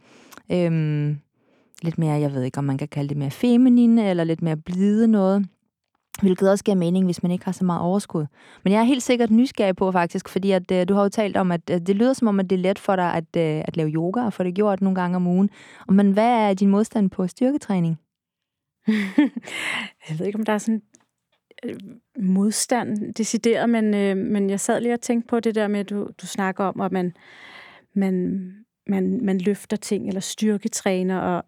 Øh, 0.52 1.16
lidt 1.82 1.98
mere, 1.98 2.20
jeg 2.20 2.32
ved 2.32 2.42
ikke, 2.42 2.58
om 2.58 2.64
man 2.64 2.78
kan 2.78 2.88
kalde 2.88 3.08
det 3.08 3.16
mere 3.16 3.30
feminine, 3.30 4.10
eller 4.10 4.24
lidt 4.24 4.42
mere 4.42 4.56
blide 4.56 5.08
noget 5.08 5.46
Hvilket 6.22 6.50
også 6.50 6.64
giver 6.64 6.76
mening, 6.76 7.04
hvis 7.04 7.22
man 7.22 7.32
ikke 7.32 7.44
har 7.44 7.52
så 7.52 7.64
meget 7.64 7.82
overskud. 7.82 8.26
Men 8.64 8.72
jeg 8.72 8.80
er 8.80 8.84
helt 8.84 9.02
sikkert 9.02 9.30
nysgerrig 9.30 9.76
på 9.76 9.92
faktisk, 9.92 10.28
fordi 10.28 10.50
at, 10.50 10.70
øh, 10.70 10.88
du 10.88 10.94
har 10.94 11.02
jo 11.02 11.08
talt 11.08 11.36
om, 11.36 11.52
at 11.52 11.70
øh, 11.70 11.80
det 11.80 11.96
lyder 11.96 12.12
som 12.12 12.28
om, 12.28 12.40
at 12.40 12.50
det 12.50 12.56
er 12.56 12.62
let 12.62 12.78
for 12.78 12.96
dig 12.96 13.14
at, 13.14 13.36
øh, 13.36 13.62
at 13.64 13.76
lave 13.76 13.90
yoga 13.90 14.20
og 14.20 14.32
få 14.32 14.42
det 14.42 14.54
gjort 14.54 14.80
nogle 14.80 15.00
gange 15.00 15.16
om 15.16 15.26
ugen. 15.26 15.50
Men 15.88 16.12
hvad 16.12 16.28
er 16.28 16.54
din 16.54 16.68
modstand 16.68 17.10
på 17.10 17.26
styrketræning? 17.26 17.98
jeg 20.08 20.18
ved 20.18 20.26
ikke, 20.26 20.38
om 20.38 20.44
der 20.44 20.52
er 20.52 20.58
sådan 20.58 20.82
øh, 21.64 21.74
modstand 22.18 23.14
decideret, 23.14 23.70
men, 23.70 23.94
øh, 23.94 24.16
men 24.16 24.50
jeg 24.50 24.60
sad 24.60 24.80
lige 24.80 24.94
og 24.94 25.00
tænkte 25.00 25.28
på 25.28 25.40
det 25.40 25.54
der 25.54 25.68
med, 25.68 25.80
at 25.80 25.90
du, 25.90 26.08
du 26.20 26.26
snakker 26.26 26.64
om, 26.64 26.80
at 26.80 26.92
man, 26.92 27.12
man, 27.94 28.50
man, 28.86 29.24
man 29.24 29.38
løfter 29.38 29.76
ting 29.76 30.08
eller 30.08 30.20
styrketræner, 30.20 31.18
og 31.18 31.44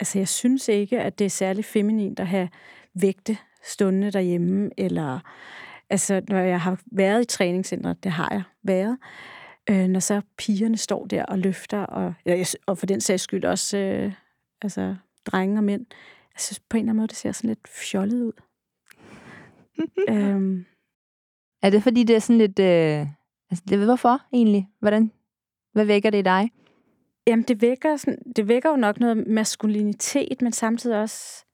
altså, 0.00 0.18
jeg 0.18 0.28
synes 0.28 0.68
ikke, 0.68 1.00
at 1.00 1.18
det 1.18 1.24
er 1.24 1.30
særlig 1.30 1.64
feminint 1.64 2.20
at 2.20 2.26
have 2.26 2.48
vægte 2.94 3.36
stående 3.66 4.10
derhjemme, 4.10 4.70
eller 4.78 5.20
altså, 5.90 6.22
når 6.28 6.38
jeg 6.38 6.60
har 6.60 6.80
været 6.86 7.22
i 7.22 7.24
træningscentret, 7.24 8.04
det 8.04 8.12
har 8.12 8.28
jeg 8.32 8.42
været, 8.62 8.98
øh, 9.70 9.88
når 9.88 10.00
så 10.00 10.20
pigerne 10.38 10.76
står 10.76 11.06
der 11.06 11.24
og 11.24 11.38
løfter, 11.38 11.82
og, 11.82 12.14
og 12.66 12.78
for 12.78 12.86
den 12.86 13.00
sags 13.00 13.22
skyld 13.22 13.44
også 13.44 13.78
øh, 13.78 14.12
altså, 14.62 14.96
drenge 15.26 15.58
og 15.58 15.64
mænd, 15.64 15.86
jeg 16.34 16.40
synes 16.40 16.60
på 16.60 16.76
en 16.76 16.80
eller 16.80 16.90
anden 16.90 16.96
måde, 16.96 17.08
det 17.08 17.16
ser 17.16 17.32
sådan 17.32 17.48
lidt 17.48 17.68
fjollet 17.68 18.22
ud. 18.22 18.32
øhm. 20.14 20.66
Er 21.62 21.70
det 21.70 21.82
fordi, 21.82 22.02
det 22.02 22.16
er 22.16 22.20
sådan 22.20 22.38
lidt... 22.38 22.58
Øh, 22.58 23.06
altså, 23.50 23.64
det, 23.68 23.78
hvorfor 23.84 24.20
egentlig? 24.32 24.68
Hvordan? 24.80 25.12
Hvad 25.72 25.84
vækker 25.84 26.10
det 26.10 26.18
i 26.18 26.22
dig? 26.22 26.50
Jamen, 27.26 27.42
det 27.42 27.62
vækker, 27.62 27.96
sådan, 27.96 28.32
det 28.36 28.48
vækker 28.48 28.70
jo 28.70 28.76
nok 28.76 29.00
noget 29.00 29.26
maskulinitet, 29.26 30.42
men 30.42 30.52
samtidig 30.52 31.00
også 31.00 31.45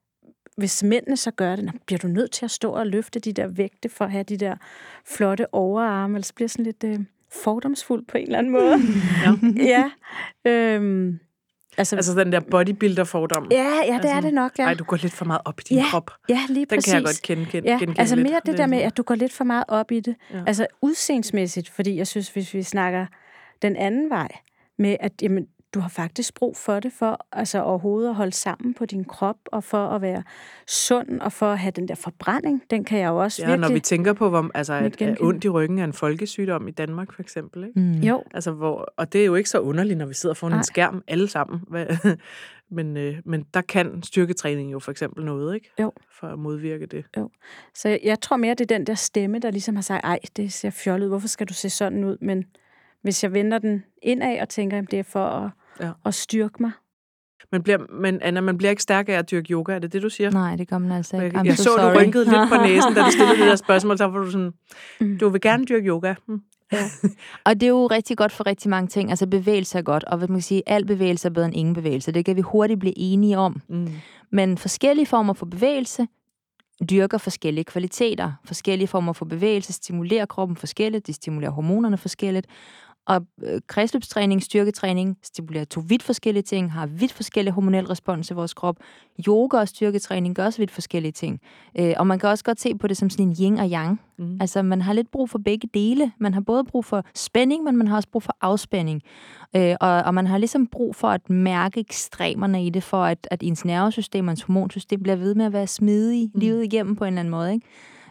hvis 0.57 0.83
mændene 0.83 1.17
så 1.17 1.31
gør 1.31 1.57
det, 1.57 1.71
bliver 1.87 1.99
du 1.99 2.09
nødt 2.09 2.31
til 2.31 2.45
at 2.45 2.51
stå 2.51 2.71
og 2.71 2.87
løfte 2.87 3.21
de 3.21 3.33
der 3.33 3.47
vægte 3.47 3.89
for 3.89 4.05
at 4.05 4.11
have 4.11 4.25
de 4.25 4.37
der 4.37 4.57
flotte 5.07 5.55
overarme, 5.55 6.17
eller 6.17 6.25
så 6.25 6.35
bliver 6.35 6.49
sådan 6.49 6.65
lidt 6.65 6.85
øh, 6.85 6.99
fordomsfuld 7.33 8.05
på 8.07 8.19
en 8.19 8.25
eller 8.25 8.39
anden 8.39 8.53
måde. 8.53 8.79
ja. 9.57 9.91
ja. 10.45 10.51
Øhm, 10.51 11.19
altså, 11.79 11.97
altså 11.97 12.15
den 12.15 12.33
der 12.33 12.41
bodybuilder-fordom. 12.41 13.49
Ja, 13.51 13.57
ja, 13.57 13.87
det 13.87 13.95
altså, 13.95 14.09
er 14.09 14.21
det 14.21 14.35
nok, 14.35 14.59
ja. 14.59 14.65
Ej, 14.65 14.75
du 14.75 14.85
går 14.85 14.97
lidt 14.97 15.13
for 15.13 15.25
meget 15.25 15.43
op 15.45 15.61
i 15.61 15.63
din 15.69 15.79
ja, 15.79 15.85
krop. 15.91 16.11
Ja, 16.29 16.41
lige 16.49 16.67
præcis. 16.67 16.85
Den 16.85 16.93
kan 16.93 16.95
jeg 16.95 17.05
godt 17.05 17.23
kende, 17.23 17.45
kende, 17.45 17.71
ja, 17.71 17.79
kende 17.79 17.95
Altså 17.99 18.17
lidt. 18.17 18.31
mere 18.31 18.41
det 18.47 18.59
der 18.59 18.67
med, 18.67 18.79
at 18.79 18.97
du 18.97 19.03
går 19.03 19.15
lidt 19.15 19.33
for 19.33 19.45
meget 19.45 19.65
op 19.69 19.93
i 19.93 20.01
det. 20.01 20.17
Ja. 20.33 20.43
Altså 20.47 20.67
udseendsmæssigt, 20.83 21.69
fordi 21.69 21.97
jeg 21.97 22.07
synes, 22.07 22.29
hvis 22.29 22.55
vi 22.55 22.63
snakker 22.63 23.07
den 23.63 23.77
anden 23.77 24.11
vej, 24.11 24.29
med 24.79 24.97
at 25.01 25.13
jamen, 25.23 25.47
du 25.75 25.81
har 25.81 25.89
faktisk 25.89 26.35
brug 26.35 26.57
for 26.57 26.81
det, 26.81 26.93
for 26.93 27.27
altså 27.33 27.63
overhovedet 27.63 28.09
at 28.09 28.15
holde 28.15 28.33
sammen 28.33 28.75
på 28.75 28.87
din 28.87 29.05
krop, 29.05 29.37
og 29.47 29.65
for 29.65 29.87
at 29.87 30.03
være 30.03 30.23
sund, 30.67 31.21
og 31.21 31.33
for 31.33 31.47
at 31.47 31.59
have 31.59 31.71
den 31.71 31.89
der 31.89 31.95
forbrænding, 31.95 32.63
den 32.71 32.85
kan 32.85 32.99
jeg 32.99 33.09
jo 33.09 33.23
også 33.23 33.43
ja, 33.43 33.49
virkelig... 33.49 33.69
når 33.69 33.75
vi 33.75 33.81
tænker 33.81 34.13
på, 34.13 34.29
hvor, 34.29 34.51
altså, 34.55 34.73
at, 34.73 35.03
at 35.03 35.21
ondt 35.21 35.45
i 35.45 35.49
ryggen 35.49 35.79
er 35.79 35.85
en 35.85 35.93
folkesygdom 35.93 36.69
i 36.69 36.71
Danmark, 36.71 37.13
for 37.13 37.23
eksempel. 37.23 37.65
Ikke? 37.65 37.81
Mm. 37.81 37.93
Jo. 37.93 38.23
Altså, 38.35 38.51
hvor, 38.51 38.93
og 38.97 39.13
det 39.13 39.21
er 39.21 39.25
jo 39.25 39.35
ikke 39.35 39.51
så 39.51 39.61
underligt, 39.61 39.99
når 39.99 40.07
vi 40.07 40.15
sidder 40.15 40.35
foran 40.35 40.53
Ej. 40.53 40.59
en 40.59 40.65
skærm 40.65 41.03
alle 41.09 41.29
sammen. 41.29 41.61
men, 42.77 42.97
øh, 42.97 43.17
men 43.25 43.47
der 43.55 43.61
kan 43.61 44.03
styrketræning 44.03 44.73
jo 44.73 44.79
for 44.79 44.91
eksempel 44.91 45.25
noget, 45.25 45.55
ikke? 45.55 45.71
Jo. 45.81 45.93
For 46.21 46.27
at 46.27 46.39
modvirke 46.39 46.87
det. 46.87 47.05
Jo. 47.17 47.31
Så 47.75 47.89
jeg, 47.89 48.01
jeg 48.05 48.21
tror 48.21 48.37
mere, 48.37 48.55
det 48.55 48.71
er 48.71 48.79
den 48.79 48.87
der 48.87 48.95
stemme, 48.95 49.39
der 49.39 49.51
ligesom 49.51 49.75
har 49.75 49.83
sagt, 49.83 50.05
ej, 50.05 50.19
det 50.37 50.53
ser 50.53 50.71
fjollet 50.71 51.07
ud, 51.07 51.11
hvorfor 51.11 51.29
skal 51.29 51.49
du 51.49 51.55
se 51.55 51.71
sådan 51.71 52.05
ud? 52.05 52.17
Men 52.21 52.45
hvis 53.03 53.23
jeg 53.23 53.33
vender 53.33 53.59
den 53.59 53.85
indad 54.03 54.41
og 54.41 54.49
tænker, 54.49 54.79
at 54.79 54.91
det 54.91 54.99
er 54.99 55.03
for 55.03 55.25
at 55.25 55.51
ja. 55.81 55.91
og 56.05 56.15
styrke 56.15 56.63
mig. 56.63 56.71
Men, 57.53 57.63
bliver, 57.63 57.79
men 57.91 58.23
Anna, 58.23 58.41
man 58.41 58.59
bliver 58.59 58.71
ikke 58.71 58.83
stærk 58.83 59.09
af 59.09 59.13
at 59.13 59.31
dyrke 59.31 59.53
yoga, 59.53 59.75
er 59.75 59.79
det 59.79 59.93
det, 59.93 60.03
du 60.03 60.09
siger? 60.09 60.31
Nej, 60.31 60.57
det 60.57 60.69
gør 60.69 60.79
man 60.79 60.93
altså 60.93 61.21
ikke. 61.21 61.39
Jeg, 61.39 61.47
jeg 61.47 61.57
så, 61.57 61.63
sorry. 61.65 61.95
du 61.95 61.99
rynkede 61.99 62.25
lidt 62.25 62.49
på 62.49 62.55
næsen, 62.55 62.95
da 62.95 63.01
du 63.01 63.11
stillede 63.17 63.39
det 63.39 63.47
der 63.47 63.57
spørgsmål, 63.57 63.99
så 63.99 64.05
var 64.05 64.19
du 64.19 64.31
sådan, 64.31 64.53
mm. 65.01 65.19
du 65.19 65.29
vil 65.29 65.41
gerne 65.41 65.65
dyrke 65.65 65.89
yoga. 65.89 66.15
Mm. 66.27 66.41
Ja. 66.73 66.85
og 67.47 67.55
det 67.55 67.63
er 67.63 67.71
jo 67.71 67.87
rigtig 67.87 68.17
godt 68.17 68.33
for 68.33 68.47
rigtig 68.47 68.71
mange 68.71 68.89
ting. 68.89 69.11
Altså 69.11 69.27
bevægelse 69.27 69.79
er 69.79 69.83
godt, 69.83 70.05
og 70.05 70.19
hvad 70.19 70.29
man 70.29 70.37
kan 70.37 70.43
sige, 70.43 70.63
al 70.67 70.87
bevægelse 70.87 71.29
er 71.29 71.33
bedre 71.33 71.47
end 71.47 71.57
ingen 71.57 71.75
bevægelse. 71.75 72.13
Det 72.13 72.25
kan 72.25 72.37
vi 72.37 72.41
hurtigt 72.41 72.81
blive 72.81 72.99
enige 72.99 73.39
om. 73.39 73.61
Mm. 73.69 73.89
Men 74.31 74.59
forskellige 74.59 75.07
former 75.07 75.33
for 75.33 75.47
bevægelse 75.47 76.07
dyrker 76.91 77.19
forskellige 77.19 77.65
kvaliteter. 77.65 78.33
Forskellige 78.45 78.89
former 78.89 79.13
for 79.13 79.25
bevægelse 79.25 79.73
stimulerer 79.73 80.27
kroppen 80.27 80.57
forskelligt, 80.57 81.07
de 81.07 81.13
stimulerer 81.13 81.51
hormonerne 81.51 81.99
forskelligt, 81.99 82.47
og 83.07 83.27
øh, 83.43 83.61
kredsløbstræning, 83.67 84.43
styrketræning 84.43 85.19
stimulerer 85.23 85.65
to 85.65 85.83
vidt 85.89 86.03
forskellige 86.03 86.43
ting, 86.43 86.73
har 86.73 86.87
vidt 86.87 87.13
forskellige 87.13 87.55
hormonelle 87.55 87.91
respons 87.91 88.31
i 88.31 88.35
vores 88.35 88.55
krop. 88.55 88.77
Yoga 89.29 89.57
og 89.57 89.69
styrketræning 89.69 90.35
gør 90.35 90.45
også 90.45 90.59
vidt 90.59 90.71
forskellige 90.71 91.13
ting. 91.13 91.41
Øh, 91.79 91.95
og 91.97 92.07
man 92.07 92.19
kan 92.19 92.29
også 92.29 92.45
godt 92.45 92.61
se 92.61 92.75
på 92.75 92.87
det 92.87 92.97
som 92.97 93.11
sådan 93.11 93.29
en 93.29 93.37
yin 93.41 93.59
og 93.59 93.71
yang. 93.71 94.01
Mm. 94.19 94.37
Altså, 94.41 94.63
man 94.63 94.83
har 94.83 94.93
lidt 94.93 95.11
brug 95.11 95.31
for 95.31 95.39
begge 95.39 95.69
dele. 95.75 96.13
Man 96.21 96.35
har 96.35 96.41
både 96.41 96.65
brug 96.65 96.85
for 96.85 97.05
spænding, 97.15 97.65
men 97.65 97.77
man 97.77 97.89
har 97.89 97.97
også 97.97 98.09
brug 98.09 98.23
for 98.23 98.37
afspænding. 98.41 99.03
Øh, 99.57 99.77
og, 99.81 100.03
og 100.03 100.15
man 100.15 100.27
har 100.27 100.39
ligesom 100.39 100.67
brug 100.67 100.97
for 100.97 101.09
at 101.09 101.31
mærke 101.31 101.81
ekstremerne 101.81 102.67
i 102.67 102.71
det, 102.71 102.83
for 102.83 103.05
at, 103.05 103.29
at 103.31 103.43
ens 103.43 103.65
nervesystem 103.65 104.29
og 104.29 104.31
ens 104.31 104.43
hormonsystem 104.43 105.03
bliver 105.03 105.17
ved 105.17 105.35
med 105.35 105.45
at 105.45 105.53
være 105.53 105.67
smidig 105.67 106.31
mm. 106.35 106.41
livet 106.41 106.65
igennem 106.65 106.97
på 106.97 107.05
en 107.05 107.09
eller 107.09 107.21
anden 107.21 107.31
måde. 107.31 107.53
Ikke? 107.53 107.67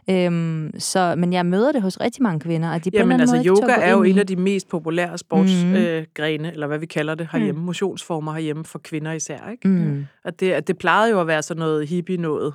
Øhm, 0.10 0.72
så, 0.78 1.16
men 1.18 1.34
jeg 1.34 1.46
møder 1.46 1.72
det 1.72 1.82
hos 1.82 2.00
rigtig 2.02 2.24
mange 2.24 2.40
kvinder. 2.40 2.70
At 2.70 2.86
de 2.86 2.92
Jamen 2.94 3.18
på 3.18 3.22
altså, 3.22 3.36
måde 3.36 3.48
yoga 3.48 3.74
er 3.74 3.92
jo 3.92 4.04
en 4.04 4.20
af 4.20 4.28
de 4.28 4.36
mest 4.36 4.70
populære 4.70 5.18
sportsgrene, 5.18 6.08
mm. 6.18 6.46
øh, 6.46 6.54
eller 6.54 6.68
hvad 6.68 6.80
vi 6.80 6.86
kalder 6.86 7.16
det 7.16 7.28
herhjemme, 7.32 7.60
mm. 7.60 7.66
motionsformer 7.66 8.34
herhjemme 8.34 8.66
for 8.66 8.80
kvinder 8.80 9.12
især. 9.12 9.50
Ikke? 9.52 9.68
Mm. 9.68 10.06
At 10.24 10.40
det, 10.40 10.68
det 10.68 10.78
plejede 10.78 11.12
jo 11.12 11.22
at 11.22 11.28
være 11.28 11.42
sådan 11.42 11.60
noget 11.60 11.88
hippie 11.88 12.18
noget, 12.18 12.54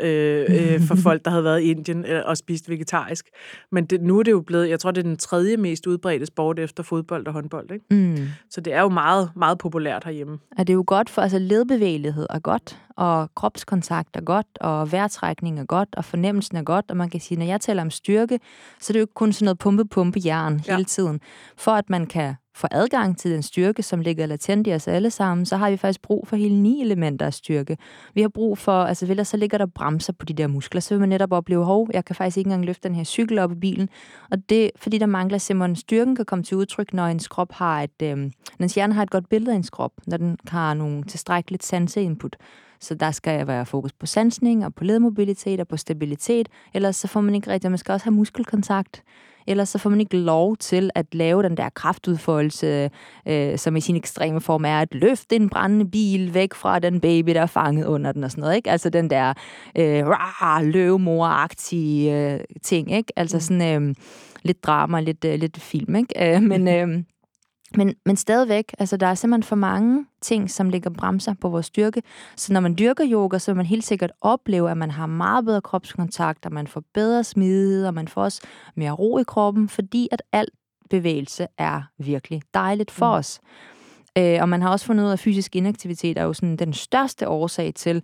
øh, 0.00 0.46
øh, 0.48 0.80
for 0.80 0.94
folk, 1.06 1.24
der 1.24 1.30
havde 1.30 1.44
været 1.44 1.60
i 1.60 1.70
Indien 1.70 2.04
øh, 2.04 2.22
og 2.26 2.36
spist 2.36 2.70
vegetarisk. 2.70 3.28
Men 3.72 3.84
det, 3.84 4.02
nu 4.02 4.18
er 4.18 4.22
det 4.22 4.30
jo 4.30 4.40
blevet, 4.40 4.68
jeg 4.68 4.80
tror, 4.80 4.90
det 4.90 4.98
er 4.98 5.08
den 5.08 5.16
tredje 5.16 5.56
mest 5.56 5.86
udbredte 5.86 6.26
sport 6.26 6.58
efter 6.58 6.82
fodbold 6.82 7.26
og 7.26 7.32
håndbold. 7.32 7.70
Ikke? 7.70 7.84
Mm. 7.90 8.28
Så 8.50 8.60
det 8.60 8.72
er 8.72 8.80
jo 8.80 8.88
meget, 8.88 9.30
meget 9.36 9.58
populært 9.58 10.04
herhjemme. 10.04 10.38
Er 10.58 10.64
det 10.64 10.74
jo 10.74 10.84
godt 10.86 11.10
for, 11.10 11.22
altså 11.22 11.38
ledbevægelighed 11.38 12.26
er 12.30 12.38
godt, 12.38 12.78
og 12.96 13.34
kropskontakt 13.34 14.16
er 14.16 14.20
godt, 14.20 14.46
og 14.60 14.92
vejrtrækning 14.92 15.60
er 15.60 15.64
godt, 15.64 15.88
og 15.96 16.04
fornemmelsen 16.04 16.56
er 16.56 16.62
godt, 16.62 16.90
og 16.90 16.96
man 16.96 17.10
kan 17.10 17.20
sige, 17.20 17.38
når 17.38 17.46
jeg 17.46 17.60
taler 17.60 17.82
om 17.82 17.90
styrke, 17.90 18.40
så 18.80 18.90
er 18.90 18.92
det 18.92 19.00
jo 19.00 19.04
ikke 19.04 19.14
kun 19.14 19.32
sådan 19.32 19.44
noget 19.44 19.58
pumpe-pumpe-jern 19.58 20.60
ja. 20.66 20.74
hele 20.74 20.84
tiden. 20.84 21.20
For 21.56 21.70
at 21.70 21.90
man 21.90 22.06
kan 22.06 22.34
få 22.54 22.66
adgang 22.70 23.18
til 23.18 23.30
den 23.30 23.42
styrke, 23.42 23.82
som 23.82 24.00
ligger 24.00 24.26
latent 24.26 24.66
i 24.66 24.72
os 24.72 24.88
alle 24.88 25.10
sammen, 25.10 25.46
så 25.46 25.56
har 25.56 25.70
vi 25.70 25.76
faktisk 25.76 26.02
brug 26.02 26.28
for 26.28 26.36
hele 26.36 26.62
ni 26.62 26.80
elementer 26.80 27.26
af 27.26 27.34
styrke. 27.34 27.76
Vi 28.14 28.20
har 28.20 28.28
brug 28.28 28.58
for, 28.58 28.82
altså 28.82 29.06
ellers 29.06 29.28
så 29.28 29.36
ligger 29.36 29.58
der 29.58 29.66
bremser 29.66 30.12
på 30.12 30.26
de 30.26 30.32
der 30.32 30.46
muskler, 30.46 30.80
så 30.80 30.94
vil 30.94 31.00
man 31.00 31.08
netop 31.08 31.32
opleve, 31.32 31.64
hov, 31.64 31.88
jeg 31.92 32.04
kan 32.04 32.16
faktisk 32.16 32.36
ikke 32.36 32.48
engang 32.48 32.64
løfte 32.64 32.88
den 32.88 32.96
her 32.96 33.04
cykel 33.04 33.38
op 33.38 33.52
i 33.52 33.54
bilen. 33.54 33.88
Og 34.30 34.38
det, 34.48 34.70
fordi 34.76 34.98
der 34.98 35.06
mangler 35.06 35.38
simpelthen 35.38 35.76
styrken, 35.76 36.16
kan 36.16 36.24
komme 36.24 36.42
til 36.42 36.56
udtryk, 36.56 36.92
når 36.92 37.06
en 37.06 37.20
krop 37.30 37.52
har 37.52 37.82
et, 37.82 38.02
øh, 38.02 38.16
når 38.16 38.62
ens 38.62 38.74
hjerne 38.74 38.94
har 38.94 39.02
et 39.02 39.10
godt 39.10 39.28
billede 39.28 39.52
af 39.52 39.56
ens 39.56 39.70
krop, 39.70 39.92
når 40.06 40.16
den 40.16 40.38
har 40.48 40.74
nogle 40.74 41.02
tilstrækkeligt 41.02 41.64
sanseinput. 41.64 42.36
Så 42.84 42.94
der 42.94 43.10
skal 43.10 43.46
være 43.46 43.66
fokus 43.66 43.92
på 43.92 44.06
sansning 44.06 44.64
og 44.64 44.74
på 44.74 44.84
ledmobilitet 44.84 45.60
og 45.60 45.68
på 45.68 45.76
stabilitet, 45.76 46.48
ellers 46.74 46.96
så 46.96 47.08
får 47.08 47.20
man 47.20 47.34
ikke 47.34 47.50
rigtig, 47.50 47.70
man 47.70 47.78
skal 47.78 47.92
også 47.92 48.04
have 48.06 48.14
muskelkontakt. 48.14 49.02
Ellers 49.46 49.68
så 49.68 49.78
får 49.78 49.90
man 49.90 50.00
ikke 50.00 50.16
lov 50.16 50.56
til 50.56 50.90
at 50.94 51.14
lave 51.14 51.42
den 51.42 51.56
der 51.56 51.68
kraftudfoldelse, 51.68 52.90
øh, 53.26 53.58
som 53.58 53.76
i 53.76 53.80
sin 53.80 53.96
ekstreme 53.96 54.40
form 54.40 54.64
er 54.64 54.80
at 54.80 54.94
løfte 54.94 55.36
en 55.36 55.48
brændende 55.48 55.90
bil 55.90 56.34
væk 56.34 56.54
fra 56.54 56.78
den 56.78 57.00
baby, 57.00 57.30
der 57.30 57.40
er 57.40 57.46
fanget 57.46 57.86
under 57.86 58.12
den 58.12 58.24
og 58.24 58.30
sådan 58.30 58.42
noget. 58.42 58.56
Ikke? 58.56 58.70
Altså 58.70 58.90
den 58.90 59.10
der 59.10 59.34
øh, 59.78 60.04
løvemor-agtige 60.60 62.12
øh, 62.12 62.40
ting. 62.62 62.92
Ikke? 62.92 63.12
Altså 63.16 63.40
sådan 63.40 63.82
øh, 63.82 63.94
lidt 64.42 64.64
drama, 64.64 65.00
lidt, 65.00 65.24
øh, 65.24 65.38
lidt 65.38 65.60
film. 65.60 65.96
Ikke? 65.96 66.36
Øh, 66.36 66.42
men... 66.42 66.68
Øh, 66.74 67.02
men, 67.76 67.94
men 68.06 68.16
stadigvæk, 68.16 68.74
altså 68.78 68.96
der 68.96 69.06
er 69.06 69.14
simpelthen 69.14 69.42
for 69.42 69.56
mange 69.56 70.06
ting, 70.20 70.50
som 70.50 70.68
ligger 70.68 70.90
bremser 70.90 71.34
på 71.40 71.48
vores 71.48 71.66
styrke. 71.66 72.02
Så 72.36 72.52
når 72.52 72.60
man 72.60 72.74
dyrker 72.78 73.04
yoga, 73.10 73.38
så 73.38 73.50
vil 73.50 73.56
man 73.56 73.66
helt 73.66 73.84
sikkert 73.84 74.12
opleve, 74.20 74.70
at 74.70 74.76
man 74.76 74.90
har 74.90 75.06
meget 75.06 75.44
bedre 75.44 75.60
kropskontakt, 75.60 76.46
og 76.46 76.52
man 76.52 76.66
får 76.66 76.82
bedre 76.94 77.24
smidighed, 77.24 77.86
og 77.86 77.94
man 77.94 78.08
får 78.08 78.22
også 78.22 78.42
mere 78.74 78.92
ro 78.92 79.18
i 79.18 79.24
kroppen, 79.26 79.68
fordi 79.68 80.08
at 80.12 80.22
al 80.32 80.48
bevægelse 80.90 81.46
er 81.58 81.82
virkelig 81.98 82.42
dejligt 82.54 82.90
for 82.90 83.06
mm. 83.06 83.18
os. 83.18 83.40
Øh, 84.18 84.38
og 84.40 84.48
man 84.48 84.62
har 84.62 84.70
også 84.70 84.86
fundet 84.86 85.04
ud 85.04 85.08
af, 85.08 85.12
at 85.12 85.18
fysisk 85.18 85.56
inaktivitet 85.56 86.18
er 86.18 86.22
jo 86.22 86.32
sådan 86.32 86.56
den 86.56 86.72
største 86.72 87.28
årsag 87.28 87.74
til 87.74 87.96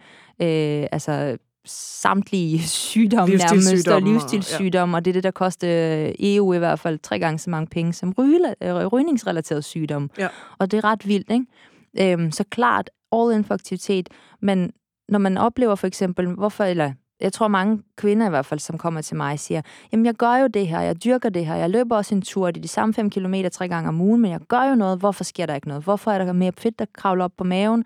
øh, 0.42 0.86
altså 0.92 1.36
samtlige 1.66 2.62
sygdomme 2.88 3.36
nærmest, 3.36 3.88
og 3.88 4.02
livsstilssygdomme, 4.02 4.94
ja. 4.94 4.98
og 4.98 5.04
det 5.04 5.10
er 5.10 5.12
det, 5.12 5.24
der 5.24 5.30
koster 5.30 6.12
EU 6.18 6.52
i 6.52 6.58
hvert 6.58 6.78
fald 6.78 6.98
tre 6.98 7.18
gange 7.18 7.38
så 7.38 7.50
mange 7.50 7.66
penge 7.66 7.92
som 7.92 8.14
øh, 8.18 8.86
rygningsrelateret 8.86 9.64
sygdom. 9.64 10.10
Ja. 10.18 10.28
Og 10.58 10.70
det 10.70 10.76
er 10.78 10.84
ret 10.84 11.08
vildt, 11.08 11.30
ikke? 11.30 12.12
Øhm, 12.12 12.30
så 12.30 12.44
klart, 12.50 12.90
all 13.12 13.34
in 13.34 13.44
for 13.44 13.54
aktivitet, 13.54 14.08
men 14.42 14.72
når 15.08 15.18
man 15.18 15.38
oplever 15.38 15.74
for 15.74 15.86
eksempel, 15.86 16.26
hvorfor, 16.26 16.64
eller 16.64 16.92
jeg 17.20 17.32
tror 17.32 17.48
mange 17.48 17.82
kvinder 17.96 18.26
i 18.26 18.30
hvert 18.30 18.46
fald, 18.46 18.60
som 18.60 18.78
kommer 18.78 19.00
til 19.00 19.16
mig, 19.16 19.38
siger, 19.38 19.62
jamen 19.92 20.06
jeg 20.06 20.14
gør 20.14 20.34
jo 20.36 20.46
det 20.46 20.68
her, 20.68 20.80
jeg 20.80 21.04
dyrker 21.04 21.28
det 21.28 21.46
her, 21.46 21.54
jeg 21.54 21.70
løber 21.70 21.96
også 21.96 22.14
en 22.14 22.22
tur, 22.22 22.46
det 22.46 22.56
er 22.56 22.62
de 22.62 22.68
samme 22.68 22.94
5 22.94 23.10
km 23.10 23.34
tre 23.52 23.68
gange 23.68 23.88
om 23.88 24.00
ugen, 24.00 24.20
men 24.20 24.30
jeg 24.30 24.40
gør 24.48 24.62
jo 24.62 24.74
noget, 24.74 24.98
hvorfor 24.98 25.24
sker 25.24 25.46
der 25.46 25.54
ikke 25.54 25.68
noget? 25.68 25.84
Hvorfor 25.84 26.10
er 26.10 26.24
der 26.24 26.32
mere 26.32 26.52
fedt, 26.58 26.78
der 26.78 26.84
kravler 26.94 27.24
op 27.24 27.32
på 27.36 27.44
maven? 27.44 27.84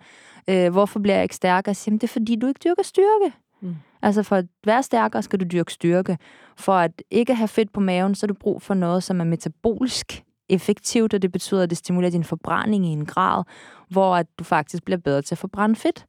Øh, 0.49 0.71
hvorfor 0.71 0.99
bliver 0.99 1.15
jeg 1.15 1.23
ikke 1.23 1.35
stærkere? 1.35 1.75
Jamen, 1.87 1.97
det 1.97 2.03
er 2.03 2.13
fordi, 2.13 2.35
du 2.35 2.47
ikke 2.47 2.61
dyrker 2.63 2.83
styrke. 2.83 3.33
Mm. 3.65 3.75
Altså 4.01 4.23
for 4.23 4.35
at 4.35 4.45
være 4.65 4.83
stærkere, 4.83 5.23
skal 5.23 5.39
du 5.39 5.45
dyrke 5.45 5.73
styrke. 5.73 6.17
For 6.57 6.73
at 6.73 6.91
ikke 7.11 7.35
have 7.35 7.47
fedt 7.47 7.73
på 7.73 7.79
maven, 7.79 8.15
så 8.15 8.25
er 8.25 8.27
du 8.27 8.33
brug 8.33 8.61
for 8.61 8.73
noget, 8.73 9.03
som 9.03 9.19
er 9.19 9.23
metabolisk 9.23 10.23
effektivt, 10.49 11.13
og 11.13 11.21
det 11.21 11.31
betyder, 11.31 11.63
at 11.63 11.69
det 11.69 11.77
stimulerer 11.77 12.11
din 12.11 12.23
forbrænding 12.23 12.85
i 12.85 12.89
en 12.89 13.05
grad, 13.05 13.43
hvor 13.89 14.15
at 14.15 14.27
du 14.39 14.43
faktisk 14.43 14.83
bliver 14.83 14.97
bedre 14.97 15.21
til 15.21 15.35
at 15.35 15.39
forbrænde 15.39 15.75
fedt. 15.75 16.05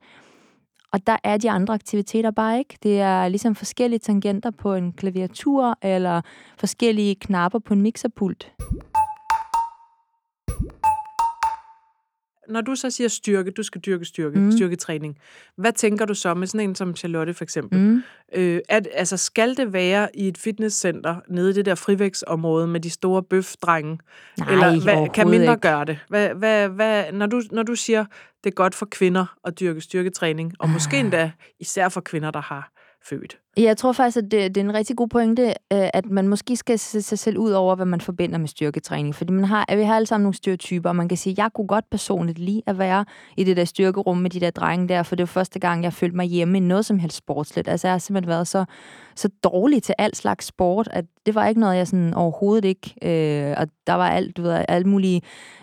Og 0.92 1.06
der 1.06 1.16
er 1.24 1.36
de 1.36 1.50
andre 1.50 1.74
aktiviteter 1.74 2.30
bare 2.30 2.58
ikke. 2.58 2.78
Det 2.82 3.00
er 3.00 3.28
ligesom 3.28 3.54
forskellige 3.54 3.98
tangenter 3.98 4.50
på 4.50 4.74
en 4.74 4.92
klaviatur, 4.92 5.78
eller 5.82 6.20
forskellige 6.58 7.14
knapper 7.14 7.58
på 7.58 7.74
en 7.74 7.82
mixerpult. 7.82 8.52
Når 12.48 12.60
du 12.60 12.74
så 12.74 12.90
siger 12.90 13.08
styrke, 13.08 13.50
du 13.50 13.62
skal 13.62 13.80
dyrke 13.80 14.04
styrke, 14.04 14.38
mm. 14.38 14.52
styrketræning, 14.52 15.18
hvad 15.56 15.72
tænker 15.72 16.04
du 16.04 16.14
så 16.14 16.34
med 16.34 16.46
sådan 16.46 16.68
en 16.68 16.74
som 16.74 16.96
Charlotte 16.96 17.34
for 17.34 17.44
eksempel? 17.44 17.78
Mm. 17.78 18.02
Øh, 18.34 18.60
at, 18.68 18.88
altså, 18.94 19.16
skal 19.16 19.56
det 19.56 19.72
være 19.72 20.08
i 20.14 20.28
et 20.28 20.38
fitnesscenter 20.38 21.16
nede 21.28 21.50
i 21.50 21.52
det 21.52 21.66
der 21.66 21.74
frivægtsområde 21.74 22.66
med 22.66 22.80
de 22.80 22.90
store 22.90 23.22
bøfdrenge? 23.22 23.98
Nej, 24.38 24.52
Eller 24.52 24.82
hvad, 24.82 25.08
kan 25.14 25.30
mindre 25.30 25.52
ikke. 25.52 25.60
gøre 25.60 25.84
det? 25.84 25.98
Hvad, 26.08 26.28
hvad, 26.28 26.68
hvad, 26.68 27.12
når, 27.12 27.26
du, 27.26 27.42
når 27.52 27.62
du 27.62 27.74
siger, 27.74 28.04
det 28.44 28.50
er 28.50 28.54
godt 28.54 28.74
for 28.74 28.86
kvinder 28.90 29.36
at 29.44 29.60
dyrke 29.60 29.80
styrketræning, 29.80 30.52
og 30.58 30.68
måske 30.68 30.96
ah. 30.96 31.00
endda 31.00 31.30
især 31.60 31.88
for 31.88 32.00
kvinder, 32.00 32.30
der 32.30 32.40
har 32.40 32.72
født. 33.08 33.38
Jeg 33.58 33.76
tror 33.76 33.92
faktisk, 33.92 34.16
at 34.16 34.30
det, 34.30 34.54
det 34.54 34.60
er 34.60 34.64
en 34.64 34.74
rigtig 34.74 34.96
god 34.96 35.08
pointe, 35.08 35.42
øh, 35.48 35.54
at 35.94 36.10
man 36.10 36.28
måske 36.28 36.56
skal 36.56 36.78
se 36.78 37.02
sig 37.02 37.18
selv 37.18 37.38
ud 37.38 37.50
over, 37.50 37.74
hvad 37.74 37.86
man 37.86 38.00
forbinder 38.00 38.38
med 38.38 38.48
styrketræning. 38.48 39.14
Fordi 39.14 39.32
man 39.32 39.44
har, 39.44 39.76
vi 39.76 39.82
har 39.82 39.96
alle 39.96 40.06
sammen 40.06 40.24
nogle 40.24 40.34
stereotyper, 40.34 40.88
og 40.88 40.96
man 40.96 41.08
kan 41.08 41.18
sige, 41.18 41.32
at 41.32 41.38
jeg 41.38 41.50
kunne 41.54 41.66
godt 41.66 41.90
personligt 41.90 42.38
lige 42.38 42.62
at 42.66 42.78
være 42.78 43.04
i 43.36 43.44
det 43.44 43.56
der 43.56 43.64
styrkerum 43.64 44.18
med 44.18 44.30
de 44.30 44.40
der 44.40 44.50
drenge 44.50 44.88
der, 44.88 45.02
for 45.02 45.16
det 45.16 45.22
var 45.22 45.26
første 45.26 45.58
gang, 45.58 45.84
jeg 45.84 45.92
følte 45.92 46.16
mig 46.16 46.26
hjemme 46.26 46.56
i 46.58 46.60
noget 46.60 46.86
som 46.86 46.98
helst 46.98 47.16
sportsligt. 47.16 47.68
Altså 47.68 47.88
jeg 47.88 47.92
har 47.92 47.98
simpelthen 47.98 48.28
været 48.28 48.48
så, 48.48 48.64
så 49.14 49.28
dårlig 49.44 49.82
til 49.82 49.94
alt 49.98 50.16
slags 50.16 50.46
sport, 50.46 50.88
at 50.92 51.04
det 51.26 51.34
var 51.34 51.46
ikke 51.46 51.60
noget, 51.60 51.76
jeg 51.76 51.88
sådan 51.88 52.14
overhovedet 52.14 52.64
ikke... 52.64 52.94
Øh, 53.02 53.54
og 53.58 53.66
der 53.86 53.94
var 53.94 54.08
alt, 54.08 54.36
du 54.36 54.42
ved, 54.42 54.64
alle 54.68 54.88
mulige 54.88 55.22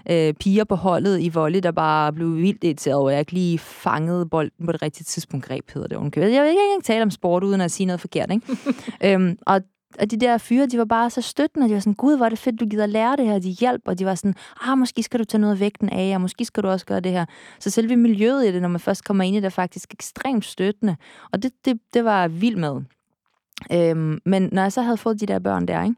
øh, 0.09 0.33
piger 0.33 0.63
på 0.63 0.75
holdet 0.75 1.19
i 1.21 1.29
volley, 1.29 1.59
der 1.59 1.71
bare 1.71 2.13
blev 2.13 2.35
vildt 2.37 2.63
irriteret 2.63 2.95
over, 2.95 3.09
at 3.09 3.13
jeg 3.13 3.19
ikke 3.19 3.31
lige 3.31 3.59
fangede 3.59 4.25
bolden 4.25 4.65
på 4.65 4.71
det 4.71 4.81
rigtige 4.81 5.03
tidspunkt. 5.03 5.45
Greb 5.45 5.71
hedder 5.73 5.87
det. 5.87 6.15
Jeg 6.15 6.23
vil 6.23 6.49
ikke 6.49 6.61
engang 6.69 6.83
tale 6.83 7.01
om 7.03 7.11
sport, 7.11 7.43
uden 7.43 7.61
at 7.61 7.71
sige 7.71 7.82
noget 7.85 8.01
forkert. 8.01 8.31
Ikke? 8.31 8.57
øhm, 9.13 9.37
og 9.41 9.61
og 9.99 10.11
de 10.11 10.17
der 10.17 10.37
fyre, 10.37 10.65
de 10.65 10.77
var 10.77 10.85
bare 10.85 11.09
så 11.09 11.21
støttende, 11.21 11.67
de 11.67 11.73
var 11.73 11.79
sådan, 11.79 11.93
gud, 11.93 12.17
hvor 12.17 12.25
er 12.25 12.29
det 12.29 12.39
fedt, 12.39 12.59
du 12.59 12.65
gider 12.65 12.85
lære 12.85 13.15
det 13.15 13.25
her, 13.25 13.39
de 13.39 13.49
hjælp, 13.49 13.81
og 13.85 13.99
de 13.99 14.05
var 14.05 14.15
sådan, 14.15 14.35
ah, 14.61 14.77
måske 14.77 15.03
skal 15.03 15.19
du 15.19 15.25
tage 15.25 15.41
noget 15.41 15.53
af 15.53 15.59
vægten 15.59 15.89
af, 15.89 16.15
og 16.15 16.21
måske 16.21 16.45
skal 16.45 16.63
du 16.63 16.67
også 16.67 16.85
gøre 16.85 16.99
det 16.99 17.11
her. 17.11 17.25
Så 17.59 17.69
selve 17.69 17.95
miljøet 17.95 18.45
i 18.45 18.51
det, 18.53 18.61
når 18.61 18.69
man 18.69 18.79
først 18.79 19.03
kommer 19.03 19.23
ind 19.23 19.35
i 19.35 19.39
det, 19.39 19.45
er 19.45 19.49
faktisk 19.49 19.93
ekstremt 19.93 20.45
støttende, 20.45 20.95
og 21.31 21.43
det, 21.43 21.51
det, 21.65 21.79
det 21.93 22.05
var 22.05 22.27
vild 22.27 22.55
med. 22.55 22.81
Øhm, 23.71 24.19
men 24.25 24.49
når 24.51 24.61
jeg 24.61 24.71
så 24.71 24.81
havde 24.81 24.97
fået 24.97 25.19
de 25.19 25.25
der 25.25 25.39
børn 25.39 25.67
der, 25.67 25.83
ikke? 25.83 25.95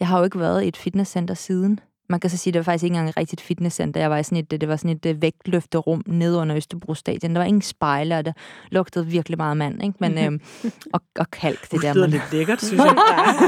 jeg 0.00 0.08
har 0.08 0.18
jo 0.18 0.24
ikke 0.24 0.38
været 0.38 0.64
i 0.64 0.68
et 0.68 0.76
fitnesscenter 0.76 1.34
siden, 1.34 1.80
man 2.08 2.20
kan 2.20 2.30
så 2.30 2.36
sige, 2.36 2.50
at 2.50 2.54
det 2.54 2.58
var 2.58 2.64
faktisk 2.64 2.84
ikke 2.84 2.94
engang 2.94 3.08
et 3.08 3.16
rigtigt 3.16 3.40
fitnesscenter. 3.40 4.00
Jeg 4.00 4.10
var 4.10 4.18
i 4.18 4.22
sådan 4.22 4.38
et, 4.38 4.50
det 4.50 4.68
var 4.68 4.76
sådan 4.76 5.00
et 5.04 5.22
vægtløfterum 5.22 6.02
nede 6.06 6.38
under 6.38 6.56
Østerbro 6.56 6.94
Stadion. 6.94 7.34
Der 7.34 7.40
var 7.40 7.46
ingen 7.46 7.62
spejle, 7.62 8.16
og 8.16 8.24
det 8.24 8.34
lugtede 8.70 9.06
virkelig 9.06 9.38
meget 9.38 9.56
mand. 9.56 9.82
Ikke? 9.82 9.96
Men, 10.00 10.18
øhm, 10.18 10.40
og, 10.94 11.00
og 11.18 11.30
kalk, 11.30 11.70
det 11.70 11.82
der. 11.82 11.92
Det 11.92 12.10
lidt 12.10 12.32
lækkert, 12.32 12.62
synes 12.62 12.82
jeg. 12.84 12.96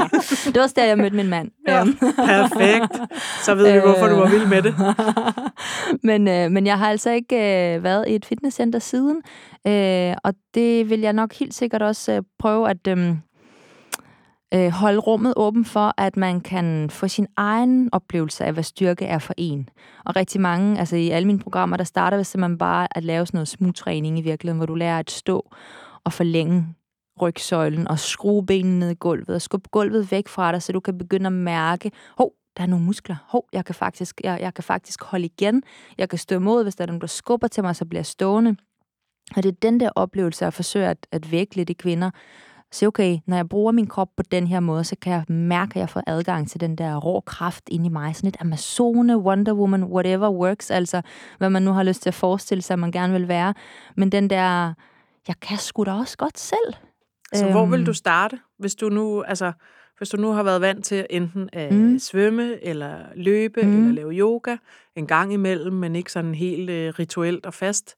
det 0.45 0.55
var 0.55 0.61
også 0.61 0.75
der, 0.77 0.85
jeg 0.85 0.97
mødte 0.97 1.15
min 1.15 1.27
mand. 1.27 1.51
Ja, 1.67 1.81
øhm. 1.81 1.97
perfekt. 1.99 3.11
Så 3.45 3.55
ved 3.55 3.73
vi, 3.73 3.79
hvorfor 3.79 4.07
du 4.07 4.15
var 4.15 4.29
vild 4.29 4.47
med 4.47 4.61
det. 4.61 4.75
men, 6.09 6.27
øh, 6.27 6.51
men 6.51 6.65
jeg 6.65 6.77
har 6.77 6.89
altså 6.89 7.09
ikke 7.09 7.35
øh, 7.35 7.83
været 7.83 8.05
i 8.07 8.15
et 8.15 8.25
fitnesscenter 8.25 8.79
siden. 8.79 9.21
Øh, 9.67 10.15
og 10.23 10.33
det 10.53 10.89
vil 10.89 10.99
jeg 10.99 11.13
nok 11.13 11.33
helt 11.33 11.53
sikkert 11.53 11.81
også 11.81 12.11
øh, 12.11 12.21
prøve 12.39 12.69
at... 12.69 12.87
Øh, 12.87 13.15
øh, 14.53 14.69
holde 14.69 14.99
rummet 14.99 15.33
åben 15.37 15.65
for, 15.65 15.93
at 15.97 16.17
man 16.17 16.41
kan 16.41 16.89
få 16.89 17.07
sin 17.07 17.27
egen 17.37 17.89
oplevelse 17.91 18.45
af, 18.45 18.53
hvad 18.53 18.63
styrke 18.63 19.05
er 19.05 19.19
for 19.19 19.33
en. 19.37 19.69
Og 20.05 20.15
rigtig 20.15 20.41
mange, 20.41 20.79
altså 20.79 20.95
i 20.95 21.09
alle 21.09 21.25
mine 21.25 21.39
programmer, 21.39 21.77
der 21.77 21.83
starter 21.83 22.17
vi 22.17 22.23
simpelthen 22.23 22.57
bare 22.57 22.87
at 22.91 23.03
lave 23.03 23.25
sådan 23.25 23.37
noget 23.37 23.47
smugtræning 23.47 24.19
i 24.19 24.21
virkeligheden, 24.21 24.57
hvor 24.57 24.65
du 24.65 24.75
lærer 24.75 24.99
at 24.99 25.11
stå 25.11 25.51
og 26.03 26.13
forlænge 26.13 26.67
rygsøjlen 27.21 27.87
og 27.87 27.99
skrue 27.99 28.45
benene 28.45 28.79
ned 28.79 28.89
i 28.89 28.95
gulvet 28.99 29.29
og 29.29 29.41
skubbe 29.41 29.69
gulvet 29.71 30.11
væk 30.11 30.27
fra 30.27 30.51
dig, 30.51 30.61
så 30.61 30.71
du 30.71 30.79
kan 30.79 30.97
begynde 30.97 31.27
at 31.27 31.33
mærke, 31.33 31.91
hov, 32.17 32.33
der 32.57 32.63
er 32.63 32.67
nogle 32.67 32.85
muskler. 32.85 33.15
Hov, 33.27 33.47
jeg 33.53 33.65
kan 33.65 33.75
faktisk, 33.75 34.21
jeg, 34.23 34.39
jeg 34.41 34.53
kan 34.53 34.63
faktisk 34.63 35.03
holde 35.03 35.25
igen. 35.25 35.63
Jeg 35.97 36.09
kan 36.09 36.19
stå 36.19 36.35
imod, 36.35 36.63
hvis 36.63 36.75
der 36.75 36.83
er 36.83 36.87
nogen, 36.87 37.01
der 37.01 37.07
skubber 37.07 37.47
til 37.47 37.63
mig, 37.63 37.75
så 37.75 37.85
bliver 37.85 37.99
jeg 37.99 38.05
stående. 38.05 38.55
Og 39.35 39.43
det 39.43 39.49
er 39.49 39.55
den 39.61 39.79
der 39.79 39.89
oplevelse, 39.95 40.45
jeg 40.45 40.53
forsøger 40.53 40.89
at, 40.89 41.07
at 41.11 41.31
vække 41.31 41.55
lidt 41.55 41.69
i 41.69 41.73
kvinder, 41.73 42.11
så 42.71 42.87
okay, 42.87 43.17
når 43.25 43.35
jeg 43.35 43.49
bruger 43.49 43.71
min 43.71 43.87
krop 43.87 44.09
på 44.17 44.23
den 44.31 44.47
her 44.47 44.59
måde, 44.59 44.83
så 44.83 44.95
kan 45.01 45.13
jeg 45.13 45.35
mærke, 45.35 45.71
at 45.71 45.79
jeg 45.79 45.89
får 45.89 46.03
adgang 46.07 46.49
til 46.49 46.61
den 46.61 46.75
der 46.75 46.97
rå 46.97 47.19
kraft 47.19 47.63
ind 47.71 47.85
i 47.85 47.89
mig. 47.89 48.15
Sådan 48.15 48.27
et 48.27 48.37
Amazone, 48.39 49.17
Wonder 49.17 49.53
Woman, 49.53 49.83
whatever 49.83 50.29
works, 50.29 50.71
altså 50.71 51.01
hvad 51.37 51.49
man 51.49 51.61
nu 51.61 51.71
har 51.71 51.83
lyst 51.83 52.01
til 52.01 52.09
at 52.09 52.13
forestille 52.13 52.61
sig, 52.61 52.73
at 52.73 52.79
man 52.79 52.91
gerne 52.91 53.13
vil 53.13 53.27
være. 53.27 53.53
Men 53.95 54.11
den 54.11 54.29
der, 54.29 54.73
jeg 55.27 55.35
kan 55.41 55.57
sgu 55.57 55.83
da 55.83 55.91
også 55.91 56.17
godt 56.17 56.39
selv. 56.39 56.73
Så 57.33 57.45
øhm, 57.45 57.51
hvor 57.51 57.65
vil 57.65 57.85
du 57.85 57.93
starte, 57.93 58.39
hvis 58.59 58.75
du 58.75 58.89
nu, 58.89 59.23
altså, 59.23 59.51
hvis 59.97 60.09
du 60.09 60.17
nu 60.17 60.31
har 60.31 60.43
været 60.43 60.61
vant 60.61 60.85
til 60.85 61.05
enten 61.09 61.49
at 61.53 61.73
mm. 61.73 61.99
svømme, 61.99 62.63
eller 62.63 62.97
løbe, 63.15 63.61
mm. 63.61 63.77
eller 63.77 63.93
lave 63.93 64.11
yoga 64.11 64.57
en 64.95 65.07
gang 65.07 65.33
imellem, 65.33 65.73
men 65.73 65.95
ikke 65.95 66.11
sådan 66.11 66.35
helt 66.35 66.69
uh, 66.69 66.99
rituelt 66.99 67.45
og 67.45 67.53
fast, 67.53 67.96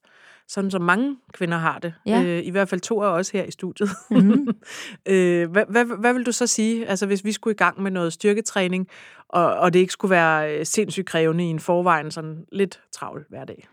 sådan 0.50 0.72
som 0.72 0.82
mange 0.82 1.18
kvinder 1.34 1.58
har 1.58 1.80
det. 1.80 1.94
Ja. 2.06 2.24
Øh, 2.24 2.46
I 2.46 2.50
hvert 2.50 2.70
fald 2.70 2.82
to 2.82 3.02
af 3.02 3.08
os 3.08 3.30
her 3.30 3.44
i 3.44 3.52
studiet. 3.52 3.90
Mhm. 4.12 4.48
øh, 5.06 5.52
hvad, 5.52 5.64
hvad, 5.70 5.86
hvad 6.00 6.14
vil 6.14 6.26
du 6.26 6.32
så 6.32 6.48
sige, 6.48 6.88
altså 6.88 7.06
hvis 7.06 7.26
vi 7.26 7.32
skulle 7.32 7.54
i 7.54 7.58
gang 7.58 7.82
med 7.82 7.92
noget 7.92 8.14
styrketræning, 8.14 8.88
og, 9.30 9.56
og 9.56 9.74
det 9.74 9.80
ikke 9.80 9.94
skulle 9.94 10.10
være 10.10 10.58
øh, 10.58 10.66
sindssygt 10.66 11.08
krævende 11.08 11.44
i 11.44 11.48
en 11.48 11.60
forvejen 11.60 12.12
sådan 12.12 12.46
lidt 12.52 12.82
travl 12.92 13.26
hverdag? 13.30 13.68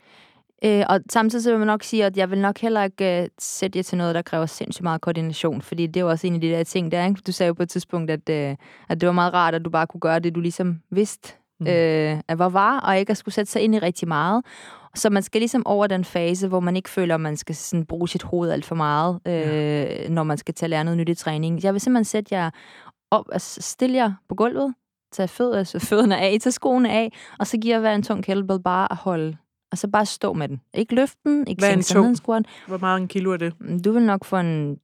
Øh, 0.65 0.85
og 0.89 1.01
samtidig 1.11 1.43
så 1.43 1.51
vil 1.51 1.59
man 1.59 1.67
nok 1.67 1.83
sige, 1.83 2.05
at 2.05 2.17
jeg 2.17 2.31
vil 2.31 2.39
nok 2.39 2.59
heller 2.59 2.83
ikke 2.85 3.23
uh, 3.23 3.29
sætte 3.39 3.79
jer 3.79 3.83
til 3.83 3.99
noget, 3.99 4.15
der 4.15 4.23
kræver 4.23 4.47
sindssygt 4.47 4.83
meget 4.83 5.01
koordination, 5.01 5.62
fordi 5.62 5.87
det 5.87 5.97
er 5.97 6.05
jo 6.05 6.11
også 6.11 6.27
en 6.27 6.35
af 6.35 6.41
de 6.41 6.49
der 6.49 6.65
ting 6.65 6.93
der, 6.93 7.07
ikke? 7.07 7.21
Du 7.27 7.33
sagde 7.33 7.49
jo 7.49 7.55
på 7.55 7.62
et 7.62 7.69
tidspunkt, 7.69 8.11
at, 8.11 8.29
uh, 8.31 8.57
at 8.89 9.01
det 9.01 9.07
var 9.07 9.12
meget 9.12 9.35
rart, 9.35 9.55
at 9.55 9.65
du 9.65 9.71
bare 9.71 9.87
kunne 9.87 10.01
gøre 10.01 10.19
det, 10.19 10.35
du 10.35 10.41
ligesom 10.41 10.81
vidste, 10.91 11.33
Mm. 11.61 11.66
mm. 11.66 11.73
øh, 11.73 12.37
hvor 12.37 12.49
var, 12.49 12.81
og 12.81 12.99
ikke 12.99 13.11
at 13.11 13.16
skulle 13.16 13.35
sætte 13.35 13.53
sig 13.53 13.62
ind 13.62 13.75
i 13.75 13.79
rigtig 13.79 14.09
meget. 14.09 14.45
Så 14.95 15.11
man 15.11 15.23
skal 15.23 15.40
ligesom 15.40 15.66
over 15.66 15.87
den 15.87 16.05
fase, 16.05 16.49
hvor 16.49 16.61
man 16.61 16.77
ikke 16.77 16.90
føler, 16.90 17.14
at 17.14 17.21
man 17.21 17.37
skal 17.37 17.55
sådan 17.55 17.87
bruge 17.87 18.09
sit 18.09 18.23
hoved 18.23 18.51
alt 18.51 18.64
for 18.64 18.75
meget, 18.75 19.21
øh, 19.27 19.35
ja. 19.35 20.09
når 20.09 20.23
man 20.23 20.38
skal 20.38 20.55
at 20.62 20.71
lære 20.71 20.85
noget 20.85 20.99
nyt 20.99 21.09
i 21.09 21.14
træning. 21.14 21.64
Jeg 21.64 21.73
vil 21.73 21.81
simpelthen 21.81 22.05
sætte 22.05 22.35
jer 22.35 22.51
op, 23.11 23.25
altså 23.33 23.62
stille 23.62 23.97
jer 23.97 24.12
på 24.29 24.35
gulvet, 24.35 24.75
tage 25.12 25.29
fød, 25.29 25.55
altså 25.55 25.79
fødderne 25.79 26.19
af, 26.19 26.38
tage 26.40 26.53
skoene 26.53 26.92
af, 26.92 27.12
og 27.38 27.47
så 27.47 27.59
giver 27.59 27.79
hver 27.79 27.95
en 27.95 28.03
tung 28.03 28.25
kettlebell 28.25 28.62
bare 28.62 28.92
at 28.92 28.97
holde. 28.97 29.37
Og 29.73 29.79
så 29.79 29.88
bare 29.88 30.07
stå 30.07 30.33
med 30.33 30.49
den. 30.49 30.61
Ikke 30.75 30.95
løfte 30.95 31.19
den, 31.25 31.47
ikke 31.47 31.83
sænke 31.83 32.16
squat. 32.16 32.47
Hvor 32.66 32.79
meget 32.79 33.01
en 33.01 33.09
kilo 33.09 33.33
er 33.33 33.37
det? 33.37 33.55
Du 33.85 33.92
vil 33.92 34.03
nok 34.03 34.25
få 34.25 34.37
en 34.37 34.79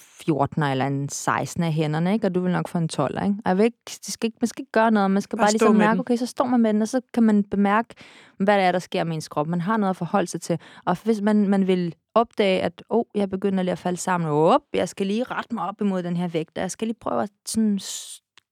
14 0.00 0.62
eller 0.62 0.86
en 0.86 1.08
16 1.08 1.62
af 1.62 1.72
hænderne, 1.72 2.12
ikke? 2.12 2.26
og 2.26 2.34
du 2.34 2.40
vil 2.40 2.52
nok 2.52 2.68
få 2.68 2.78
en 2.78 2.88
12. 2.88 3.14
Ikke? 3.14 3.36
Og 3.44 3.48
jeg 3.48 3.56
vil 3.56 3.64
ikke, 3.64 3.78
det 3.84 4.12
skal 4.12 4.26
ikke, 4.26 4.38
man 4.40 4.48
skal 4.48 4.62
ikke 4.62 4.72
gøre 4.72 4.90
noget, 4.90 5.10
man 5.10 5.22
skal 5.22 5.36
Bare 5.36 5.44
bare, 5.44 5.52
ligesom 5.52 5.76
mærke, 5.76 5.92
den. 5.92 6.00
okay, 6.00 6.16
så 6.16 6.26
står 6.26 6.44
man 6.44 6.60
med 6.60 6.72
den, 6.72 6.82
og 6.82 6.88
så 6.88 7.00
kan 7.14 7.22
man 7.22 7.44
bemærke, 7.44 7.94
hvad 8.38 8.56
det 8.56 8.64
er, 8.64 8.72
der 8.72 8.78
sker 8.78 9.04
med 9.04 9.14
ens 9.14 9.28
krop. 9.28 9.46
Man 9.46 9.60
har 9.60 9.76
noget 9.76 9.90
at 9.90 9.96
forholde 9.96 10.26
sig 10.26 10.40
til. 10.40 10.58
Og 10.84 10.96
hvis 11.04 11.20
man, 11.20 11.48
man 11.48 11.66
vil 11.66 11.94
opdage, 12.14 12.60
at 12.62 12.82
oh, 12.88 13.04
jeg 13.14 13.30
begynder 13.30 13.62
lige 13.62 13.72
at 13.72 13.78
falde 13.78 13.98
sammen, 13.98 14.30
op, 14.30 14.62
jeg 14.74 14.88
skal 14.88 15.06
lige 15.06 15.24
rette 15.24 15.54
mig 15.54 15.68
op 15.68 15.80
imod 15.80 16.02
den 16.02 16.16
her 16.16 16.28
vægt, 16.28 16.58
og 16.58 16.62
jeg 16.62 16.70
skal 16.70 16.88
lige 16.88 16.98
prøve 17.00 17.22
at 17.22 17.30
sådan, 17.46 17.78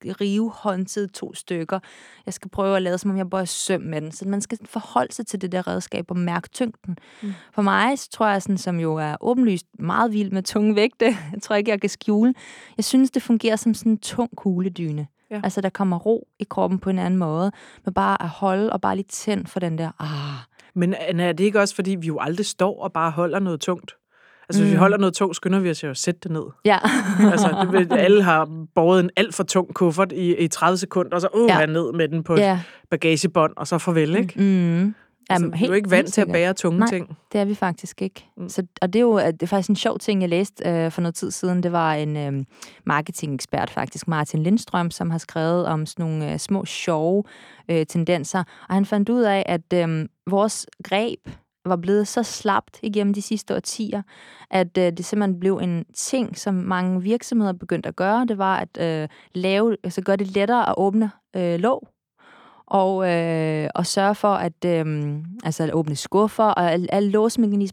s- 0.09 0.21
rive 0.21 0.51
håndtaget 0.55 1.13
to 1.13 1.35
stykker. 1.35 1.79
Jeg 2.27 2.35
skal 2.35 2.51
prøve 2.51 2.77
at 2.77 2.83
lade, 2.83 2.99
som 2.99 3.11
om 3.11 3.17
jeg 3.17 3.31
bare 3.31 3.47
søm 3.47 3.81
med 3.81 4.01
den. 4.01 4.13
Så 4.13 4.29
man 4.29 4.41
skal 4.41 4.59
forholde 4.65 5.13
sig 5.13 5.27
til 5.27 5.41
det 5.41 5.53
der 5.53 5.69
redskab 5.69 6.11
og 6.11 6.17
mærke 6.17 6.49
tyngden. 6.49 6.99
Mm. 7.23 7.33
For 7.53 7.63
mig, 7.63 7.99
så 7.99 8.11
tror 8.11 8.27
jeg, 8.29 8.43
sådan, 8.43 8.59
som 8.59 8.81
jo 8.81 8.95
er 8.97 9.17
åbenlyst 9.21 9.67
meget 9.79 10.13
vild 10.13 10.31
med 10.31 10.43
tunge 10.43 10.75
vægte, 10.77 11.05
jeg 11.33 11.43
tror 11.43 11.57
ikke, 11.57 11.71
jeg 11.71 11.81
kan 11.81 11.91
skjule, 11.91 12.35
jeg 12.77 12.85
synes, 12.85 13.11
det 13.11 13.23
fungerer 13.23 13.57
som 13.57 13.75
sådan 13.75 13.93
en 13.93 13.99
tung 13.99 14.31
kugledyne. 14.37 15.07
Ja. 15.31 15.41
Altså, 15.45 15.61
der 15.61 15.69
kommer 15.69 15.99
ro 15.99 16.29
i 16.39 16.45
kroppen 16.51 16.79
på 16.79 16.91
en 16.91 16.99
anden 16.99 17.19
måde, 17.19 17.53
med 17.85 17.93
bare 17.93 18.23
at 18.23 18.29
holde 18.29 18.73
og 18.73 18.81
bare 18.81 18.97
lige 18.97 19.07
tænd 19.09 19.47
for 19.47 19.61
den 19.61 19.79
der, 19.79 19.91
ah, 19.99 20.45
Men 20.75 20.95
Anna, 20.95 21.25
er 21.29 21.33
det 21.33 21.45
ikke 21.45 21.61
også, 21.61 21.75
fordi 21.75 21.91
vi 21.95 22.07
jo 22.07 22.19
aldrig 22.21 22.47
står 22.47 22.83
og 22.83 22.93
bare 22.93 23.11
holder 23.11 23.39
noget 23.39 23.61
tungt? 23.61 23.95
Altså, 24.51 24.63
hvis 24.63 24.71
vi 24.71 24.77
Mm. 24.77 24.81
holder 24.81 24.99
noget 24.99 25.15
tungt, 25.15 25.37
skynder 25.37 25.59
vi 25.61 25.71
os 25.71 25.85
jo 25.85 25.91
at 25.91 25.97
sætte 25.97 26.21
det 26.23 26.31
ned. 26.31 26.43
ja. 26.65 26.79
altså, 27.33 27.67
det, 27.73 27.73
vil- 27.91 27.99
alle 27.99 28.23
har 28.23 28.49
båret 28.75 29.01
en 29.05 29.11
alt 29.17 29.35
for 29.35 29.43
tung 29.45 29.75
kuffert 29.75 30.13
i, 30.13 30.37
i 30.37 30.49
30 30.49 30.77
sekunder, 30.79 31.15
og 31.15 31.21
så 31.21 31.29
uh, 31.35 31.49
Ja. 31.49 31.67
ned 31.67 31.93
med 31.93 32.09
den 32.09 32.23
på 32.23 32.35
et 32.35 32.39
ja. 32.41 32.61
bagagebånd, 32.91 33.53
og 33.57 33.67
så 33.67 33.79
farvel, 33.79 34.17
ikke? 34.17 34.35
Mm. 34.37 34.95
Altså, 35.31 35.45
Jamen, 35.45 35.53
er 35.55 35.57
helt- 35.59 35.71
jo 35.71 35.75
ikke 35.75 35.91
vant 35.91 36.13
til 36.13 36.21
at 36.21 36.29
bære 36.33 36.53
tunge 36.55 36.79
Nej. 36.79 36.89
ting. 36.89 37.17
Det 37.33 37.41
er 37.41 37.45
vi 37.45 37.55
faktisk 37.55 38.03
ikke. 38.03 38.27
Mm. 38.37 38.43
Mm. 38.43 38.49
Så, 38.49 38.63
og 38.83 38.93
det 38.93 38.99
er 38.99 39.01
jo 39.01 39.19
det 39.19 39.43
er 39.43 39.47
faktisk 39.47 39.69
en 39.71 39.77
sjov 39.77 39.99
ting, 39.99 40.21
jeg 40.21 40.29
læste 40.29 40.69
øh, 40.69 40.91
for 40.91 41.01
noget 41.01 41.15
tid 41.15 41.31
siden. 41.31 41.63
Det 41.63 41.73
var 41.73 41.95
en 41.95 42.17
øh, 42.17 42.45
marketingekspert 42.87 43.71
faktisk, 43.71 44.09
Martin 44.09 44.43
Lindstrøm, 44.43 44.91
som 44.91 45.11
har 45.11 45.19
skrevet 45.19 45.67
om 45.67 45.87
sådan 45.87 46.05
nogle 46.07 46.33
øh, 46.33 46.39
små 46.39 46.65
sjove 46.65 47.25
øh, 47.71 47.87
tendenser. 47.87 48.39
Og 48.69 48.75
han 48.75 48.85
fandt 48.87 49.09
ud 49.09 49.23
af, 49.23 49.43
at 49.47 49.73
øh, 49.89 50.07
vores 50.31 50.67
greb 50.85 51.19
var 51.71 51.77
blevet 51.77 52.09
så 52.09 52.23
slapt 52.23 52.79
igennem 52.83 53.15
de 53.15 53.23
sidste 53.23 53.55
årtier, 53.55 54.03
at 54.51 54.79
øh, 54.79 54.93
det 54.93 55.05
simpelthen 55.05 55.41
blev 55.41 55.57
en 55.57 55.85
ting, 55.95 56.39
som 56.39 56.55
mange 56.55 57.03
virksomheder 57.03 57.53
begyndte 57.53 57.89
at 57.89 57.97
gøre. 57.97 58.25
Det 58.25 58.39
var 58.39 58.57
at 58.57 59.03
øh, 59.03 59.09
lave, 59.35 59.77
altså 59.85 60.03
gøre 60.03 60.17
det 60.17 60.35
lettere 60.35 60.69
at 60.69 60.75
åbne 60.77 61.11
øh, 61.37 61.61
låg 61.61 61.89
og, 62.71 63.11
øh, 63.11 63.69
og 63.75 63.87
sørge 63.87 64.15
for 64.15 64.35
at, 64.35 64.65
øh, 64.65 65.15
altså 65.45 65.63
at 65.63 65.75
åbne 65.75 65.97
skuffer, 65.97 66.45
og 66.45 66.73
alle, 66.73 66.95
alle 66.95 67.13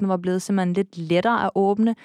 var 0.02 0.18
blevet 0.18 0.42
simpelthen 0.42 0.74
lidt 0.74 0.98
lettere 0.98 1.46
at 1.46 1.50
åbne. 1.56 1.96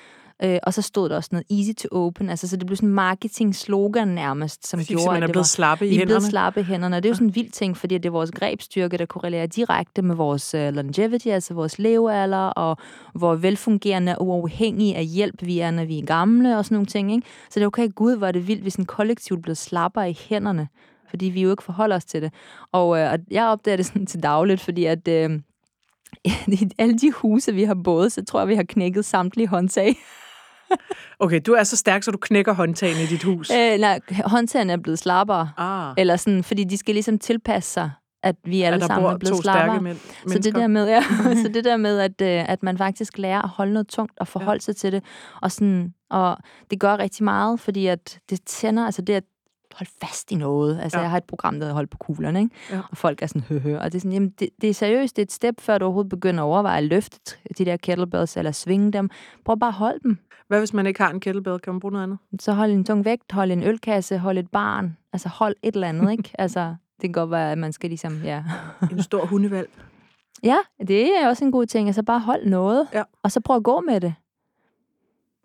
Øh, 0.42 0.58
og 0.62 0.74
så 0.74 0.82
stod 0.82 1.08
der 1.08 1.16
også 1.16 1.28
noget 1.32 1.46
easy 1.50 1.72
to 1.82 1.88
open, 1.90 2.30
altså 2.30 2.48
så 2.48 2.56
det 2.56 2.66
blev 2.66 2.76
sådan 2.76 2.88
en 2.88 2.94
marketing-slogan 2.94 4.08
nærmest, 4.08 4.66
som 4.66 4.80
Fordi 4.80 4.92
gjorde, 4.92 5.08
at 5.08 5.16
er 5.16 5.20
det 5.20 5.32
blevet 5.32 5.36
var, 5.36 5.42
slappe 5.42 5.86
i 5.86 5.88
vi 5.88 5.94
er 5.94 5.98
hænderne. 5.98 6.18
blevet 6.18 6.30
slappe 6.30 6.60
i 6.60 6.62
hænderne. 6.62 6.96
Og 6.96 7.02
det 7.02 7.08
er 7.08 7.10
jo 7.10 7.14
sådan 7.14 7.28
en 7.28 7.34
vild 7.34 7.50
ting, 7.50 7.76
fordi 7.76 7.94
det 7.94 8.06
er 8.06 8.10
vores 8.10 8.30
grebstyrke, 8.30 8.98
der 8.98 9.06
korrelerer 9.06 9.46
direkte 9.46 10.02
med 10.02 10.14
vores 10.14 10.54
uh, 10.54 10.60
longevity, 10.60 11.26
altså 11.26 11.54
vores 11.54 11.78
levealder, 11.78 12.46
og 12.46 12.76
hvor 13.14 13.34
velfungerende 13.34 14.18
og 14.18 14.26
uafhængige 14.26 14.96
af 14.96 15.04
hjælp 15.04 15.46
vi 15.46 15.58
er, 15.58 15.70
når 15.70 15.84
vi 15.84 15.98
er 15.98 16.06
gamle, 16.06 16.58
og 16.58 16.64
sådan 16.64 16.74
nogle 16.74 16.86
ting. 16.86 17.12
Ikke? 17.12 17.26
Så 17.50 17.60
det 17.60 17.62
er 17.62 17.66
okay, 17.66 17.88
gud, 17.94 18.16
hvor 18.16 18.26
er 18.26 18.32
det 18.32 18.48
vildt, 18.48 18.62
hvis 18.62 18.74
en 18.76 18.86
kollektiv 18.86 19.42
blev 19.42 19.54
slappere 19.54 20.10
i 20.10 20.18
hænderne, 20.28 20.68
fordi 21.10 21.26
vi 21.26 21.42
jo 21.42 21.50
ikke 21.50 21.62
forholder 21.62 21.96
os 21.96 22.04
til 22.04 22.22
det. 22.22 22.32
Og, 22.72 22.98
øh, 22.98 23.12
og 23.12 23.18
jeg 23.30 23.44
opdager 23.46 23.76
det 23.76 23.86
sådan 23.86 24.06
til 24.06 24.22
dagligt, 24.22 24.60
fordi 24.60 24.84
at... 24.84 25.08
Øh, 25.08 25.40
i 26.48 26.70
alle 26.78 26.98
de 26.98 27.12
huse, 27.12 27.54
vi 27.54 27.64
har 27.64 27.74
båret, 27.84 28.12
så 28.12 28.24
tror 28.24 28.40
jeg, 28.40 28.48
vi 28.48 28.54
har 28.54 28.62
knækket 28.62 29.04
samtlige 29.04 29.46
håndtag. 29.48 29.96
Okay, 31.18 31.40
du 31.46 31.52
er 31.52 31.64
så 31.64 31.76
stærk, 31.76 32.02
så 32.02 32.10
du 32.10 32.18
knækker 32.18 32.52
håndtagene 32.52 33.02
i 33.02 33.06
dit 33.06 33.22
hus. 33.22 33.50
Øh, 33.50 33.78
nej, 33.78 34.00
håndtagene 34.24 34.72
er 34.72 34.76
blevet 34.76 34.98
slappere. 34.98 35.50
ah, 35.56 35.94
Eller 35.98 36.16
sådan, 36.16 36.44
fordi 36.44 36.64
de 36.64 36.76
skal 36.76 36.94
ligesom 36.94 37.18
tilpasse 37.18 37.72
sig, 37.72 37.90
at 38.22 38.36
vi 38.44 38.62
alle 38.62 38.76
at 38.76 38.84
sammen 38.84 39.12
er 39.12 39.18
blevet 39.18 39.42
slappere. 39.42 39.80
mænd, 39.80 39.98
Så 40.28 40.38
det 40.38 40.54
der 40.54 40.66
med, 40.66 40.88
ja, 40.88 41.02
så 41.42 41.50
det 41.54 41.64
der 41.64 41.76
med 41.76 41.98
at, 41.98 42.22
øh, 42.22 42.50
at 42.50 42.62
man 42.62 42.78
faktisk 42.78 43.18
lærer 43.18 43.42
at 43.42 43.48
holde 43.48 43.72
noget 43.72 43.88
tungt 43.88 44.18
og 44.20 44.28
forholde 44.28 44.60
ja. 44.62 44.72
sig 44.72 44.76
til 44.76 44.92
det, 44.92 45.04
og, 45.42 45.52
sådan, 45.52 45.94
og 46.10 46.36
det 46.70 46.80
gør 46.80 46.98
rigtig 46.98 47.24
meget, 47.24 47.60
fordi 47.60 47.86
at 47.86 48.18
det 48.30 48.40
tænder, 48.46 48.84
altså 48.86 49.02
det 49.02 49.14
at 49.14 49.24
holde 49.74 49.90
fast 50.00 50.32
i 50.32 50.34
noget. 50.34 50.80
Altså, 50.82 50.98
Ja. 50.98 51.02
jeg 51.02 51.10
har 51.10 51.16
et 51.16 51.24
program, 51.24 51.54
der 51.54 51.60
hedder 51.60 51.74
Hold 51.74 51.86
på 51.86 51.96
kuglerne, 51.98 52.40
ikke? 52.40 52.54
Ja. 52.70 52.80
Og 52.90 52.96
folk 52.96 53.22
er 53.22 53.26
sådan, 53.26 53.42
høhø. 53.42 53.78
Og 53.78 53.84
det 53.84 53.94
er 53.94 54.00
sådan, 54.00 54.12
jamen, 54.12 54.30
det, 54.40 54.48
det 54.60 54.70
er 54.70 54.74
seriøst, 54.74 55.16
det 55.16 55.22
er 55.22 55.26
et 55.26 55.32
step, 55.32 55.60
før 55.60 55.78
du 55.78 55.84
overhovedet 55.84 56.10
begynder 56.10 56.42
at 56.42 56.46
overveje 56.46 56.78
at 56.78 56.84
løfte 56.84 57.36
de 57.58 57.64
der 57.64 57.76
kettlebells, 57.76 58.36
eller 58.36 58.52
svinge 58.52 58.92
dem. 58.92 59.10
Prøv 59.44 59.58
bare 59.58 59.68
at 59.68 59.74
holde 59.74 59.98
dem. 60.02 60.18
Hvad 60.48 60.58
hvis 60.58 60.72
man 60.74 60.86
ikke 60.86 61.02
har 61.02 61.10
en 61.10 61.20
kettlebell? 61.20 61.58
Kan 61.58 61.72
man 61.72 61.80
bruge 61.80 61.92
noget 61.92 62.02
andet? 62.02 62.18
Så 62.40 62.52
hold 62.52 62.70
en 62.72 62.84
tung 62.84 63.04
vægt, 63.04 63.32
hold 63.32 63.50
en 63.50 63.62
ølkasse, 63.62 64.18
hold 64.18 64.38
et 64.38 64.50
barn. 64.50 64.96
Altså, 65.12 65.28
hold 65.28 65.54
et 65.62 65.74
eller 65.74 65.88
andet, 65.88 66.12
ikke? 66.12 66.30
altså, 66.38 66.60
det 66.94 67.02
kan 67.02 67.12
godt 67.12 67.30
være, 67.30 67.52
at 67.52 67.58
man 67.58 67.72
skal 67.72 67.90
ligesom, 67.90 68.20
ja... 68.24 68.44
En 68.92 69.02
stor 69.02 69.26
hundevalg. 69.26 69.68
Ja, 70.44 70.56
det 70.86 71.20
er 71.22 71.28
også 71.28 71.44
en 71.44 71.52
god 71.52 71.66
ting. 71.66 71.88
Altså 71.88 72.02
bare 72.02 72.20
hold 72.20 72.46
noget, 72.46 72.88
Ja. 72.92 73.02
og 73.22 73.32
så 73.32 73.40
prøv 73.40 73.56
at 73.56 73.62
gå 73.64 73.80
med 73.80 74.00
det. 74.00 74.14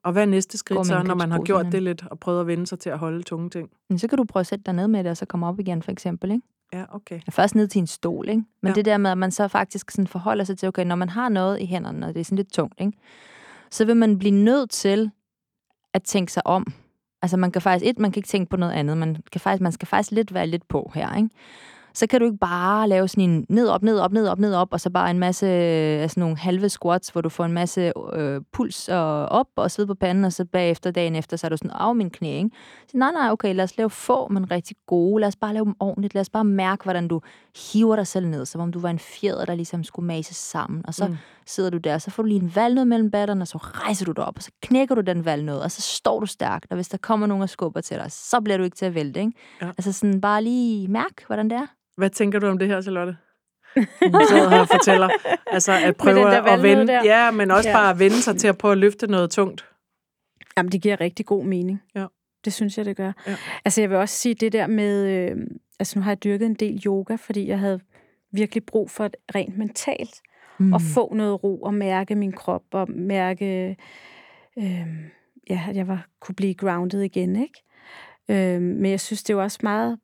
Og 0.04 0.12
hvad 0.12 0.22
er 0.22 0.26
næste 0.26 0.58
skridt 0.58 0.88
så, 0.88 1.04
når 1.04 1.16
man 1.16 1.32
har 1.32 1.42
gjort 1.42 1.66
det 1.72 1.84
lidt, 1.84 2.06
og 2.12 2.20
prøvet 2.20 2.42
at 2.42 2.48
vende 2.48 2.68
sig 2.68 2.80
til 2.80 2.90
at 2.90 2.98
holde 2.98 3.24
tunge 3.24 3.50
ting? 3.50 3.70
Men 3.90 4.00
så 4.00 4.08
kan 4.08 4.18
du 4.18 4.24
prøve 4.24 4.42
at 4.42 4.48
sætte 4.48 4.64
dig 4.66 4.74
ned 4.74 4.88
med 4.88 5.04
det, 5.04 5.12
og 5.12 5.18
så 5.18 5.26
komme 5.26 5.48
op 5.48 5.60
igen, 5.60 5.82
for 5.82 5.92
eksempel. 5.92 6.32
Ikke? 6.32 6.44
Ja, 6.74 6.84
okay. 6.92 7.20
Først 7.30 7.56
ned 7.56 7.68
til 7.68 7.80
en 7.80 7.88
stol, 7.88 8.30
ikke? 8.30 8.44
Men 8.62 8.70
ja. 8.70 8.74
det 8.74 8.86
der 8.86 8.98
med, 8.98 9.12
at 9.12 9.18
man 9.18 9.32
så 9.32 9.48
faktisk 9.48 9.92
sådan 9.92 10.08
forholder 10.08 10.44
sig 10.44 10.58
til, 10.58 10.68
okay, 10.68 10.86
når 10.86 10.96
man 10.96 11.10
har 11.10 11.30
noget 11.30 11.62
i 11.62 11.66
hænderne, 11.66 12.08
og 12.08 12.14
det 12.14 12.20
er 12.20 12.24
sådan 12.24 12.36
lidt 12.36 12.54
tungt, 12.54 12.82
ikke? 12.82 12.98
så 13.72 13.86
vil 13.86 13.98
man 13.98 14.20
blive 14.20 14.32
nødt 14.32 14.70
til 14.70 15.12
at 15.94 16.04
tænke 16.04 16.32
sig 16.32 16.48
om. 16.48 16.74
Altså 17.22 17.38
man 17.38 17.52
kan 17.52 17.62
faktisk, 17.62 17.90
et, 17.90 18.00
man 18.00 18.12
kan 18.12 18.20
ikke 18.20 18.28
tænke 18.28 18.50
på 18.50 18.58
noget 18.58 18.74
andet, 18.74 18.98
man, 18.98 19.18
kan 19.32 19.42
faktisk, 19.42 19.62
man 19.62 19.72
skal 19.72 19.88
faktisk 19.88 20.12
lidt 20.12 20.34
være 20.34 20.48
lidt 20.48 20.68
på 20.68 20.92
her, 20.96 21.16
ikke? 21.16 21.30
Så 21.98 22.08
kan 22.08 22.20
du 22.20 22.26
ikke 22.26 22.38
bare 22.38 22.90
lave 22.90 23.08
sådan 23.08 23.30
en 23.30 23.46
ned, 23.50 23.68
op, 23.68 23.84
ned, 23.84 24.00
op, 24.00 24.12
ned, 24.12 24.28
op, 24.28 24.40
ned, 24.40 24.56
op, 24.56 24.68
og 24.72 24.82
så 24.82 24.90
bare 24.90 25.12
en 25.12 25.20
masse 25.20 25.48
af 25.48 26.10
sådan 26.10 26.22
nogle 26.22 26.38
halve 26.38 26.70
squats, 26.70 27.10
hvor 27.10 27.22
du 27.22 27.30
får 27.30 27.46
en 27.46 27.54
masse 27.54 27.92
øh, 28.14 28.42
puls 28.54 28.90
og 28.90 29.26
op 29.26 29.48
og 29.56 29.72
sidde 29.72 29.88
på 29.88 29.94
panden, 29.94 30.26
og 30.26 30.34
så 30.34 30.46
bagefter, 30.46 30.92
dagen 30.92 31.16
efter, 31.16 31.38
så 31.38 31.48
er 31.48 31.50
du 31.50 31.58
sådan, 31.58 31.72
af 31.72 31.96
min 31.96 32.10
knæ, 32.10 32.38
ikke? 32.38 32.50
Så 32.92 32.98
nej, 32.98 33.12
nej, 33.12 33.32
okay, 33.32 33.56
lad 33.56 33.64
os 33.64 33.78
lave 33.78 33.90
få, 33.90 34.28
men 34.28 34.52
rigtig 34.52 34.76
gode. 34.88 35.22
Lad 35.22 35.28
os 35.28 35.36
bare 35.36 35.54
lave 35.54 35.66
dem 35.66 35.74
ordentligt. 35.80 36.14
Lad 36.14 36.22
os 36.22 36.30
bare 36.30 36.44
mærke, 36.44 36.84
hvordan 36.84 37.08
du 37.08 37.22
hiver 37.74 37.96
dig 37.96 38.08
selv 38.08 38.28
ned, 38.28 38.46
som 38.46 38.62
om 38.62 38.72
du 38.72 38.80
var 38.80 38.90
en 38.90 39.00
fjeder, 39.00 39.46
der 39.46 39.56
ligesom 39.56 39.84
skulle 39.84 40.06
mases 40.08 40.36
sammen. 40.38 40.82
Og 40.88 40.94
så 40.94 41.08
Mm. 41.08 41.16
sidder 41.46 41.70
du 41.70 41.78
der, 41.78 41.98
så 41.98 42.12
får 42.12 42.24
du 42.24 42.28
lige 42.28 42.42
en 42.42 42.52
valnød 42.56 42.86
mellem 42.86 43.12
batterne, 43.12 43.42
og 43.42 43.48
så 43.48 43.58
rejser 43.58 44.06
du 44.06 44.12
dig 44.12 44.26
op, 44.26 44.34
og 44.38 44.44
så 44.44 44.52
knækker 44.62 44.96
du 44.96 45.02
den 45.02 45.26
valnød, 45.26 45.58
og 45.58 45.72
så 45.72 45.82
står 45.82 46.20
du 46.20 46.26
stærkt. 46.26 46.66
Og 46.70 46.76
hvis 46.76 46.88
der 46.90 46.98
kommer 46.98 47.28
nogen 47.28 47.42
og 47.44 47.50
skubber 47.50 47.82
til 47.82 47.98
dig, 47.98 48.12
så 48.12 48.42
bliver 48.42 48.58
du 48.58 48.64
ikke 48.64 48.78
til 48.78 48.86
at 48.86 48.96
vælte, 48.96 49.20
ikke? 49.20 49.32
Ja. 49.62 49.68
Altså 49.68 49.92
sådan 49.92 50.22
bare 50.22 50.44
lige 50.44 50.88
mærk, 50.88 51.24
hvordan 51.28 51.50
det 51.50 51.56
er. 51.58 51.66
Hvad 51.98 52.10
tænker 52.10 52.40
du 52.40 52.48
om 52.48 52.58
det 52.58 52.68
her, 52.68 52.82
Charlotte? 52.82 53.18
Du 54.14 54.20
sidder 54.30 54.50
her 54.50 54.60
og 54.60 54.68
fortæller. 54.68 55.10
Altså 55.48 55.72
at 55.86 55.98
prøve 55.98 56.50
at 56.50 56.64
vende, 56.64 56.88
der. 56.88 57.02
ja, 57.04 57.32
men 57.32 57.52
også 57.52 57.70
Ja. 57.70 57.76
bare 57.76 57.90
at 57.90 58.00
vende 58.00 58.22
sig 58.22 58.38
til 58.38 58.48
at 58.48 58.58
prøve 58.58 58.72
at 58.72 58.78
løfte 58.78 59.08
noget 59.08 59.32
tungt. 59.32 59.66
Jamen, 60.58 60.72
det 60.72 60.82
giver 60.82 61.02
rigtig 61.02 61.26
god 61.26 61.46
mening. 61.46 61.82
Ja. 61.96 62.06
Det 62.46 62.54
synes 62.54 62.78
jeg, 62.78 62.86
det 62.86 62.96
gør. 62.98 63.12
Ja. 63.28 63.36
Altså, 63.66 63.82
jeg 63.82 63.90
vil 63.90 63.98
også 63.98 64.16
sige 64.16 64.36
det 64.36 64.54
der 64.54 64.68
med... 64.68 65.06
Øh, 65.06 65.38
altså, 65.80 66.00
nu 66.00 66.04
har 66.04 66.12
jeg 66.12 66.24
dyrket 66.24 66.46
en 66.46 66.54
del 66.54 66.82
yoga, 66.86 67.16
fordi 67.16 67.48
jeg 67.48 67.60
havde 67.60 67.80
virkelig 68.32 68.66
brug 68.66 68.92
for 68.92 69.06
et 69.06 69.16
rent 69.36 69.58
mentalt 69.58 70.22
Mm. 70.60 70.74
at 70.74 70.82
få 70.82 71.14
noget 71.14 71.44
ro 71.44 71.62
og 71.62 71.74
mærke 71.74 72.16
min 72.16 72.32
krop 72.32 72.64
og 72.72 72.92
mærke, 72.92 73.78
øh, 74.58 74.88
ja, 75.50 75.62
at 75.70 75.76
jeg 75.76 75.88
var, 75.88 76.08
kunne 76.22 76.36
blive 76.36 76.54
grounded 76.54 77.02
igen, 77.02 77.36
ikke? 77.36 77.64
Øh, 78.56 78.62
men 78.62 78.86
jeg 78.92 79.00
synes, 79.00 79.24
det 79.24 79.34
er 79.34 79.38
jo 79.38 79.44
også 79.44 79.60
meget 79.64 80.00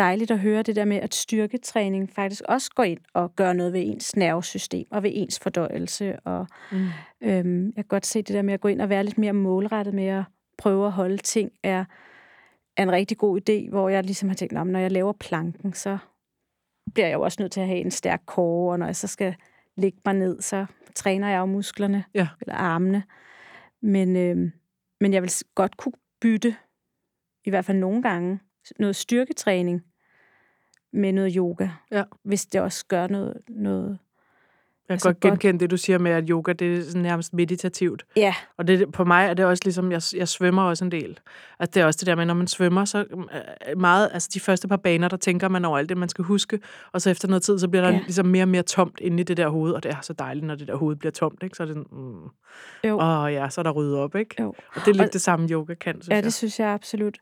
dejligt 0.00 0.30
at 0.30 0.38
høre 0.38 0.62
det 0.62 0.76
der 0.76 0.84
med, 0.84 0.96
at 0.96 1.14
styrketræning 1.14 2.10
faktisk 2.10 2.42
også 2.48 2.70
går 2.74 2.82
ind 2.82 3.00
og 3.14 3.36
gør 3.36 3.52
noget 3.52 3.72
ved 3.72 3.80
ens 3.86 4.16
nervesystem 4.16 4.86
og 4.90 5.02
ved 5.02 5.10
ens 5.14 5.38
fordøjelse. 5.38 6.20
Og, 6.20 6.46
mm. 6.72 6.86
øhm, 7.20 7.66
jeg 7.66 7.74
kan 7.74 7.88
godt 7.88 8.06
se 8.06 8.22
det 8.22 8.34
der 8.34 8.42
med 8.42 8.54
at 8.54 8.60
gå 8.60 8.68
ind 8.68 8.80
og 8.80 8.88
være 8.88 9.04
lidt 9.04 9.18
mere 9.18 9.32
målrettet 9.32 9.94
med 9.94 10.06
at 10.06 10.24
prøve 10.58 10.86
at 10.86 10.92
holde 10.92 11.16
ting, 11.16 11.52
er, 11.62 11.84
er 12.76 12.82
en 12.82 12.92
rigtig 12.92 13.18
god 13.18 13.40
idé, 13.40 13.70
hvor 13.70 13.88
jeg 13.88 14.04
ligesom 14.04 14.28
har 14.28 14.36
tænkt, 14.36 14.54
når 14.54 14.78
jeg 14.78 14.90
laver 14.90 15.12
planken, 15.12 15.72
så 15.72 15.98
bliver 16.94 17.06
jeg 17.06 17.14
jo 17.14 17.20
også 17.20 17.42
nødt 17.42 17.52
til 17.52 17.60
at 17.60 17.66
have 17.66 17.80
en 17.80 17.90
stærk 17.90 18.22
kåre, 18.26 18.72
og 18.72 18.78
når 18.78 18.86
jeg 18.86 18.96
så 18.96 19.06
skal 19.06 19.34
lægge 19.76 19.98
mig 20.04 20.14
ned, 20.14 20.40
så 20.40 20.66
træner 20.94 21.28
jeg 21.28 21.38
jo 21.38 21.46
musklerne, 21.46 22.04
ja. 22.14 22.28
eller 22.40 22.54
armene. 22.54 23.02
Men, 23.82 24.16
øh, 24.16 24.50
men 25.00 25.12
jeg 25.12 25.22
vil 25.22 25.32
godt 25.54 25.76
kunne 25.76 25.92
bytte, 26.20 26.56
i 27.44 27.50
hvert 27.50 27.64
fald 27.64 27.78
nogle 27.78 28.02
gange, 28.02 28.40
noget 28.78 28.96
styrketræning 28.96 29.82
med 30.92 31.12
noget 31.12 31.34
yoga, 31.36 31.68
ja. 31.90 32.04
hvis 32.22 32.46
det 32.46 32.60
også 32.60 32.86
gør 32.86 33.06
noget, 33.06 33.36
noget 33.48 33.98
jeg 34.90 35.00
kan 35.00 35.08
altså 35.08 35.08
godt 35.08 35.20
genkende 35.20 35.52
godt. 35.52 35.60
det, 35.60 35.70
du 35.70 35.76
siger 35.76 35.98
med, 35.98 36.10
at 36.10 36.24
yoga 36.28 36.52
det 36.52 36.78
er 36.78 36.82
sådan 36.82 37.02
nærmest 37.02 37.34
meditativt. 37.34 38.06
Ja. 38.16 38.34
Og 38.56 38.66
det, 38.66 38.92
på 38.92 39.04
mig 39.04 39.26
er 39.26 39.34
det 39.34 39.44
også 39.44 39.62
ligesom, 39.64 39.92
jeg, 39.92 40.02
jeg 40.16 40.28
svømmer 40.28 40.62
også 40.62 40.84
en 40.84 40.90
del. 40.90 41.18
Altså 41.58 41.74
det 41.74 41.82
er 41.82 41.86
også 41.86 41.98
det 41.98 42.06
der 42.06 42.14
med, 42.14 42.26
når 42.26 42.34
man 42.34 42.46
svømmer, 42.46 42.84
så 42.84 42.98
øh, 42.98 43.80
meget, 43.80 44.10
altså 44.12 44.28
de 44.34 44.40
første 44.40 44.68
par 44.68 44.76
baner, 44.76 45.08
der 45.08 45.16
tænker 45.16 45.48
man 45.48 45.64
over 45.64 45.78
alt 45.78 45.88
det, 45.88 45.96
man 45.96 46.08
skal 46.08 46.24
huske. 46.24 46.60
Og 46.92 47.00
så 47.00 47.10
efter 47.10 47.28
noget 47.28 47.42
tid, 47.42 47.58
så 47.58 47.68
bliver 47.68 47.82
der 47.82 47.92
ja. 47.92 47.98
ligesom 47.98 48.26
mere 48.26 48.44
og 48.44 48.48
mere 48.48 48.62
tomt 48.62 49.00
inde 49.00 49.20
i 49.20 49.22
det 49.22 49.36
der 49.36 49.48
hoved. 49.48 49.72
Og 49.72 49.82
det 49.82 49.90
er 49.90 50.00
så 50.02 50.12
dejligt, 50.12 50.46
når 50.46 50.54
det 50.54 50.68
der 50.68 50.76
hoved 50.76 50.96
bliver 50.96 51.12
tomt, 51.12 51.42
ikke? 51.42 51.56
Så 51.56 51.62
er 51.62 51.66
det 51.66 51.76
sådan, 51.76 51.86
mm. 51.92 52.88
jo. 52.88 52.98
Og 52.98 53.32
ja, 53.32 53.48
så 53.48 53.60
er 53.60 53.62
der 53.62 53.70
ryddet 53.70 53.96
op, 53.96 54.14
ikke? 54.14 54.34
Jo. 54.42 54.48
Og 54.48 54.54
det 54.74 54.88
er 54.88 54.92
lidt 54.92 55.02
og, 55.02 55.12
det 55.12 55.20
samme, 55.20 55.48
yoga 55.50 55.74
kan, 55.74 55.94
synes 55.94 56.08
Ja, 56.08 56.14
jeg. 56.14 56.24
det 56.24 56.34
synes 56.34 56.60
jeg 56.60 56.68
absolut. 56.68 57.18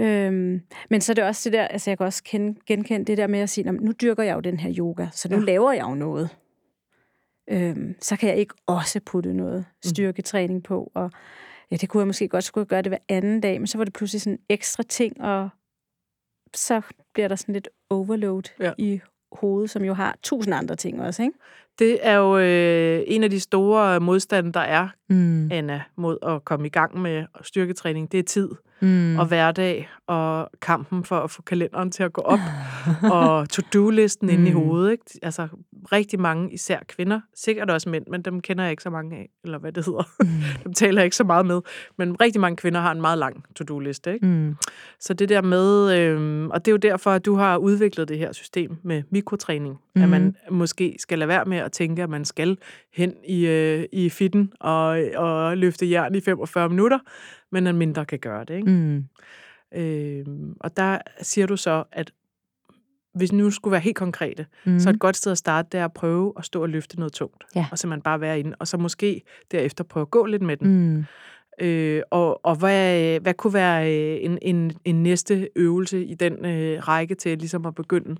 Øhm, 0.00 0.60
men 0.90 1.00
så 1.00 1.12
er 1.12 1.14
det 1.14 1.24
også 1.24 1.50
det 1.50 1.58
der, 1.58 1.66
altså 1.66 1.90
jeg 1.90 1.98
kan 1.98 2.06
også 2.06 2.22
kende, 2.24 2.60
genkende 2.66 3.04
det 3.04 3.18
der 3.18 3.26
med 3.26 3.40
at 3.40 3.50
sige, 3.50 3.72
nu 3.72 3.92
dyrker 3.92 4.22
jeg 4.22 4.34
jo 4.34 4.40
den 4.40 4.60
her 4.60 4.74
yoga, 4.78 5.06
så 5.12 5.28
nu 5.28 5.36
ja. 5.36 5.44
laver 5.44 5.72
jeg 5.72 5.82
jo 5.82 5.94
noget 5.94 6.30
øhm, 7.50 7.94
så 8.00 8.16
kan 8.16 8.28
jeg 8.28 8.36
ikke 8.36 8.54
også 8.66 9.00
putte 9.00 9.34
noget 9.34 9.58
mm. 9.58 9.88
styrketræning 9.90 10.62
på. 10.62 10.90
Og 10.94 11.10
ja, 11.70 11.76
det 11.76 11.88
kunne 11.88 12.00
jeg 12.00 12.06
måske 12.06 12.28
godt 12.28 12.44
skulle 12.44 12.66
gøre 12.66 12.82
det 12.82 12.90
hver 12.90 12.98
anden 13.08 13.40
dag, 13.40 13.60
men 13.60 13.66
så 13.66 13.78
var 13.78 13.84
det 13.84 13.92
pludselig 13.92 14.20
sådan 14.20 14.32
en 14.32 14.44
ekstra 14.48 14.82
ting, 14.82 15.20
og 15.20 15.48
så 16.54 16.82
bliver 17.14 17.28
der 17.28 17.36
sådan 17.36 17.52
lidt 17.52 17.68
overload 17.90 18.42
ja. 18.60 18.72
i 18.78 19.00
hovedet, 19.32 19.70
som 19.70 19.84
jo 19.84 19.94
har 19.94 20.18
tusind 20.22 20.54
andre 20.54 20.76
ting 20.76 21.02
også, 21.02 21.22
ikke? 21.22 21.38
Det 21.80 21.98
er 22.02 22.14
jo 22.14 22.38
øh, 22.38 23.02
en 23.06 23.24
af 23.24 23.30
de 23.30 23.40
store 23.40 24.00
modstande, 24.00 24.52
der 24.52 24.60
er, 24.60 24.88
mm. 25.08 25.50
Anna, 25.52 25.82
mod 25.96 26.18
at 26.22 26.44
komme 26.44 26.66
i 26.66 26.70
gang 26.70 27.00
med 27.02 27.24
styrketræning. 27.42 28.12
Det 28.12 28.18
er 28.18 28.24
tid 28.24 28.48
mm. 28.80 29.18
og 29.18 29.26
hverdag 29.26 29.88
og 30.06 30.50
kampen 30.62 31.04
for 31.04 31.20
at 31.20 31.30
få 31.30 31.42
kalenderen 31.42 31.90
til 31.90 32.02
at 32.02 32.12
gå 32.12 32.20
op 32.20 32.38
og 33.12 33.48
to-do-listen 33.48 34.26
mm. 34.26 34.34
inde 34.34 34.50
i 34.50 34.52
mm. 34.52 34.60
hovedet. 34.60 34.92
Ikke? 34.92 35.04
Altså 35.22 35.48
rigtig 35.92 36.20
mange, 36.20 36.52
især 36.52 36.78
kvinder, 36.88 37.20
sikkert 37.34 37.70
også 37.70 37.88
mænd, 37.88 38.06
men 38.10 38.22
dem 38.22 38.40
kender 38.40 38.64
jeg 38.64 38.70
ikke 38.70 38.82
så 38.82 38.90
mange 38.90 39.16
af, 39.16 39.28
eller 39.44 39.58
hvad 39.58 39.72
det 39.72 39.86
hedder. 39.86 40.10
Mm. 40.20 40.28
dem 40.64 40.72
taler 40.72 41.00
jeg 41.00 41.04
ikke 41.04 41.16
så 41.16 41.24
meget 41.24 41.46
med. 41.46 41.60
Men 41.98 42.20
rigtig 42.20 42.40
mange 42.40 42.56
kvinder 42.56 42.80
har 42.80 42.92
en 42.92 43.00
meget 43.00 43.18
lang 43.18 43.44
to-do-liste. 43.56 44.14
Ikke? 44.14 44.26
Mm. 44.26 44.56
Så 45.00 45.14
det 45.14 45.28
der 45.28 45.42
med, 45.42 45.98
øh, 45.98 46.46
og 46.46 46.64
det 46.64 46.70
er 46.70 46.72
jo 46.72 46.76
derfor, 46.76 47.10
at 47.10 47.24
du 47.24 47.34
har 47.34 47.56
udviklet 47.56 48.08
det 48.08 48.18
her 48.18 48.32
system 48.32 48.76
med 48.82 49.02
mikrotræning, 49.10 49.78
mm. 49.94 50.02
at 50.02 50.08
man 50.08 50.36
måske 50.50 50.96
skal 50.98 51.18
lade 51.18 51.28
være 51.28 51.44
med 51.44 51.58
at 51.58 51.69
tænke, 51.70 52.02
at 52.02 52.10
man 52.10 52.24
skal 52.24 52.58
hen 52.92 53.14
i, 53.24 53.46
øh, 53.46 53.84
i 53.92 54.08
fitten 54.08 54.52
og, 54.60 55.00
og 55.16 55.56
løfte 55.56 55.90
jern 55.90 56.14
i 56.14 56.20
45 56.20 56.68
minutter, 56.68 56.98
men 57.52 57.66
at 57.66 57.74
mindre 57.74 58.04
kan 58.04 58.18
gøre 58.18 58.44
det. 58.44 58.56
Ikke? 58.56 58.70
Mm. 58.70 59.04
Øh, 59.74 60.26
og 60.60 60.76
der 60.76 60.98
siger 61.22 61.46
du 61.46 61.56
så, 61.56 61.84
at 61.92 62.12
hvis 63.14 63.32
nu 63.32 63.50
skulle 63.50 63.72
være 63.72 63.80
helt 63.80 63.96
konkrete, 63.96 64.46
mm. 64.66 64.78
så 64.78 64.90
et 64.90 64.98
godt 64.98 65.16
sted 65.16 65.32
at 65.32 65.38
starte, 65.38 65.68
det 65.72 65.80
er 65.80 65.84
at 65.84 65.92
prøve 65.92 66.32
at 66.36 66.44
stå 66.44 66.62
og 66.62 66.68
løfte 66.68 66.96
noget 66.96 67.12
tungt. 67.12 67.44
Ja. 67.54 67.66
Og 67.70 67.78
simpelthen 67.78 68.02
bare 68.02 68.20
være 68.20 68.40
inde, 68.40 68.56
og 68.58 68.68
så 68.68 68.76
måske 68.76 69.22
derefter 69.50 69.84
prøve 69.84 70.02
at 70.02 70.10
gå 70.10 70.26
lidt 70.26 70.42
med 70.42 70.56
den. 70.56 70.94
Mm. 70.94 71.04
Øh, 71.60 72.02
og 72.10 72.46
og 72.46 72.56
hvad, 72.56 73.20
hvad 73.20 73.34
kunne 73.34 73.54
være 73.54 73.94
øh, 73.94 74.24
en, 74.24 74.38
en, 74.42 74.72
en 74.84 75.02
næste 75.02 75.48
øvelse 75.56 76.04
i 76.04 76.14
den 76.14 76.44
øh, 76.44 76.88
række 76.88 77.14
til 77.14 77.38
ligesom 77.38 77.66
at 77.66 77.74
begynde 77.74 78.16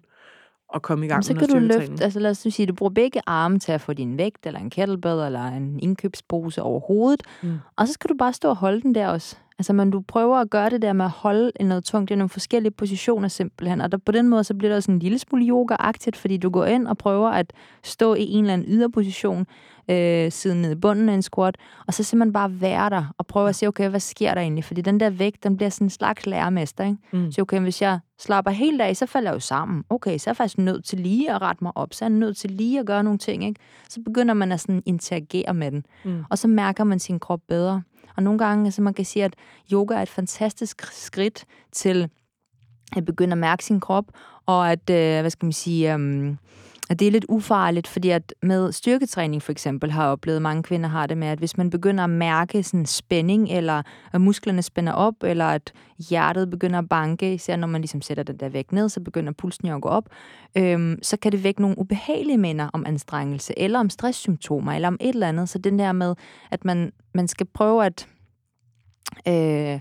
at 0.74 0.82
komme 0.82 1.06
i 1.06 1.08
gang 1.08 1.18
med 1.18 1.22
Så 1.22 1.34
kan 1.34 1.48
du 1.48 1.58
løfte, 1.58 2.04
altså 2.04 2.20
lad 2.20 2.30
os 2.30 2.38
sige, 2.38 2.66
du 2.66 2.74
bruger 2.74 2.90
begge 2.90 3.20
arme 3.26 3.58
til 3.58 3.72
at 3.72 3.80
få 3.80 3.92
din 3.92 4.18
vægt, 4.18 4.46
eller 4.46 4.60
en 4.60 4.70
kettlebell, 4.70 5.20
eller 5.20 5.46
en 5.46 5.78
indkøbspose 5.82 6.62
over 6.62 6.80
hovedet, 6.80 7.22
mm. 7.42 7.58
og 7.76 7.86
så 7.88 7.92
skal 7.92 8.10
du 8.10 8.14
bare 8.18 8.32
stå 8.32 8.48
og 8.48 8.56
holde 8.56 8.80
den 8.80 8.94
der 8.94 9.08
også. 9.08 9.36
Altså, 9.58 9.72
men 9.72 9.90
du 9.90 10.00
prøver 10.00 10.36
at 10.36 10.50
gøre 10.50 10.70
det 10.70 10.82
der 10.82 10.92
med 10.92 11.04
at 11.04 11.10
holde 11.10 11.52
noget 11.60 11.84
tungt 11.84 12.10
i 12.10 12.14
nogle 12.14 12.28
forskellige 12.28 12.72
positioner 12.72 13.28
simpelthen, 13.28 13.80
og 13.80 13.92
der, 13.92 13.98
på 13.98 14.12
den 14.12 14.28
måde 14.28 14.44
så 14.44 14.54
bliver 14.54 14.72
der 14.72 14.80
sådan 14.80 14.94
en 14.94 14.98
lille 14.98 15.18
smule 15.18 15.44
yoga-agtigt, 15.44 16.16
fordi 16.16 16.36
du 16.36 16.50
går 16.50 16.64
ind 16.64 16.86
og 16.86 16.98
prøver 16.98 17.28
at 17.28 17.52
stå 17.82 18.14
i 18.14 18.22
en 18.22 18.44
eller 18.44 18.52
anden 18.52 18.68
yderposition, 18.68 19.46
øh, 19.90 20.32
siden 20.32 20.62
ned 20.62 20.72
i 20.72 20.74
bunden 20.74 21.08
af 21.08 21.14
en 21.14 21.22
squat, 21.22 21.56
og 21.86 21.94
så 21.94 22.02
simpelthen 22.02 22.32
bare 22.32 22.60
være 22.60 22.90
der 22.90 23.14
og 23.18 23.26
prøve 23.26 23.48
at 23.48 23.54
se, 23.54 23.66
okay, 23.66 23.88
hvad 23.88 24.00
sker 24.00 24.34
der 24.34 24.40
egentlig? 24.40 24.64
Fordi 24.64 24.80
den 24.80 25.00
der 25.00 25.10
vægt, 25.10 25.44
den 25.44 25.56
bliver 25.56 25.70
sådan 25.70 25.84
en 25.86 25.90
slags 25.90 26.26
lærermester, 26.26 26.84
ikke? 26.84 26.98
Mm. 27.12 27.32
Så 27.32 27.42
okay, 27.42 27.60
hvis 27.60 27.82
jeg 27.82 27.98
slapper 28.18 28.50
helt 28.50 28.80
af, 28.80 28.96
så 28.96 29.06
falder 29.06 29.30
jeg 29.30 29.34
jo 29.34 29.40
sammen. 29.40 29.84
Okay, 29.90 30.18
så 30.18 30.30
er 30.30 30.32
jeg 30.32 30.36
faktisk 30.36 30.58
nødt 30.58 30.84
til 30.84 31.00
lige 31.00 31.34
at 31.34 31.42
rette 31.42 31.64
mig 31.64 31.72
op, 31.74 31.94
så 31.94 32.04
er 32.04 32.08
jeg 32.08 32.18
nødt 32.18 32.36
til 32.36 32.50
lige 32.50 32.80
at 32.80 32.86
gøre 32.86 33.04
nogle 33.04 33.18
ting, 33.18 33.44
ikke? 33.44 33.60
Så 33.88 34.00
begynder 34.00 34.34
man 34.34 34.52
at 34.52 34.60
sådan 34.60 34.82
interagere 34.86 35.54
med 35.54 35.70
den, 35.70 35.86
mm. 36.04 36.24
og 36.30 36.38
så 36.38 36.48
mærker 36.48 36.84
man 36.84 36.98
sin 36.98 37.18
krop 37.18 37.40
bedre. 37.48 37.82
Og 38.16 38.22
nogle 38.22 38.38
gange, 38.38 38.64
altså 38.64 38.82
man 38.82 38.94
kan 38.94 39.04
sige, 39.04 39.24
at 39.24 39.34
yoga 39.72 39.94
er 39.94 40.02
et 40.02 40.08
fantastisk 40.08 40.86
skridt 40.92 41.44
til 41.72 42.08
at 42.96 43.04
begynde 43.04 43.32
at 43.32 43.38
mærke 43.38 43.64
sin 43.64 43.80
krop, 43.80 44.04
og 44.46 44.72
at, 44.72 44.90
øh, 44.90 45.20
hvad 45.20 45.30
skal 45.30 45.46
man 45.46 45.52
sige, 45.52 45.94
um, 45.94 46.38
at 46.90 46.98
det 46.98 47.06
er 47.06 47.10
lidt 47.10 47.24
ufarligt, 47.28 47.86
fordi 47.86 48.10
at 48.10 48.34
med 48.42 48.72
styrketræning 48.72 49.42
for 49.42 49.52
eksempel 49.52 49.90
har 49.90 50.02
jeg 50.02 50.12
oplevet, 50.12 50.36
at 50.36 50.42
mange 50.42 50.62
kvinder 50.62 50.88
har 50.88 51.06
det 51.06 51.18
med, 51.18 51.28
at 51.28 51.38
hvis 51.38 51.56
man 51.56 51.70
begynder 51.70 52.04
at 52.04 52.10
mærke 52.10 52.62
sådan 52.62 52.86
spænding, 52.86 53.48
eller 53.48 53.82
at 54.12 54.20
musklerne 54.20 54.62
spænder 54.62 54.92
op, 54.92 55.14
eller 55.22 55.44
at 55.44 55.72
hjertet 55.98 56.50
begynder 56.50 56.78
at 56.78 56.88
banke, 56.88 57.34
især 57.34 57.56
når 57.56 57.66
man 57.66 57.80
ligesom 57.80 58.02
sætter 58.02 58.22
den 58.22 58.36
der 58.36 58.48
vægt 58.48 58.72
ned, 58.72 58.88
så 58.88 59.00
begynder 59.00 59.32
pulsen 59.32 59.68
jo 59.68 59.74
at 59.74 59.82
gå 59.82 59.88
op, 59.88 60.08
øhm, 60.56 60.98
så 61.02 61.16
kan 61.16 61.32
det 61.32 61.44
vække 61.44 61.60
nogle 61.60 61.78
ubehagelige 61.78 62.38
minder 62.38 62.70
om 62.72 62.86
anstrengelse, 62.86 63.58
eller 63.58 63.78
om 63.78 63.90
stresssymptomer, 63.90 64.72
eller 64.72 64.88
om 64.88 64.96
et 65.00 65.08
eller 65.08 65.28
andet. 65.28 65.48
Så 65.48 65.58
den 65.58 65.78
der 65.78 65.92
med, 65.92 66.14
at 66.50 66.64
man, 66.64 66.92
man 67.14 67.28
skal 67.28 67.46
prøve 67.46 67.86
at... 67.86 68.08
Øh, 69.28 69.80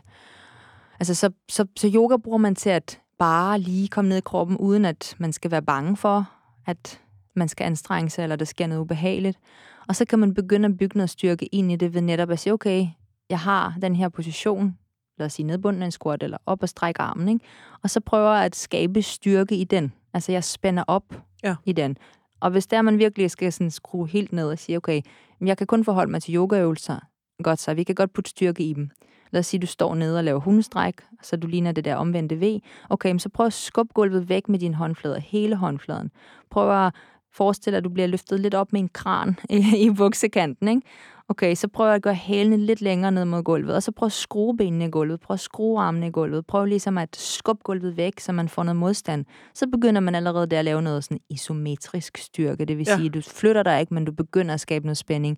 altså, 1.00 1.16
så, 1.16 1.32
så, 1.50 1.66
så 1.78 1.92
yoga 1.96 2.18
bruger 2.18 2.38
man 2.38 2.56
til 2.56 2.70
at 2.70 3.00
bare 3.20 3.60
lige 3.60 3.88
komme 3.88 4.10
ned 4.10 4.18
i 4.18 4.22
kroppen, 4.26 4.58
uden 4.58 4.86
at 4.86 5.16
man 5.18 5.34
skal 5.34 5.52
være 5.52 5.62
bange 5.62 5.98
for 5.98 6.39
at 6.70 7.02
man 7.36 7.48
skal 7.48 7.66
anstrenge 7.66 8.10
sig, 8.10 8.24
eller 8.24 8.36
der 8.36 8.46
sker 8.46 8.68
noget 8.68 8.82
ubehageligt. 8.82 9.40
Og 9.88 9.96
så 9.96 10.06
kan 10.06 10.20
man 10.20 10.34
begynde 10.34 10.66
at 10.66 10.78
bygge 10.78 10.98
noget 10.98 11.10
styrke 11.10 11.46
ind 11.46 11.72
i 11.72 11.76
det 11.76 11.94
ved 11.94 12.02
netop 12.02 12.32
at 12.32 12.40
sige, 12.40 12.54
okay, 12.54 12.88
jeg 13.30 13.40
har 13.40 13.76
den 13.82 13.96
her 13.96 14.10
position, 14.10 14.78
lad 15.18 15.26
os 15.26 15.34
sige 15.34 15.46
nedbunden 15.46 15.82
af 15.82 15.86
en 15.86 15.92
squat, 15.92 16.24
eller 16.24 16.38
op 16.46 16.64
og 16.64 16.70
strække 16.70 17.02
armen, 17.02 17.30
ikke? 17.30 17.46
og 17.84 17.90
så 17.90 18.00
prøver 18.00 18.34
jeg 18.34 18.46
at 18.46 18.56
skabe 18.56 19.02
styrke 19.02 19.56
i 19.56 19.64
den. 19.64 19.94
Altså 20.14 20.32
jeg 20.32 20.44
spænder 20.44 20.84
op 20.88 21.04
ja. 21.44 21.56
i 21.66 21.72
den. 21.72 21.98
Og 22.40 22.52
hvis 22.52 22.68
der 22.68 22.82
man 22.82 22.98
virkelig 22.98 23.32
skal 23.32 23.54
sådan 23.54 23.72
skrue 23.72 24.08
helt 24.08 24.34
ned 24.34 24.50
og 24.50 24.60
sige, 24.60 24.78
okay, 24.78 25.02
jeg 25.42 25.58
kan 25.58 25.68
kun 25.68 25.86
forholde 25.86 26.12
mig 26.12 26.22
til 26.22 26.36
yogaøvelser, 26.36 27.00
godt 27.44 27.60
så, 27.60 27.74
vi 27.74 27.84
kan 27.84 27.96
godt 27.96 28.14
putte 28.14 28.30
styrke 28.30 28.64
i 28.64 28.74
dem. 28.74 28.90
Lad 29.32 29.40
os 29.40 29.46
sige, 29.46 29.60
du 29.60 29.68
står 29.68 29.96
nede 29.96 30.18
og 30.18 30.24
laver 30.24 30.40
hundestræk, 30.40 30.94
så 31.22 31.38
du 31.38 31.48
ligner 31.48 31.72
det 31.72 31.86
der 31.86 31.96
omvendte 31.96 32.36
V. 32.36 32.60
Okay, 32.90 33.18
så 33.18 33.30
prøv 33.30 33.46
at 33.46 33.54
skubbe 33.54 33.94
gulvet 33.94 34.30
væk 34.30 34.50
med 34.50 34.60
dine 34.60 34.76
håndflader, 34.76 35.20
hele 35.20 35.56
håndfladen. 35.56 36.12
Prøv 36.50 36.86
at 36.86 36.94
forestille 37.34 37.74
dig, 37.74 37.78
at 37.78 37.84
du 37.84 37.90
bliver 37.90 38.08
løftet 38.08 38.40
lidt 38.40 38.54
op 38.54 38.74
med 38.74 38.82
en 38.82 38.90
kran 38.94 39.36
i, 39.86 39.92
buksekanten, 39.98 40.68
ikke? 40.68 40.82
Okay, 41.30 41.56
så 41.56 41.68
prøv 41.68 41.94
at 41.94 42.02
gøre 42.02 42.14
hælene 42.14 42.58
lidt 42.58 42.82
længere 42.82 43.12
ned 43.12 43.26
mod 43.26 43.44
gulvet, 43.44 43.76
og 43.76 43.84
så 43.84 43.92
prøv 43.92 44.06
at 44.06 44.12
skrue 44.12 44.58
benene 44.58 44.86
i 44.86 44.90
gulvet, 44.90 45.20
prøv 45.20 45.34
at 45.34 45.40
skrue 45.40 45.82
armene 45.82 46.08
i 46.08 46.12
gulvet, 46.12 46.46
prøv 46.46 46.66
ligesom 46.66 46.98
at 46.98 47.16
skubbe 47.16 47.64
gulvet 47.64 47.98
væk, 47.98 48.20
så 48.20 48.32
man 48.32 48.50
får 48.50 48.64
noget 48.64 48.76
modstand. 48.76 49.26
Så 49.54 49.68
begynder 49.68 50.02
man 50.02 50.16
allerede 50.16 50.48
der 50.48 50.60
at 50.60 50.66
lave 50.66 50.82
noget 50.82 51.04
sådan 51.04 51.20
isometrisk 51.30 52.18
styrke, 52.18 52.66
det 52.66 52.78
vil 52.78 52.86
ja. 52.88 52.96
sige, 52.96 53.08
at 53.08 53.14
du 53.14 53.22
flytter 53.22 53.64
dig 53.64 53.80
ikke, 53.80 53.94
men 53.94 54.06
du 54.06 54.12
begynder 54.12 54.54
at 54.54 54.60
skabe 54.60 54.86
noget 54.86 54.98
spænding. 54.98 55.38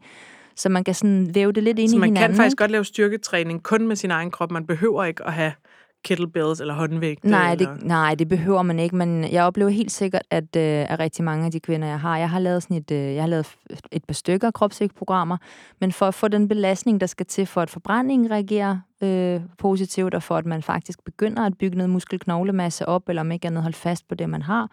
Så 0.62 0.70
man 0.70 0.84
kan 0.84 0.94
sådan 0.94 1.36
væve 1.36 1.52
det 1.52 1.64
lidt 1.64 1.80
ind 1.80 1.90
så 1.90 1.96
i 1.96 2.00
hinanden. 2.00 2.22
man 2.22 2.30
kan 2.30 2.36
faktisk 2.36 2.58
godt 2.58 2.72
lave 2.72 2.86
styrketræning 2.86 3.64
kun 3.64 3.88
med 3.88 3.96
sin 3.96 4.12
egen 4.12 4.32
krop. 4.32 4.52
Man 4.52 4.66
behøver 4.66 5.04
ikke 5.04 5.28
at 5.28 5.34
have 5.34 5.52
kettlebells 6.04 6.62
eller 6.62 6.74
håndvægte? 6.74 7.30
Nej, 7.30 7.52
eller? 7.52 7.74
det, 7.74 7.84
nej, 7.84 8.16
det 8.16 8.28
behøver 8.28 8.62
man 8.62 8.80
ikke, 8.80 8.96
men 8.96 9.32
jeg 9.32 9.44
oplever 9.44 9.70
helt 9.70 9.92
sikkert, 9.92 10.22
at, 10.30 10.56
øh, 10.56 10.92
at 10.92 11.00
rigtig 11.00 11.24
mange 11.24 11.46
af 11.46 11.52
de 11.52 11.60
kvinder, 11.60 11.88
jeg 11.88 12.00
har, 12.00 12.18
jeg 12.18 12.30
har 12.30 12.40
lavet 12.40 12.64
sådan 12.64 12.78
et, 12.78 12.92
øh, 12.92 12.98
jeg 12.98 13.24
har 13.24 13.28
lavet 13.28 13.56
et 13.92 14.04
par 14.04 14.14
stykker 14.14 14.52
kropsvægtprogrammer, 14.52 15.38
men 15.80 15.92
for 15.92 16.06
at 16.06 16.14
få 16.14 16.28
den 16.28 16.48
belastning, 16.48 17.02
der 17.02 17.08
skal 17.08 17.26
til 17.26 17.46
for, 17.46 17.62
at 17.62 17.70
forbrændingen 17.70 18.32
reagerer 18.32 18.78
øh, 19.04 19.42
positivt, 19.58 20.14
og 20.14 20.24
for 20.24 20.38
at 20.38 20.46
man 20.46 20.64
faktisk 20.64 21.04
begynder 21.04 21.46
at 21.46 21.58
bygge 21.58 21.78
noget 21.78 21.90
muskelknoglemasse 21.90 22.88
op, 22.88 23.10
eller 23.10 23.22
om 23.22 23.32
ikke 23.32 23.48
andet 23.48 23.62
holde 23.62 23.78
fast 23.78 24.08
på 24.08 24.16
det, 24.16 24.30
man 24.30 24.42
har, 24.42 24.70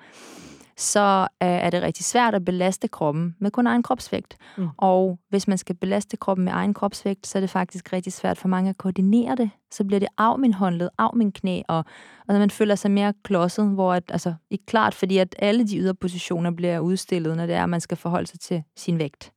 så 0.78 1.20
øh, 1.20 1.48
er 1.48 1.70
det 1.70 1.82
rigtig 1.82 2.04
svært 2.04 2.34
at 2.34 2.44
belaste 2.44 2.88
kroppen 2.88 3.36
med 3.38 3.50
kun 3.50 3.66
egen 3.66 3.82
kropsvægt. 3.82 4.36
Mm. 4.56 4.68
Og 4.76 5.18
hvis 5.28 5.48
man 5.48 5.58
skal 5.58 5.74
belaste 5.76 6.16
kroppen 6.16 6.44
med 6.44 6.52
egen 6.52 6.74
kropsvægt, 6.74 7.26
så 7.26 7.38
er 7.38 7.40
det 7.40 7.50
faktisk 7.50 7.92
rigtig 7.92 8.12
svært 8.12 8.38
for 8.38 8.48
mange 8.48 8.70
at 8.70 8.78
koordinere 8.78 9.36
det. 9.36 9.50
Så 9.70 9.84
bliver 9.84 10.00
det 10.00 10.08
af 10.18 10.38
min 10.38 10.54
håndled, 10.54 10.88
af 10.98 11.10
min 11.14 11.32
knæ, 11.32 11.62
og, 11.68 11.84
og 12.28 12.34
man 12.34 12.50
føler 12.50 12.74
sig 12.74 12.90
mere 12.90 13.14
klodset, 13.24 13.68
hvor 13.68 13.94
at, 13.94 14.02
altså, 14.08 14.34
ikke 14.50 14.66
klart, 14.66 14.94
fordi 14.94 15.18
at 15.18 15.36
alle 15.38 15.68
de 15.68 15.78
yderpositioner 15.78 16.50
bliver 16.50 16.78
udstillet, 16.78 17.36
når 17.36 17.46
det 17.46 17.54
er, 17.54 17.62
at 17.62 17.70
man 17.70 17.80
skal 17.80 17.96
forholde 17.96 18.26
sig 18.26 18.40
til 18.40 18.62
sin 18.76 18.98
vægt. 18.98 19.32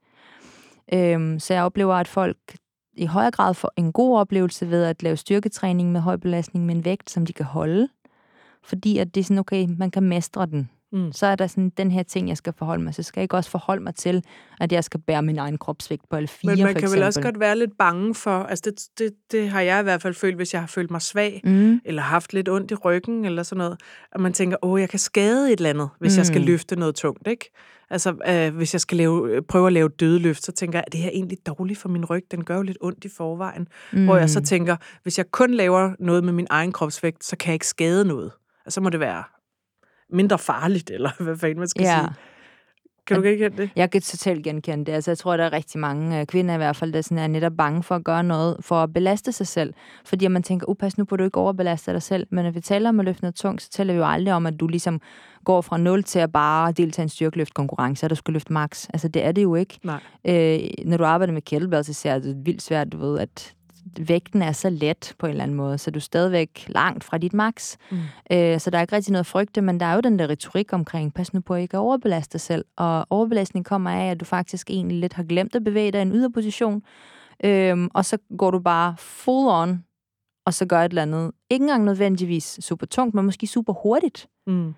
Øhm, 0.94 1.40
så 1.40 1.54
jeg 1.54 1.64
oplever, 1.64 1.94
at 1.94 2.08
folk 2.08 2.38
i 2.94 3.06
højere 3.06 3.32
grad 3.32 3.54
får 3.54 3.72
en 3.78 3.92
god 3.92 4.18
oplevelse 4.20 4.70
ved 4.70 4.84
at 4.84 5.04
lave 5.04 5.18
styrketræning 5.18 5.92
med 5.92 6.02
høj 6.02 6.18
belastning 6.18 6.66
med 6.66 6.76
en 6.76 6.86
vægt, 6.86 7.10
som 7.10 7.26
de 7.26 7.34
kan 7.34 7.46
holde. 7.46 7.88
Fordi 8.64 8.98
at 8.98 9.16
det 9.16 9.22
er 9.22 9.26
sådan, 9.26 9.38
okay, 9.38 9.68
man 9.78 9.92
kan 9.92 10.04
mestre 10.04 10.46
den. 10.46 10.70
Mm. 10.94 11.12
Så 11.12 11.26
er 11.28 11.36
der 11.36 11.48
sådan 11.48 11.70
den 11.78 11.92
her 11.92 12.04
ting, 12.04 12.30
jeg 12.30 12.38
skal 12.38 12.54
forholde 12.58 12.84
mig. 12.84 12.96
Så 12.96 13.04
skal 13.04 13.20
jeg 13.20 13.24
ikke 13.24 13.38
også 13.38 13.50
forholde 13.50 13.84
mig 13.84 13.96
til, 13.96 14.24
at 14.62 14.72
jeg 14.72 14.84
skal 14.84 15.00
bære 15.00 15.22
min 15.22 15.38
egen 15.38 15.58
kropsvægt 15.58 16.10
på 16.10 16.16
alle 16.16 16.28
fire, 16.28 16.56
Men 16.56 16.64
man 16.64 16.76
kan 16.76 16.92
vel 16.92 17.04
også 17.04 17.22
godt 17.22 17.40
være 17.40 17.58
lidt 17.58 17.78
bange 17.80 18.16
for, 18.16 18.44
altså 18.44 18.62
det, 18.66 18.80
det, 18.98 19.14
det 19.32 19.50
har 19.50 19.62
jeg 19.62 19.80
i 19.80 19.84
hvert 19.84 20.02
fald 20.02 20.14
følt, 20.14 20.36
hvis 20.36 20.54
jeg 20.54 20.62
har 20.62 20.68
følt 20.68 20.92
mig 20.92 21.02
svag, 21.02 21.42
Mm. 21.44 21.80
eller 21.86 22.02
haft 22.02 22.34
lidt 22.34 22.50
ondt 22.50 22.72
i 22.72 22.76
ryggen, 22.76 23.26
eller 23.26 23.44
sådan 23.44 23.58
noget, 23.58 23.78
at 24.12 24.22
man 24.22 24.34
tænker, 24.34 24.58
åh, 24.62 24.80
jeg 24.82 24.90
kan 24.90 25.00
skade 25.00 25.54
et 25.54 25.58
eller 25.58 25.70
andet, 25.70 25.90
hvis 26.00 26.16
mm. 26.16 26.18
jeg 26.18 26.26
skal 26.26 26.42
Mm. 26.42 26.48
løfte 26.48 26.76
noget 26.76 26.96
tungt, 26.96 27.28
ikke? 27.28 27.52
Altså, 27.90 28.16
øh, 28.28 28.56
hvis 28.56 28.74
jeg 28.74 28.82
skal 28.82 28.98
lave, 28.98 29.42
prøve 29.42 29.68
at 29.68 29.74
lave 29.74 29.90
dødeløft, 29.90 30.44
så 30.46 30.52
tænker 30.52 30.80
jeg, 30.80 30.84
er 30.88 30.92
det 30.92 31.00
her 31.00 31.10
egentlig 31.14 31.38
dårligt 31.48 31.80
for 31.80 31.90
min 31.90 32.06
ryg? 32.06 32.24
Den 32.32 32.44
gør 32.44 32.56
jo 32.56 32.62
lidt 32.62 32.78
ondt 32.82 33.06
i 33.06 33.10
forvejen. 33.18 33.68
Mm. 33.94 34.06
Hvor 34.06 34.18
jeg 34.18 34.30
så 34.30 34.42
tænker, 34.42 34.76
hvis 35.04 35.18
jeg 35.18 35.32
kun 35.32 35.54
laver 35.54 35.92
noget 36.00 36.24
med 36.24 36.34
min 36.34 36.48
egen 36.50 36.72
kropsvægt, 36.72 37.24
så 37.26 37.36
kan 37.38 37.48
jeg 37.48 37.54
ikke 37.54 37.68
skade 37.68 38.06
noget. 38.06 38.32
Og 38.66 38.72
så 38.72 38.82
må 38.82 38.90
det 38.90 39.00
være 39.00 39.24
mindre 40.12 40.38
farligt, 40.40 40.90
eller 40.90 41.10
hvad 41.24 41.38
fanden 41.38 41.60
man 41.60 41.68
skal 41.68 41.84
Ja. 41.84 42.00
sige. 42.00 42.14
Kan 43.08 43.18
du 43.18 43.24
ikke 43.24 43.50
det? 43.50 43.70
Jeg 43.76 43.92
kan 43.92 44.02
totalt 44.02 44.44
genkende 44.44 44.86
det. 44.86 44.92
Altså, 44.92 45.12
jeg 45.12 45.18
tror, 45.18 45.38
der 45.38 45.44
er 45.44 45.54
rigtig 45.54 45.80
mange 45.80 46.20
øh, 46.20 46.26
kvinder 46.26 46.54
i 46.54 46.58
hvert 46.58 46.76
fald, 46.76 46.94
der 46.94 47.02
sådan 47.02 47.18
er 47.18 47.28
netop 47.28 47.52
bange 47.58 47.84
for 47.84 47.96
at 47.96 48.04
gøre 48.04 48.24
noget, 48.24 48.58
for 48.62 48.76
at 48.84 48.94
belaste 48.94 49.32
sig 49.32 49.48
selv. 49.48 49.74
Fordi 50.06 50.28
man 50.28 50.44
tænker, 50.44 50.70
upas, 50.70 50.98
nu 50.98 51.06
burde 51.06 51.20
du 51.22 51.26
ikke 51.26 51.38
overbelaste 51.40 51.94
dig 51.94 52.02
selv. 52.02 52.28
Men 52.32 52.46
når 52.46 52.52
vi 52.52 52.60
taler 52.62 52.90
om 52.90 53.00
at 53.00 53.06
løfte 53.06 53.22
noget 53.24 53.36
tungt, 53.36 53.62
så 53.62 53.70
taler 53.70 53.94
vi 53.94 53.98
jo 54.00 54.06
aldrig 54.06 54.34
om, 54.34 54.46
at 54.46 54.60
du 54.60 54.68
ligesom 54.68 55.02
går 55.46 55.62
fra 55.62 55.78
0 55.78 56.04
til 56.04 56.20
at 56.20 56.32
bare 56.32 56.72
deltage 56.72 57.04
i 57.04 57.06
en 57.06 57.10
styrkeløftkonkurrence, 57.10 58.06
og 58.06 58.10
du 58.10 58.16
skal 58.16 58.34
løfte 58.34 58.54
max. 58.54 58.88
Altså, 58.94 59.08
det 59.08 59.26
er 59.26 59.32
det 59.32 59.44
jo 59.44 59.56
ikke. 59.56 59.80
Nej. 59.84 60.00
Øh, 60.26 60.60
når 60.86 60.98
du 60.98 61.04
arbejder 61.06 61.34
med 61.34 61.42
kettlebells, 61.42 61.88
så 61.88 61.94
ser 61.94 62.20
det 62.20 62.38
vildt 62.46 62.62
svært, 62.62 62.92
du 62.92 62.98
ved, 62.98 63.20
at 63.20 63.54
vægten 64.00 64.42
er 64.42 64.52
så 64.52 64.70
let 64.70 65.16
på 65.20 65.26
en 65.26 65.30
eller 65.30 65.44
anden 65.44 65.58
måde, 65.58 65.78
så 65.78 65.92
du 65.92 66.00
er 66.00 66.02
stadigvæk 66.02 66.66
langt 66.68 67.04
fra 67.04 67.18
dit 67.18 67.34
max. 67.34 67.78
Mm. 67.92 67.98
Øh, 68.32 68.60
så 68.60 68.70
der 68.70 68.78
er 68.78 68.82
ikke 68.82 68.96
rigtig 68.96 69.12
noget 69.12 69.26
frygte, 69.26 69.62
men 69.62 69.80
der 69.80 69.86
er 69.86 69.94
jo 69.94 70.02
den 70.02 70.20
der 70.20 70.30
retorik 70.30 70.74
omkring, 70.74 71.14
pas 71.14 71.34
nu 71.34 71.40
på 71.40 71.54
at 71.54 71.62
ikke 71.62 71.78
overbelaste 71.78 72.34
dig 72.34 72.42
selv. 72.42 72.66
Og 72.78 73.06
overbelastning 73.10 73.66
kommer 73.66 73.92
af, 73.92 74.12
at 74.12 74.20
du 74.20 74.26
faktisk 74.26 74.70
egentlig 74.70 74.98
lidt 74.98 75.14
har 75.14 75.24
glemt 75.24 75.56
at 75.56 75.64
bevæge 75.64 75.92
dig 75.92 76.00
i 76.00 76.02
en 76.02 76.12
yderposition, 76.12 76.84
øhm, 77.44 77.90
og 77.94 78.06
så 78.06 78.18
går 78.38 78.52
du 78.52 78.60
bare 78.60 78.96
full 78.98 79.48
on, 79.48 79.84
og 80.46 80.54
så 80.54 80.66
gør 80.66 80.82
et 80.82 80.90
eller 80.90 81.02
andet. 81.02 81.32
Ikke 81.50 81.64
engang 81.64 81.84
nødvendigvis 81.84 82.60
super 82.62 82.86
tungt, 82.86 83.16
men 83.16 83.26
måske 83.26 83.48
super 83.48 83.74
hurtigt. 83.74 84.28
Mm. 84.48 84.74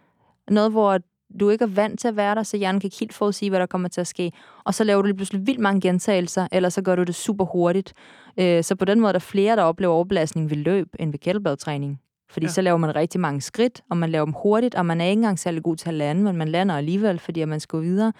Noget, 0.49 0.71
hvor 0.71 0.99
du 1.39 1.49
ikke 1.49 1.63
er 1.63 1.67
vant 1.67 1.99
til 1.99 2.07
at 2.07 2.15
være 2.15 2.35
der, 2.35 2.43
så 2.43 2.57
hjernen 2.57 2.81
kan 2.81 2.87
ikke 2.87 2.97
helt 2.99 3.13
forudsige, 3.13 3.49
hvad 3.49 3.59
der 3.59 3.65
kommer 3.65 3.89
til 3.89 4.01
at 4.01 4.07
ske. 4.07 4.31
Og 4.63 4.73
så 4.73 4.83
laver 4.83 5.01
du 5.01 5.05
lige 5.05 5.15
pludselig 5.15 5.47
vildt 5.47 5.59
mange 5.59 5.81
gentagelser, 5.81 6.47
eller 6.51 6.69
så 6.69 6.81
gør 6.81 6.95
du 6.95 7.03
det 7.03 7.15
super 7.15 7.45
hurtigt. 7.45 7.93
Øh, 8.37 8.63
så 8.63 8.75
på 8.75 8.85
den 8.85 8.99
måde 8.99 9.09
er 9.09 9.11
der 9.11 9.19
flere, 9.19 9.55
der 9.55 9.63
oplever 9.63 9.93
overbelastning 9.93 10.49
ved 10.49 10.57
løb, 10.57 10.87
end 10.99 11.11
ved 11.11 11.19
kettlebell-træning. 11.19 11.99
Fordi 12.29 12.45
Ja. 12.45 12.51
så 12.51 12.61
laver 12.61 12.77
man 12.77 12.95
rigtig 12.95 13.21
mange 13.21 13.41
skridt, 13.41 13.81
og 13.89 13.97
man 13.97 14.09
laver 14.09 14.25
dem 14.25 14.33
hurtigt, 14.43 14.75
og 14.75 14.85
man 14.85 15.01
er 15.01 15.05
ikke 15.05 15.19
engang 15.19 15.39
særlig 15.39 15.63
god 15.63 15.75
til 15.75 15.87
at 15.89 15.93
lande, 15.95 16.23
men 16.23 16.35
man 16.37 16.47
lander 16.47 16.75
alligevel, 16.75 17.19
fordi 17.19 17.45
man 17.45 17.59
skal 17.59 17.81
videre. 17.81 18.13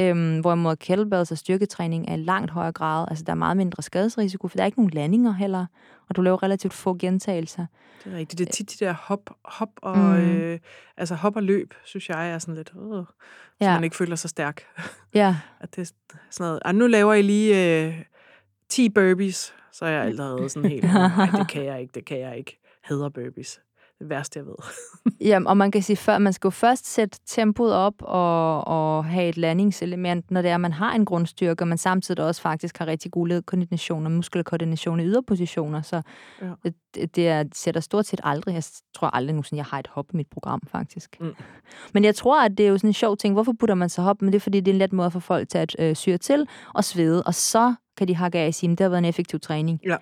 Øhm, 0.00 0.40
hvorimod 0.40 0.76
kettlebells 0.76 1.32
og 1.32 1.38
styrketræning 1.38 2.08
er 2.08 2.14
i 2.14 2.16
langt 2.16 2.50
højere 2.50 2.72
grad. 2.72 3.06
Altså, 3.08 3.24
der 3.24 3.30
er 3.32 3.36
meget 3.36 3.56
mindre 3.56 3.82
skadesrisiko, 3.82 4.48
for 4.48 4.56
der 4.56 4.62
er 4.62 4.66
ikke 4.66 4.78
nogen 4.78 4.90
landinger 4.90 5.32
heller, 5.32 5.66
og 6.08 6.16
du 6.16 6.22
laver 6.22 6.42
relativt 6.42 6.74
få 6.74 6.94
gentagelser. 6.98 7.66
Det 8.04 8.12
er 8.12 8.16
rigtigt. 8.16 8.38
Det 8.38 8.48
er 8.48 8.52
tit 8.52 8.70
de 8.80 8.84
der 8.84 8.92
hop, 8.92 9.30
hop 9.44 9.68
og, 9.82 9.96
mm. 9.98 10.14
Øh, 10.16 10.58
altså 10.96 11.14
hop 11.14 11.36
og 11.36 11.42
løb, 11.42 11.74
synes 11.84 12.08
jeg 12.08 12.30
er 12.30 12.38
sådan 12.38 12.54
lidt, 12.54 12.72
øh, 12.76 12.82
så 12.90 13.04
Ja. 13.60 13.74
man 13.74 13.84
ikke 13.84 13.96
føler 13.96 14.16
sig 14.16 14.30
stærk. 14.30 14.62
Ja, 15.14 15.36
At 15.60 15.76
det 15.76 15.82
er 15.82 15.92
sådan 16.30 16.48
noget, 16.48 16.60
ah, 16.64 16.74
nu 16.74 16.86
laver 16.86 17.14
I 17.14 17.22
lige 17.22 17.84
øh, 17.86 17.94
10 18.68 18.88
burpees, 18.88 19.54
så 19.72 19.84
er 19.84 19.90
jeg 19.90 20.04
allerede 20.06 20.48
sådan 20.48 20.70
helt, 20.70 20.84
nej, 20.84 21.26
det 21.38 21.48
kan 21.48 21.64
jeg 21.64 21.80
ikke, 21.80 21.92
det 21.94 22.04
kan 22.04 22.20
jeg 22.20 22.36
ikke. 22.38 22.60
Hader 22.82 23.08
burpees. 23.08 23.60
Det 24.00 24.08
værste, 24.10 24.38
jeg 24.38 24.46
ved. 24.46 24.54
Jamen, 25.30 25.46
og 25.46 25.56
man 25.56 25.70
kan 25.70 25.82
sige, 25.82 25.96
før, 25.96 26.18
man 26.18 26.32
skal 26.32 26.48
jo 26.48 26.50
først 26.50 26.86
sætte 26.92 27.18
tempoet 27.26 27.74
op 27.74 27.94
og, 28.00 28.66
og 28.66 29.04
have 29.04 29.28
et 29.28 29.36
landingselement, 29.36 30.30
når 30.30 30.42
det 30.42 30.50
er, 30.50 30.54
at 30.54 30.60
man 30.60 30.72
har 30.72 30.94
en 30.94 31.04
grundstyrke, 31.04 31.62
og 31.64 31.68
man 31.68 31.78
samtidig 31.78 32.24
også 32.24 32.42
faktisk 32.42 32.78
har 32.78 32.86
rigtig 32.86 33.10
god 33.10 33.28
ledkoordination 33.28 34.06
og 34.06 34.12
muskelkoordination 34.12 35.00
i 35.00 35.04
yderpositioner. 35.04 35.82
Så 35.82 36.02
Ja. 36.42 36.46
det, 36.94 37.16
det 37.16 37.28
er, 37.28 37.44
sætter 37.54 37.80
stort 37.80 38.06
set 38.06 38.20
aldrig, 38.24 38.54
jeg 38.54 38.64
tror 38.94 39.08
aldrig 39.08 39.34
nogensinde, 39.34 39.58
jeg 39.58 39.66
har 39.66 39.78
et 39.78 39.86
hop 39.86 40.06
i 40.12 40.16
mit 40.16 40.28
program, 40.30 40.60
faktisk. 40.66 41.16
Mm. 41.20 41.34
Men 41.94 42.04
jeg 42.04 42.14
tror, 42.14 42.44
at 42.44 42.58
det 42.58 42.66
er 42.66 42.70
jo 42.70 42.78
sådan 42.78 42.90
en 42.90 42.94
sjov 42.94 43.16
ting. 43.16 43.34
Hvorfor 43.34 43.52
putter 43.60 43.74
man 43.74 43.88
så 43.88 44.02
hop? 44.02 44.22
Men 44.22 44.32
det 44.32 44.36
er, 44.36 44.40
fordi 44.40 44.60
det 44.60 44.70
er 44.70 44.74
en 44.74 44.78
let 44.78 44.92
måde 44.92 45.10
for 45.10 45.20
folk 45.20 45.48
til 45.48 45.58
at 45.58 45.76
øh, 45.78 45.96
syre 45.96 46.18
til 46.18 46.48
og 46.74 46.84
svede, 46.84 47.22
og 47.22 47.34
så 47.34 47.74
kan 47.96 48.08
de 48.08 48.14
hakke 48.14 48.38
af 48.38 48.46
og 48.46 48.54
sige, 48.54 48.70
det 48.70 48.80
har 48.80 48.88
været 48.88 48.98
en 48.98 49.04
effektiv 49.04 49.40
træning. 49.40 49.80
Ja. 49.86 49.96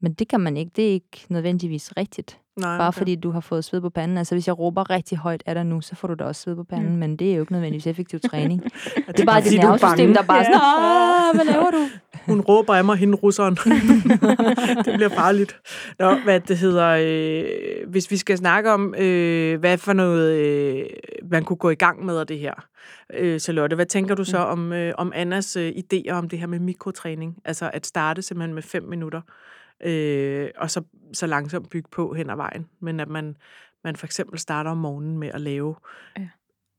Men 0.00 0.12
det 0.14 0.28
kan 0.28 0.40
man 0.40 0.56
ikke. 0.56 0.70
Det 0.76 0.88
er 0.88 0.92
ikke 0.92 1.26
nødvendigvis 1.28 1.96
rigtigt. 1.96 2.38
Nej, 2.56 2.78
Bare 2.78 2.92
fordi 2.92 3.14
du 3.14 3.30
har 3.30 3.40
fået 3.40 3.64
sved 3.64 3.80
på 3.80 3.90
panden. 3.90 4.18
Altså, 4.18 4.34
hvis 4.34 4.46
jeg 4.46 4.58
råber 4.58 4.90
rigtig 4.90 5.18
højt 5.18 5.42
af 5.46 5.54
dig 5.54 5.66
nu, 5.66 5.80
så 5.80 5.94
får 5.96 6.08
du 6.08 6.14
da 6.14 6.24
også 6.24 6.42
sved 6.42 6.56
på 6.56 6.64
panden, 6.64 6.92
mm. 6.92 6.98
men 6.98 7.16
det 7.16 7.30
er 7.30 7.34
jo 7.34 7.40
ikke 7.40 7.52
nødvendigvis 7.52 7.86
effektiv 7.86 8.20
træning. 8.30 8.62
det 9.06 9.20
er 9.20 9.24
bare 9.24 9.40
dit 9.40 9.60
nervesystem, 9.60 10.12
der 10.12 10.22
er 10.22 10.26
bare 10.26 10.44
sådan, 10.44 10.60
Åh, 10.60 11.34
hvad 11.34 11.54
laver 11.54 11.70
du? 11.70 11.88
Hun 12.32 12.40
råber 12.40 12.74
af 12.74 12.84
mig, 12.84 12.96
hende 12.96 13.14
russeren. 13.14 13.54
det 14.84 14.94
bliver 14.94 15.08
farligt. 15.08 15.56
Nå, 15.98 16.14
hvad 16.14 16.40
det 16.40 16.56
hedder, 16.56 16.96
øh, 17.00 17.90
hvis 17.90 18.10
vi 18.10 18.16
skal 18.16 18.38
snakke 18.38 18.72
om, 18.72 18.94
øh, 18.98 19.60
hvad 19.60 19.78
for 19.78 19.92
noget, 19.92 20.32
øh, 20.32 20.84
man 21.30 21.44
kunne 21.44 21.56
gå 21.56 21.70
i 21.70 21.74
gang 21.74 22.04
med 22.04 22.18
af 22.18 22.26
det 22.26 22.38
her. 22.38 22.54
Øh, 23.14 23.40
Charlotte, 23.40 23.76
hvad 23.76 23.86
tænker 23.86 24.14
du 24.14 24.24
så 24.24 24.38
om, 24.38 24.72
øh, 24.72 24.94
om 24.98 25.12
Annas 25.14 25.56
øh, 25.56 25.68
idéer 25.68 26.12
om 26.12 26.28
det 26.28 26.38
her 26.38 26.46
med 26.46 26.58
mikrotræning? 26.58 27.36
Altså 27.44 27.70
at 27.72 27.86
starte 27.86 28.22
simpelthen 28.22 28.54
med 28.54 28.62
fem 28.62 28.82
minutter, 28.82 29.20
øh, 29.84 30.50
og 30.56 30.70
så, 30.70 30.82
så 31.12 31.26
langsomt 31.26 31.70
bygge 31.70 31.88
på 31.92 32.14
hen 32.14 32.30
ad 32.30 32.36
vejen. 32.36 32.66
Men 32.80 33.00
at 33.00 33.08
man, 33.08 33.36
man 33.84 33.96
for 33.96 34.06
eksempel 34.06 34.38
starter 34.38 34.70
om 34.70 34.76
morgenen 34.78 35.18
med 35.18 35.28
at 35.34 35.40
lave 35.40 35.74
Ja. 36.18 36.28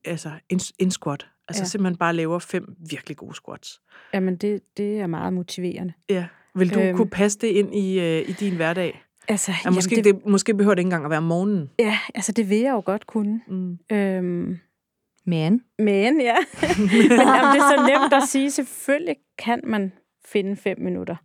altså 0.05 0.29
en, 0.49 0.59
en 0.79 0.91
squat. 0.91 1.27
Altså 1.47 1.61
Ja. 1.63 1.65
simpelthen 1.67 1.97
bare 1.97 2.13
laver 2.13 2.39
fem 2.39 2.75
virkelig 2.89 3.17
gode 3.17 3.35
squats. 3.35 3.81
Jamen, 4.13 4.35
det, 4.35 4.61
det 4.77 4.99
er 4.99 5.07
meget 5.07 5.33
motiverende. 5.33 5.93
Ja. 6.09 6.25
Vil 6.55 6.73
du 6.73 6.79
øhm. 6.79 6.97
Kunne 6.97 7.09
passe 7.09 7.39
det 7.39 7.47
ind 7.47 7.75
i, 7.75 7.99
øh, 7.99 8.29
i 8.29 8.31
din 8.31 8.55
hverdag? 8.55 9.01
Altså, 9.27 9.51
Ja, 9.65 9.69
måske, 9.69 9.95
det, 9.95 10.05
det, 10.05 10.25
måske 10.25 10.53
behøver 10.53 10.75
det 10.75 10.79
ikke 10.79 10.87
engang 10.87 11.03
at 11.05 11.09
være 11.09 11.17
om 11.17 11.23
morgenen. 11.23 11.69
ja, 11.79 11.99
altså, 12.15 12.31
det 12.31 12.49
vil 12.49 12.57
jeg 12.59 12.71
jo 12.71 12.81
godt 12.85 13.07
kunne. 13.07 13.41
Mm. 13.47 13.77
Øhm, 13.91 14.57
Men, 15.25 15.61
men 15.79 16.21
ja, 16.21 16.35
men 16.77 16.89
jamen, 16.89 17.55
det 17.55 17.61
er 17.61 17.77
så 17.77 17.85
nemt 17.99 18.13
at 18.13 18.23
sige. 18.29 18.51
Selvfølgelig 18.51 19.15
kan 19.37 19.59
man 19.63 19.91
finde 20.25 20.55
fem 20.55 20.79
minutter. 20.81 21.15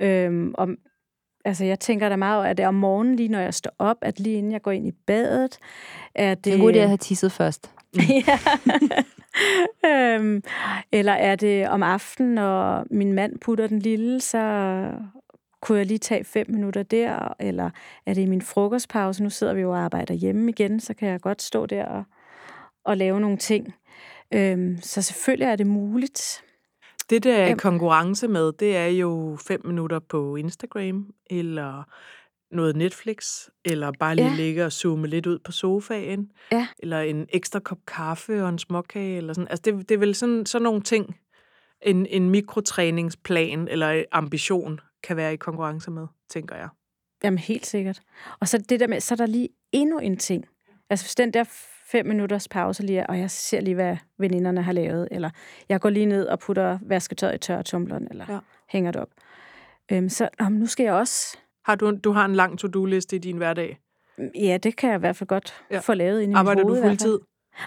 Øhm, 0.00 0.54
om, 0.58 0.76
altså, 1.44 1.64
jeg 1.64 1.80
tænker 1.80 2.08
da 2.08 2.16
meget 2.16 2.46
at 2.46 2.56
det 2.56 2.62
er 2.62 2.68
om 2.68 2.74
morgenen, 2.74 3.16
lige 3.16 3.28
når 3.28 3.38
jeg 3.38 3.54
står 3.54 3.72
op, 3.78 3.96
at 4.02 4.20
lige 4.20 4.36
inden 4.36 4.52
jeg 4.52 4.62
går 4.62 4.70
ind 4.70 4.86
i 4.86 4.92
badet, 5.06 5.58
er 6.14 6.34
det... 6.34 6.44
det 6.44 6.50
er 6.50 6.54
en 6.54 6.60
god 6.60 6.72
idé 6.72 6.78
at 6.78 6.88
have 6.88 6.96
tisset 6.96 7.32
først. 7.32 7.70
ja. 8.26 8.38
øhm, 9.90 10.42
eller 10.92 11.12
er 11.12 11.36
det 11.36 11.68
om 11.68 11.82
aftenen, 11.82 12.34
når 12.34 12.86
min 12.90 13.12
mand 13.12 13.38
putter 13.38 13.66
den 13.66 13.78
lille, 13.78 14.20
så 14.20 14.38
kunne 15.62 15.78
jeg 15.78 15.86
lige 15.86 15.98
tage 15.98 16.24
fem 16.24 16.46
minutter 16.48 16.82
der, 16.82 17.34
eller 17.40 17.70
er 18.06 18.14
det 18.14 18.22
i 18.22 18.26
min 18.26 18.42
frokostpause, 18.42 19.22
nu 19.22 19.30
sidder 19.30 19.54
vi 19.54 19.60
jo 19.60 19.70
og 19.70 19.78
arbejder 19.78 20.14
hjemme 20.14 20.50
igen, 20.50 20.80
så 20.80 20.94
kan 20.94 21.08
jeg 21.08 21.20
godt 21.20 21.42
stå 21.42 21.66
der 21.66 21.84
og, 21.84 22.04
og 22.84 22.96
lave 22.96 23.20
nogle 23.20 23.36
ting. 23.36 23.74
Øhm, 24.34 24.78
så 24.82 25.02
selvfølgelig 25.02 25.46
er 25.46 25.56
det 25.56 25.66
muligt. 25.66 26.42
Det, 27.10 27.24
der 27.24 27.34
er 27.34 27.38
i 27.38 27.42
Jamen. 27.42 27.58
konkurrence 27.58 28.28
med, 28.28 28.52
det 28.52 28.76
er 28.76 28.86
jo 28.86 29.38
fem 29.46 29.66
minutter 29.66 29.98
på 29.98 30.36
Instagram, 30.36 31.14
eller 31.30 31.82
noget 32.54 32.76
Netflix, 32.76 33.48
eller 33.64 33.92
bare 33.98 34.14
lige 34.16 34.28
Ja. 34.28 34.34
ligge 34.36 34.64
og 34.64 34.72
zoome 34.72 35.06
lidt 35.06 35.26
ud 35.26 35.38
på 35.38 35.52
sofaen, 35.52 36.32
Ja. 36.52 36.66
eller 36.78 37.00
en 37.00 37.26
ekstra 37.32 37.58
kop 37.60 37.78
kaffe 37.86 38.42
og 38.42 38.48
en 38.48 38.58
småkage, 38.58 39.16
eller 39.16 39.32
sådan. 39.32 39.48
Altså, 39.50 39.62
det, 39.64 39.88
det 39.88 39.94
er 39.94 39.98
vel 39.98 40.14
sådan, 40.14 40.46
sådan 40.46 40.62
nogle 40.62 40.80
ting, 40.80 41.16
en, 41.82 42.06
en 42.06 42.30
mikrotræningsplan 42.30 43.68
eller 43.68 44.04
ambition 44.12 44.80
kan 45.02 45.16
være 45.16 45.32
i 45.32 45.36
konkurrence 45.36 45.90
med, 45.90 46.06
tænker 46.30 46.56
jeg. 46.56 46.68
Jamen 47.24 47.38
helt 47.38 47.66
sikkert. 47.66 48.00
Og 48.40 48.48
så 48.48 48.58
det 48.58 48.80
der 48.80 48.86
med, 48.86 49.00
så 49.00 49.14
er 49.14 49.16
der 49.16 49.26
lige 49.26 49.48
endnu 49.72 49.98
en 49.98 50.16
ting. 50.16 50.44
Altså 50.90 51.04
hvis 51.06 51.14
den 51.14 51.32
der 51.34 51.44
fem 51.92 52.06
minutters 52.06 52.48
pause 52.48 52.82
lige 52.82 53.06
og 53.10 53.18
jeg 53.18 53.30
ser 53.30 53.60
lige, 53.60 53.74
hvad 53.74 53.96
veninderne 54.18 54.62
har 54.62 54.72
lavet, 54.72 55.08
eller 55.10 55.30
jeg 55.68 55.80
går 55.80 55.90
lige 55.90 56.06
ned 56.06 56.26
og 56.26 56.38
putter 56.38 56.78
vasketøjet 56.82 57.34
i 57.34 57.38
tørretumbleren, 57.38 58.08
eller 58.10 58.24
Ja. 58.28 58.38
hænger 58.68 58.90
det 58.90 59.00
op. 59.00 59.08
Øhm, 59.92 60.08
så 60.08 60.28
om, 60.38 60.52
nu 60.52 60.66
skal 60.66 60.84
jeg 60.84 60.92
også... 60.94 61.38
Har 61.64 61.74
du, 61.74 61.96
du 62.04 62.12
har 62.12 62.24
en 62.24 62.34
lang 62.34 62.58
to-do-liste 62.58 63.16
i 63.16 63.18
din 63.18 63.36
hverdag? 63.36 63.78
Ja, 64.40 64.56
det 64.62 64.76
kan 64.76 64.90
jeg 64.90 64.96
i 64.96 65.00
hvert 65.00 65.16
fald 65.16 65.28
godt 65.28 65.54
Ja. 65.70 65.78
få 65.78 65.94
lavet 65.94 66.20
ind 66.22 66.32
i 66.32 66.34
Arbejder 66.34 66.62
du 66.62 66.68
hoved. 66.68 66.80
fald. 66.82 66.90
fuldtid? 66.90 67.18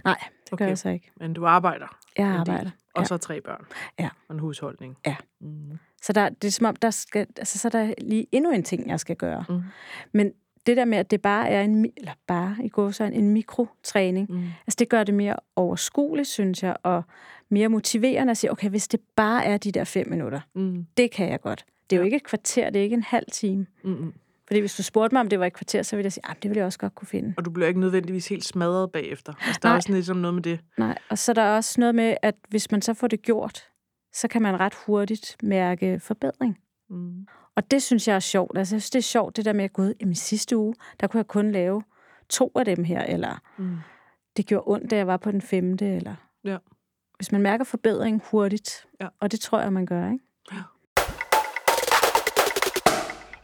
Nej, 0.05 0.17
det 0.43 0.53
okay. 0.53 0.63
gør 0.65 0.67
jeg 0.69 0.78
så 0.78 0.89
ikke. 0.89 1.11
Men 1.19 1.34
du 1.34 1.45
arbejder? 1.45 1.97
Jeg 2.17 2.28
arbejder. 2.28 2.69
Og 2.95 3.01
ja. 3.01 3.05
så 3.05 3.17
tre 3.17 3.41
børn? 3.41 3.65
Ja. 3.99 4.09
Og 4.28 4.34
en 4.36 4.39
husholdning? 4.39 4.97
Ja. 5.05 5.15
Mm. 5.41 5.78
Så 6.01 6.13
der, 6.13 6.30
det 6.30 6.47
er 6.47 6.51
som 6.51 6.65
om, 6.65 6.76
der 6.76 6.89
skal, 6.89 7.28
altså, 7.38 7.59
så 7.59 7.67
er 7.67 7.69
der 7.69 7.93
lige 7.97 8.28
endnu 8.32 8.51
en 8.51 8.63
ting, 8.63 8.89
jeg 8.89 8.99
skal 8.99 9.15
gøre. 9.15 9.45
Mm. 9.49 9.61
Men 10.13 10.32
det 10.66 10.78
der 10.78 10.86
med, 10.86 10.97
at 10.97 11.11
det 11.11 11.22
bare 11.22 11.49
er 11.49 11.61
en, 11.61 11.91
eller 11.97 12.11
bare 12.28 12.55
i 12.64 12.70
går 12.70 12.91
så 12.91 13.03
en 13.03 13.30
mikrotræning, 13.30 14.32
Mm. 14.32 14.43
altså 14.68 14.76
det 14.80 14.89
gør 14.89 15.03
det 15.03 15.14
mere 15.14 15.36
overskueligt, 15.55 16.28
synes 16.28 16.64
jeg, 16.64 16.76
og 16.84 17.03
mere 17.49 17.70
motiverende 17.70 18.32
at 18.32 18.38
sige, 18.38 18.51
okay, 18.51 18.70
hvis 18.70 18.88
det 18.88 18.99
bare 19.16 19.45
er 19.45 19.57
de 19.57 19.72
der 19.72 19.84
fem 19.84 20.09
minutter, 20.09 20.39
Mm. 20.55 20.86
det 20.97 21.11
kan 21.11 21.30
jeg 21.30 21.41
godt. 21.41 21.66
Det 21.89 21.95
er 21.95 21.99
jo 21.99 22.05
ikke 22.05 22.18
et 22.18 22.24
kvarter, 22.24 22.70
det 22.70 22.80
er 22.80 22.84
ikke 22.84 22.93
en 22.93 23.03
halv 23.03 23.26
time. 23.32 23.66
Mm. 23.84 24.14
Fordi 24.47 24.59
hvis 24.59 24.76
du 24.76 24.84
spurgte 24.84 25.16
mig, 25.16 25.20
om 25.22 25.28
det 25.30 25.39
var 25.39 25.45
et 25.45 25.53
kvarter, 25.53 25.82
så 25.82 25.95
ville 25.95 26.05
jeg 26.05 26.14
sige, 26.14 26.24
at 26.30 26.43
det 26.43 26.49
ville 26.49 26.57
jeg 26.57 26.66
også 26.66 26.80
godt 26.80 26.95
kunne 26.95 27.07
finde. 27.07 27.34
Og 27.38 27.45
du 27.45 27.49
bliver 27.51 27.68
ikke 27.68 27.80
nødvendigvis 27.80 28.28
helt 28.28 28.45
smadret 28.45 28.91
bagefter. 28.91 29.34
Altså, 29.45 29.59
der 29.64 29.70
er 29.70 29.74
Nej. 29.74 29.78
også 29.78 29.91
ligesom 29.93 30.18
noget 30.18 30.34
med 30.34 30.43
det. 30.43 30.59
Nej, 30.78 30.97
og 31.09 31.18
så 31.18 31.32
er 31.32 31.34
der 31.34 31.43
også 31.55 31.80
noget 31.80 31.95
med, 31.95 32.16
at 32.22 32.36
hvis 32.49 32.72
man 32.72 32.82
så 32.82 32.93
får 32.93 33.07
det 33.07 33.22
gjort, 33.22 33.64
så 34.14 34.28
kan 34.28 34.41
man 34.41 34.59
ret 34.59 34.74
hurtigt 34.86 35.36
mærke 35.43 35.99
forbedring. 35.99 36.57
Mm. 36.89 37.28
Og 37.55 37.71
det 37.71 37.83
synes 37.83 38.07
jeg 38.07 38.15
er 38.15 38.19
sjovt. 38.19 38.57
Altså, 38.57 38.75
jeg 38.75 38.81
synes, 38.81 38.89
det 38.89 38.99
er 38.99 39.03
sjovt, 39.03 39.37
det 39.37 39.45
der 39.45 39.53
med, 39.53 39.63
at 39.63 39.73
gud, 39.73 39.93
i 39.99 40.15
sidste 40.15 40.57
uge, 40.57 40.75
der 40.99 41.07
kunne 41.07 41.17
jeg 41.17 41.27
kun 41.27 41.51
lave 41.51 41.81
to 42.29 42.51
af 42.55 42.65
dem 42.65 42.83
her, 42.83 43.01
eller 43.03 43.41
Mm. 43.57 43.77
det 44.37 44.45
gjorde 44.45 44.63
ondt, 44.67 44.91
da 44.91 44.95
jeg 44.95 45.07
var 45.07 45.17
på 45.17 45.31
den 45.31 45.41
femte, 45.41 45.85
eller... 45.95 46.15
Ja. 46.43 46.57
Hvis 47.17 47.31
man 47.31 47.41
mærker 47.41 47.63
forbedring 47.65 48.21
hurtigt, 48.31 48.85
Ja. 49.01 49.07
og 49.19 49.31
det 49.31 49.39
tror 49.39 49.59
jeg, 49.61 49.73
man 49.73 49.85
gør, 49.85 50.05
ikke? 50.11 50.19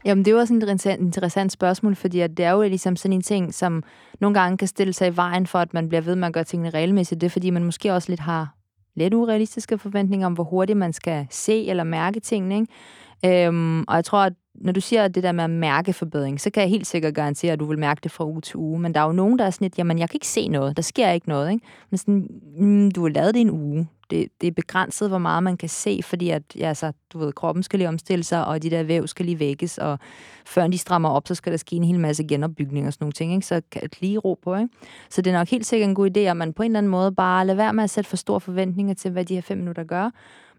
Jamen, 0.05 0.25
det 0.25 0.31
er 0.31 0.35
jo 0.35 0.39
også 0.39 0.53
et 0.53 0.55
interessant, 0.55 1.01
interessant 1.01 1.51
spørgsmål, 1.51 1.95
fordi 1.95 2.19
at 2.19 2.37
det 2.37 2.45
er 2.45 2.51
jo 2.51 2.61
ligesom 2.61 2.95
sådan 2.95 3.13
en 3.13 3.21
ting, 3.21 3.53
som 3.53 3.83
nogle 4.19 4.39
gange 4.39 4.57
kan 4.57 4.67
stille 4.67 4.93
sig 4.93 5.07
i 5.07 5.15
vejen 5.15 5.47
for, 5.47 5.59
at 5.59 5.73
man 5.73 5.89
bliver 5.89 6.01
ved 6.01 6.15
med 6.15 6.27
at 6.27 6.33
gøre 6.33 6.43
tingene 6.43 6.69
regelmæssigt. 6.69 7.21
Det 7.21 7.27
er, 7.27 7.31
fordi 7.31 7.49
man 7.49 7.63
måske 7.63 7.93
også 7.93 8.09
lidt 8.11 8.19
har 8.19 8.55
lidt 8.99 9.13
urealistiske 9.13 9.77
forventninger 9.77 10.27
om, 10.27 10.33
hvor 10.33 10.43
hurtigt 10.43 10.77
man 10.77 10.93
skal 10.93 11.27
se 11.29 11.69
eller 11.69 11.83
mærke 11.83 12.19
tingene. 12.19 12.55
Ikke? 12.59 13.47
Øhm, 13.47 13.83
og 13.87 13.95
jeg 13.95 14.05
tror, 14.05 14.19
at 14.19 14.33
når 14.61 14.71
du 14.71 14.81
siger 14.81 15.07
det 15.07 15.23
der 15.23 15.31
med 15.31 15.43
at 15.43 15.49
mærke 15.49 15.93
forbedring, 15.93 16.41
så 16.41 16.49
kan 16.49 16.61
jeg 16.61 16.69
helt 16.69 16.87
sikkert 16.87 17.15
garantere, 17.15 17.53
at 17.53 17.59
du 17.59 17.65
vil 17.65 17.79
mærke 17.79 17.99
det 18.03 18.11
fra 18.11 18.25
uge 18.25 18.41
til 18.41 18.57
uge. 18.57 18.79
Men 18.79 18.93
der 18.93 18.99
er 18.99 19.05
jo 19.05 19.11
nogen, 19.11 19.39
der 19.39 19.45
er 19.45 19.49
sådan 19.49 19.65
lidt, 19.65 19.77
jamen 19.77 19.99
jeg 19.99 20.09
kan 20.09 20.15
ikke 20.15 20.27
se 20.27 20.47
noget, 20.47 20.77
der 20.77 20.83
sker 20.83 21.11
ikke 21.11 21.29
noget. 21.29 21.51
Ikke? 21.51 21.65
Men 21.89 21.97
sådan, 21.97 22.27
mm, 22.57 22.91
du 22.91 23.01
har 23.01 23.09
lavet 23.09 23.33
det 23.33 23.41
en 23.41 23.51
uge. 23.51 23.87
Det, 24.09 24.27
det 24.41 24.47
er 24.47 24.51
begrænset, 24.51 25.09
hvor 25.09 25.17
meget 25.17 25.43
man 25.43 25.57
kan 25.57 25.69
se, 25.69 25.99
fordi 26.03 26.29
at, 26.29 26.43
ja, 26.55 26.67
altså, 26.67 26.91
du 27.13 27.19
ved, 27.19 27.33
kroppen 27.33 27.63
skal 27.63 27.79
lige 27.79 27.89
omstille 27.89 28.23
sig, 28.23 28.45
og 28.45 28.63
de 28.63 28.69
der 28.69 28.83
væv 28.83 29.07
skal 29.07 29.25
lige 29.25 29.39
vækkes, 29.39 29.77
og 29.77 29.99
før 30.45 30.67
de 30.67 30.77
strammer 30.77 31.09
op, 31.09 31.27
så 31.27 31.35
skal 31.35 31.51
der 31.51 31.57
ske 31.57 31.75
en 31.75 31.83
hel 31.83 31.99
masse 31.99 32.23
genopbygning 32.23 32.87
og 32.87 32.93
sådan 32.93 33.03
nogle 33.03 33.13
ting, 33.13 33.33
ikke? 33.33 33.45
så 33.45 33.61
kan 33.71 33.81
det 33.81 34.01
lige 34.01 34.17
ro 34.17 34.39
på. 34.43 34.55
Ikke? 34.55 34.69
Så 35.09 35.21
det 35.21 35.33
er 35.33 35.37
nok 35.37 35.47
helt 35.47 35.65
sikkert 35.65 35.89
en 35.89 35.95
god 35.95 36.09
idé, 36.17 36.19
at 36.19 36.37
man 36.37 36.53
på 36.53 36.63
en 36.63 36.71
eller 36.71 36.77
anden 36.77 36.91
måde 36.91 37.11
bare 37.11 37.45
lader 37.45 37.57
være 37.57 37.73
med 37.73 37.83
at 37.83 37.89
sætte 37.89 38.09
for 38.09 38.17
store 38.17 38.39
forventninger 38.39 38.93
til, 38.93 39.11
hvad 39.11 39.25
de 39.25 39.35
her 39.35 39.41
fem 39.41 39.57
minutter 39.57 39.83
gør, 39.83 40.09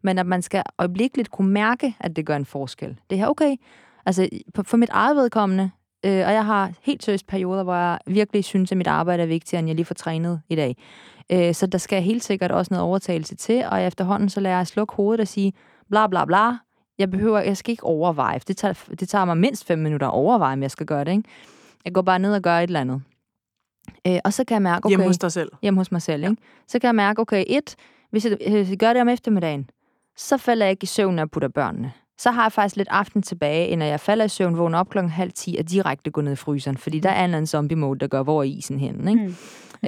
men 0.03 0.19
at 0.19 0.27
man 0.27 0.43
skal 0.43 0.63
øjeblikkeligt 0.79 1.31
kunne 1.31 1.53
mærke, 1.53 1.97
at 2.01 2.17
det 2.17 2.27
gør 2.27 2.37
en 2.37 2.47
forskel. 2.47 2.97
Det 3.11 3.19
her, 3.19 3.27
okay, 3.27 3.57
altså 4.07 4.29
på- 4.55 4.63
for 4.63 4.77
mit 4.77 4.89
eget 4.93 5.17
vedkommende, 5.17 5.71
øh, 6.07 6.13
og 6.27 6.33
jeg 6.33 6.45
har 6.47 6.73
helt 6.83 7.03
seriøst 7.05 7.27
perioder, 7.27 7.63
hvor 7.63 7.75
jeg 7.75 7.99
virkelig 8.07 8.45
synes, 8.45 8.73
at 8.73 8.79
mit 8.79 8.87
arbejde 8.87 9.23
er 9.23 9.27
vigtigere, 9.27 9.59
end 9.59 9.69
jeg 9.69 9.77
lige 9.77 9.87
får 9.87 9.95
trænet 9.95 10.41
i 10.49 10.57
dag. 10.57 10.77
Øh, 11.33 11.55
så 11.55 11.67
der 11.67 11.79
skal 11.79 12.03
helt 12.03 12.25
sikkert 12.25 12.53
også 12.53 12.75
noget 12.75 12.87
overtagelse 12.87 13.35
til, 13.37 13.65
og 13.71 13.83
efterhånden 13.83 14.29
så 14.29 14.41
lader 14.41 14.57
jeg 14.57 14.67
slukke 14.67 14.95
hovedet 14.95 15.21
og 15.21 15.29
sige, 15.29 15.53
bla 15.91 16.07
bla 16.07 16.25
bla, 16.25 16.51
jeg 16.99 17.11
behøver, 17.11 17.39
jeg 17.39 17.57
skal 17.57 17.71
ikke 17.73 17.85
overveje, 17.85 18.39
det 18.49 18.57
tager, 18.57 18.75
det 19.01 19.09
tager 19.09 19.25
mig 19.25 19.37
mindst 19.37 19.65
fem 19.67 19.79
minutter 19.79 20.07
at 20.07 20.13
overveje, 20.15 20.53
om 20.53 20.63
jeg 20.63 20.71
skal 20.71 20.87
gøre 20.87 21.05
det, 21.05 21.11
ikke? 21.13 21.25
Jeg 21.85 21.93
går 21.95 22.03
bare 22.03 22.19
ned 22.19 22.35
og 22.35 22.43
gør 22.43 22.59
et 22.59 22.63
eller 22.63 22.81
andet. 22.81 23.03
Øh, 24.07 24.19
og 24.25 24.33
så 24.33 24.45
kan 24.45 24.55
jeg 24.55 24.63
mærke, 24.63 24.85
okay, 24.87 24.91
Hjemme 24.91 25.07
hos 25.07 25.19
dig 25.19 25.33
selv. 25.33 25.49
hjemme 25.63 25.81
hos 25.81 25.93
mig 25.93 26.03
selv, 26.03 26.23
ikke? 26.25 26.37
så 26.69 26.79
kan 26.79 26.87
jeg 26.87 26.95
mærke, 26.95 27.21
okay, 27.21 27.45
et, 27.47 27.77
hvis 28.11 28.25
jeg, 28.27 28.37
hvis 28.49 28.71
jeg 28.71 28.79
gør 28.79 28.93
det 28.93 29.03
om 29.03 29.09
eftermiddagen, 29.09 29.71
så 30.17 30.37
falder 30.37 30.67
jeg 30.67 30.71
ikke 30.71 30.83
i 30.85 30.87
søvn, 30.87 31.15
når 31.15 31.23
jeg 31.23 31.31
putter 31.31 31.49
børnene. 31.49 31.93
Så 32.21 32.31
har 32.31 32.43
jeg 32.43 32.53
faktisk 32.53 32.77
lidt 32.77 32.89
aften 32.91 33.23
tilbage, 33.23 33.69
end 33.69 33.79
når 33.79 33.87
jeg 33.87 34.01
falder 34.01 34.25
i 34.25 34.29
søvn, 34.29 34.59
vågner 34.59 34.79
op 34.79 34.91
klokken 34.91 35.11
halv 35.11 35.33
10 35.33 35.57
og 35.59 35.71
direkte 35.71 36.11
går 36.11 36.23
ned 36.23 36.33
i 36.33 36.37
fryseren, 36.37 36.77
fordi 36.77 37.01
der 37.01 37.11
er 37.11 37.19
en 37.19 37.25
eller 37.25 37.37
anden 37.37 37.47
zombie-mode, 37.47 37.99
der 37.99 38.07
gør, 38.07 38.23
hvor 38.23 38.41
er 38.41 38.47
isen 38.47 38.81
henne, 38.81 39.11
ikke? 39.11 39.25
Mm. 39.25 39.37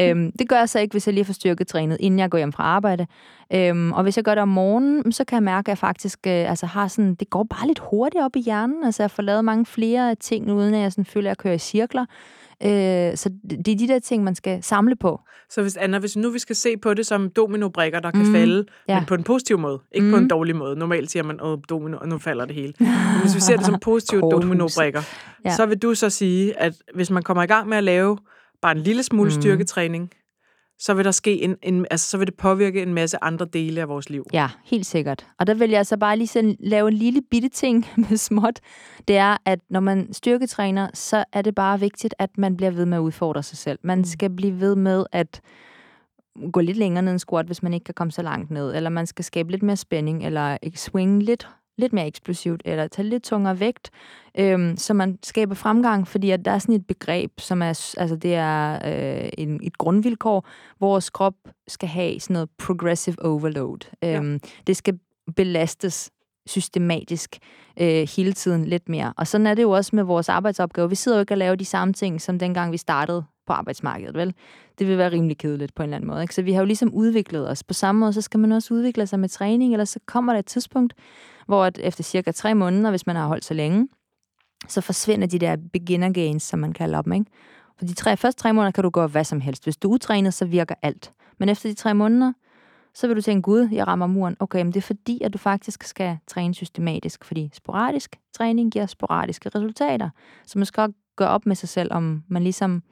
Øhm, 0.01 0.32
det 0.38 0.49
gør 0.49 0.57
jeg 0.57 0.68
så 0.68 0.78
ikke, 0.78 0.93
hvis 0.93 1.07
jeg 1.07 1.14
lige 1.14 1.24
får 1.24 1.32
styrketrænet, 1.32 1.97
inden 2.01 2.18
jeg 2.18 2.30
går 2.30 2.38
hjem 2.38 2.53
fra 2.53 2.62
arbejde. 2.62 3.07
Øhm, 3.55 3.93
og 3.93 4.03
hvis 4.03 4.16
jeg 4.16 4.24
gør 4.24 4.34
det 4.34 4.43
om 4.43 4.49
morgenen, 4.49 5.12
så 5.12 5.24
kan 5.24 5.36
jeg 5.36 5.43
mærke, 5.43 5.66
at 5.66 5.68
jeg 5.68 5.78
faktisk 5.78 6.18
øh, 6.26 6.51
altså 6.51 6.66
har 6.66 6.88
sådan, 6.88 7.14
det 7.14 7.30
går 7.30 7.45
bare 7.51 7.66
lidt 7.66 7.78
hurtigt 7.90 8.24
op 8.24 8.36
i 8.36 8.40
hjernen. 8.40 8.84
Altså 8.84 9.03
jeg 9.03 9.11
får 9.11 9.22
lavet 9.22 9.45
mange 9.45 9.66
flere 9.66 10.14
ting, 10.14 10.53
uden 10.53 10.74
at 10.74 10.80
jeg 10.80 10.93
sådan 10.93 11.05
føler, 11.05 11.26
at 11.30 11.30
jeg 11.30 11.38
kører 11.38 11.55
i 11.55 11.59
cirkler. 11.59 12.05
Øh, 12.64 13.16
så 13.16 13.30
det 13.51 13.68
er 13.68 13.76
de 13.76 13.88
der 13.88 13.99
ting, 13.99 14.24
man 14.24 14.34
skal 14.34 14.62
samle 14.62 14.97
på. 14.97 15.20
Så 15.51 15.62
hvis, 15.62 15.76
Anna, 15.76 15.99
hvis 15.99 16.16
nu 16.16 16.30
vi 16.30 16.38
skal 16.38 16.57
se 16.57 16.76
på 16.76 16.95
det 16.95 17.07
som 17.07 17.30
dominobrikker, 17.30 18.01
der 18.01 18.11
kan 18.11 18.26
Mm, 18.26 18.32
falde, 18.34 18.64
ja. 18.88 18.99
men 18.99 19.07
på 19.07 19.14
en 19.14 19.22
positiv 19.22 19.59
måde, 19.59 19.78
ikke 19.93 20.11
på 20.11 20.16
Mm. 20.16 20.22
en 20.22 20.28
dårlig 20.28 20.57
måde. 20.57 20.76
Normalt 20.76 21.11
siger 21.11 21.22
man, 21.22 21.38
åh, 21.43 21.59
domino, 21.68 21.97
og 22.01 22.09
nu 22.09 22.18
falder 22.18 22.45
det 22.45 22.55
hele. 22.55 22.72
Men 22.80 23.20
hvis 23.22 23.34
vi 23.34 23.40
ser 23.40 23.57
det 23.57 23.66
som 23.66 23.78
positive 23.80 24.20
dominobrikker, 24.20 25.03
Ja. 25.45 25.57
så 25.57 25.66
vil 25.66 25.78
du 25.78 25.95
så 25.95 26.11
sige, 26.11 26.59
at 26.61 26.74
hvis 26.95 27.11
man 27.11 27.22
kommer 27.22 27.43
i 27.43 27.47
gang 27.47 27.68
med 27.68 27.76
at 27.76 27.84
lave 27.84 28.18
bare 28.62 28.72
en 28.72 28.78
lille 28.82 29.02
smule 29.02 29.30
Mm. 29.34 29.40
styrketræning, 29.40 30.10
så 30.78 30.94
vil 30.94 31.04
der 31.04 31.10
ske 31.10 31.42
en, 31.42 31.56
en, 31.62 31.86
altså 31.90 32.10
så 32.10 32.18
vil 32.18 32.26
det 32.26 32.36
påvirke 32.36 32.82
en 32.82 32.94
masse 32.94 33.24
andre 33.24 33.46
dele 33.52 33.80
af 33.80 33.88
vores 33.88 34.10
liv. 34.10 34.26
Ja, 34.32 34.48
helt 34.64 34.86
sikkert. 34.86 35.26
Og 35.38 35.46
der 35.46 35.54
vil 35.54 35.70
jeg 35.70 35.86
så 35.86 35.96
bare 35.96 36.16
lige 36.16 36.26
sådan 36.28 36.56
lave 36.60 36.88
en 36.88 36.94
lille 36.94 37.22
bitte 37.30 37.48
ting 37.48 37.86
med 38.08 38.16
småt. 38.16 38.60
Det 39.08 39.16
er, 39.16 39.36
at 39.44 39.58
når 39.70 39.80
man 39.80 40.12
styrketræner, 40.12 40.88
så 40.94 41.24
er 41.32 41.42
det 41.42 41.54
bare 41.54 41.80
vigtigt, 41.80 42.14
at 42.18 42.30
man 42.38 42.56
bliver 42.56 42.70
ved 42.70 42.86
med 42.86 42.96
at 42.98 43.00
udfordre 43.02 43.42
sig 43.42 43.58
selv. 43.58 43.78
Man 43.84 44.04
skal 44.04 44.30
blive 44.30 44.60
ved 44.60 44.76
med 44.76 45.04
at 45.12 45.40
gå 46.52 46.60
lidt 46.60 46.76
længere 46.76 47.02
ned 47.02 47.12
en 47.12 47.18
squat, 47.18 47.46
hvis 47.46 47.62
man 47.62 47.74
ikke 47.74 47.84
kan 47.84 47.94
komme 47.94 48.10
så 48.10 48.22
langt 48.22 48.50
ned. 48.50 48.74
Eller 48.74 48.90
man 48.90 49.06
skal 49.06 49.24
skabe 49.24 49.50
lidt 49.50 49.62
mere 49.62 49.76
spænding, 49.76 50.26
eller 50.26 50.56
swinge 50.74 51.20
lidt, 51.20 51.48
lidt 51.79 51.93
mere 51.93 52.07
eksplosivt, 52.07 52.62
eller 52.64 52.89
tage 52.89 53.09
lidt 53.09 53.23
tungere 53.23 53.61
vægt, 53.61 53.91
øhm, 54.39 54.77
så 54.77 54.95
man 54.95 55.18
skaber 55.23 55.55
fremgang, 55.55 56.09
fordi 56.09 56.31
at 56.31 56.45
der 56.45 56.51
er 56.51 56.59
sådan 56.59 56.75
et 56.75 56.87
begreb, 56.87 57.41
som 57.41 57.62
er, 57.62 57.95
altså 57.99 58.16
det 58.16 58.35
er 58.35 58.79
øh, 58.85 59.31
en, 59.39 59.61
et 59.62 59.79
grundvilkår, 59.79 60.47
vores 60.81 61.11
krop 61.11 61.35
skal 61.68 61.89
have 61.89 62.20
sådan 62.20 62.35
noget 62.35 62.51
progressive 62.59 63.25
overload. 63.25 63.79
Øhm, 64.05 64.41
Det 64.66 64.77
skal 64.77 64.99
belastes 65.37 66.11
systematisk 66.47 67.39
øh, 67.81 68.09
hele 68.16 68.33
tiden 68.33 68.64
lidt 68.64 68.89
mere. 68.89 69.12
Og 69.16 69.27
sådan 69.27 69.47
er 69.47 69.55
det 69.55 69.62
jo 69.62 69.70
også 69.70 69.97
med 69.97 70.03
vores 70.03 70.29
arbejdsopgave. 70.29 70.89
Vi 70.89 70.95
sidder 70.95 71.18
jo 71.18 71.20
ikke 71.20 71.35
og 71.35 71.39
laver 71.39 71.55
de 71.55 71.64
samme 71.64 71.95
ting, 71.95 72.20
som 72.20 72.39
dengang 72.39 72.73
vi 72.73 72.77
startede 72.77 73.25
på 73.47 73.53
arbejdsmarkedet, 73.53 74.14
vel? 74.14 74.35
Det 74.79 74.89
vil 74.89 74.99
være 74.99 75.12
rimelig 75.12 75.39
kedeligt 75.39 75.75
på 75.75 75.83
en 75.83 75.85
eller 75.85 75.97
anden 75.97 76.11
måde. 76.11 76.23
Ikke? 76.23 76.35
Så 76.35 76.43
vi 76.43 76.53
har 76.53 76.61
jo 76.61 76.66
ligesom 76.66 76.95
udviklet 76.95 77.51
os. 77.51 77.64
På 77.64 77.75
samme 77.75 77.99
måde, 77.99 78.12
så 78.12 78.20
skal 78.20 78.41
man 78.41 78.53
også 78.53 78.75
udvikle 78.75 79.07
sig 79.07 79.20
med 79.20 79.29
træning, 79.29 79.73
eller 79.73 79.85
så 79.85 80.01
kommer 80.07 80.33
der 80.33 80.39
et 80.39 80.47
tidspunkt, 80.47 80.95
hvor 81.47 81.64
at 81.64 81.78
efter 81.82 82.03
cirka 82.05 82.32
tre 82.32 82.55
måneder, 82.55 82.90
hvis 82.90 83.07
man 83.07 83.16
har 83.16 83.26
holdt 83.26 83.45
så 83.45 83.55
længe, 83.55 83.88
så 84.68 84.80
forsvinder 84.80 85.26
de 85.26 85.38
der 85.38 85.57
beginner 85.72 86.12
gains, 86.12 86.43
som 86.43 86.59
man 86.59 86.72
kalder 86.72 87.03
dem, 87.03 87.12
ikke? 87.12 87.26
For 87.78 87.84
de 87.84 87.95
tre, 87.95 88.16
første 88.16 88.43
tre 88.43 88.53
måneder 88.53 88.70
kan 88.70 88.84
du 88.84 88.90
gøre 88.90 89.07
hvad 89.07 89.24
som 89.24 89.40
helst. 89.40 89.64
Hvis 89.64 89.76
du 89.76 89.88
er 89.88 89.93
utrænet, 89.93 90.34
så 90.34 90.45
virker 90.45 90.74
alt. 90.82 91.12
Men 91.38 91.49
efter 91.49 91.68
de 91.68 91.74
tre 91.74 91.95
måneder, 91.95 92.32
så 92.95 93.07
vil 93.07 93.16
du 93.16 93.22
tænke, 93.22 93.43
gud, 93.43 93.68
jeg 93.72 93.86
rammer 93.86 94.07
muren. 94.07 94.36
Okay, 94.40 94.62
men 94.62 94.72
det 94.72 94.76
er 94.76 94.86
fordi, 94.86 95.22
at 95.22 95.32
du 95.32 95.38
faktisk 95.38 95.82
skal 95.82 96.18
træne 96.26 96.55
systematisk, 96.55 97.24
fordi 97.24 97.51
sporadisk 97.53 98.16
træning 98.34 98.72
giver 98.72 98.86
sporadiske 98.86 99.49
resultater. 99.49 100.11
Så 100.47 100.59
man 100.59 100.66
skal 100.66 100.95
gøre 101.16 101.28
op 101.28 101.47
med 101.47 101.57
sig 101.57 101.68
selv, 101.68 101.93
om 101.93 102.22
man 102.28 102.43
ligesom, 102.43 102.82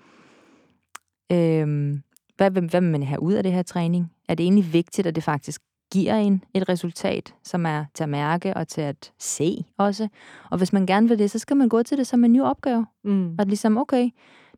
Øh, 1.32 1.98
hvad, 2.36 2.50
hvad 2.50 2.80
vil 2.80 2.90
man 2.90 3.02
have 3.02 3.22
ud 3.22 3.32
af 3.32 3.42
det 3.42 3.52
her 3.52 3.62
træning? 3.62 4.12
Er 4.28 4.34
det 4.34 4.44
egentlig 4.44 4.72
vigtigt, 4.72 5.06
at 5.06 5.14
det 5.14 5.24
faktisk 5.24 5.62
giver 5.92 6.14
en 6.14 6.44
et 6.54 6.68
resultat, 6.68 7.34
som 7.44 7.66
er 7.66 7.84
til 7.94 8.02
at 8.02 8.08
mærke 8.08 8.54
og 8.54 8.68
til 8.68 8.80
at 8.80 9.12
se 9.18 9.64
også? 9.78 10.08
Og 10.50 10.58
hvis 10.58 10.72
man 10.72 10.86
gerne 10.86 11.08
vil 11.08 11.18
det, 11.18 11.30
så 11.30 11.38
skal 11.38 11.56
man 11.56 11.68
gå 11.68 11.82
til 11.82 11.98
det 11.98 12.06
som 12.06 12.24
en 12.24 12.32
ny 12.32 12.42
opgave. 12.42 12.86
Mm. 13.04 13.34
Og 13.38 13.46
ligesom, 13.46 13.78
okay, 13.78 14.10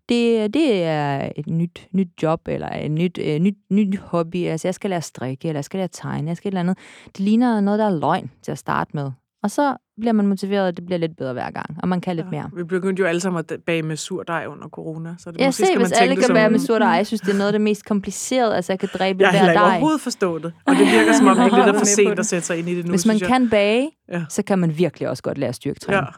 det, 0.08 0.54
det 0.54 0.82
er 0.82 1.30
et 1.36 1.46
nyt, 1.46 1.88
nyt 1.92 2.08
job, 2.22 2.48
eller 2.48 2.68
et 2.68 2.90
nyt, 2.90 3.18
øh, 3.18 3.38
nyt, 3.38 3.56
nyt 3.70 3.98
hobby. 3.98 4.46
Altså, 4.46 4.68
jeg 4.68 4.74
skal 4.74 4.90
lære 4.90 5.02
strikke, 5.02 5.48
eller 5.48 5.58
jeg 5.58 5.64
skal 5.64 5.78
lære 5.78 5.88
tegne, 5.88 6.28
jeg 6.28 6.36
skal 6.36 6.48
et 6.48 6.52
eller 6.52 6.60
andet. 6.60 6.78
Det 7.06 7.20
ligner 7.20 7.60
noget, 7.60 7.78
der 7.78 7.86
er 7.86 7.98
løgn 7.98 8.30
til 8.42 8.52
at 8.52 8.58
starte 8.58 8.90
med. 8.94 9.10
Og 9.42 9.50
så 9.50 9.76
bliver 10.00 10.12
man 10.12 10.26
motiveret, 10.26 10.66
og 10.66 10.76
det 10.76 10.86
bliver 10.86 10.98
lidt 10.98 11.16
bedre 11.16 11.32
hver 11.32 11.50
gang, 11.50 11.76
og 11.82 11.88
man 11.88 12.00
kan 12.00 12.16
lidt 12.16 12.30
mere. 12.30 12.50
Vi 12.56 12.64
begyndte 12.64 13.00
jo 13.00 13.06
alle 13.06 13.20
sammen 13.20 13.44
at 13.50 13.60
bage 13.66 13.82
med 13.82 13.96
surdej 13.96 14.44
under 14.48 14.68
corona. 14.68 15.14
Så 15.18 15.30
det, 15.30 15.38
Jeg 15.38 15.46
måske 15.48 15.56
ser, 15.56 15.64
skal 15.66 15.74
man 15.78 15.80
hvis 15.86 15.90
tænke 15.90 16.02
alle 16.02 16.16
kan 16.16 16.24
som- 16.24 16.34
være 16.34 16.50
med 16.50 16.58
surt 16.58 16.82
ej. 16.82 16.88
Jeg 16.88 17.06
synes, 17.06 17.20
det 17.20 17.28
er 17.32 17.34
noget 17.36 17.46
af 17.48 17.52
det 17.52 17.60
mest 17.60 17.84
komplicerede. 17.84 18.56
Altså, 18.56 18.72
jeg 18.72 18.78
kan 18.80 18.88
dræbe 18.94 19.20
Jeg 19.22 19.28
har 19.28 19.32
hver 19.32 19.38
heller 19.38 19.52
ikke 19.52 19.60
dag. 19.60 19.70
overhovedet 19.70 20.00
forstået 20.00 20.42
det. 20.42 20.52
Og 20.66 20.74
det 20.76 20.86
virker 20.86 21.12
som 21.18 21.26
om, 21.26 21.36
det 21.36 21.42
er 21.42 21.44
lidt 21.44 21.56
Jeg 21.66 21.68
er 21.74 21.78
for 21.78 21.84
sent 21.84 22.18
at 22.18 22.26
sætte 22.26 22.46
sig 22.46 22.58
ind 22.58 22.68
i 22.68 22.74
det 22.74 22.84
nu, 22.84 22.90
Hvis 22.90 23.06
man 23.06 23.18
jeg. 23.18 23.28
kan 23.28 23.50
bage, 23.50 23.90
Ja. 24.12 24.24
så 24.28 24.42
kan 24.42 24.58
man 24.58 24.78
virkelig 24.78 25.08
også 25.08 25.22
godt 25.22 25.38
lære 25.38 25.52
styrketræning. 25.52 26.02
Ja. 26.04 26.08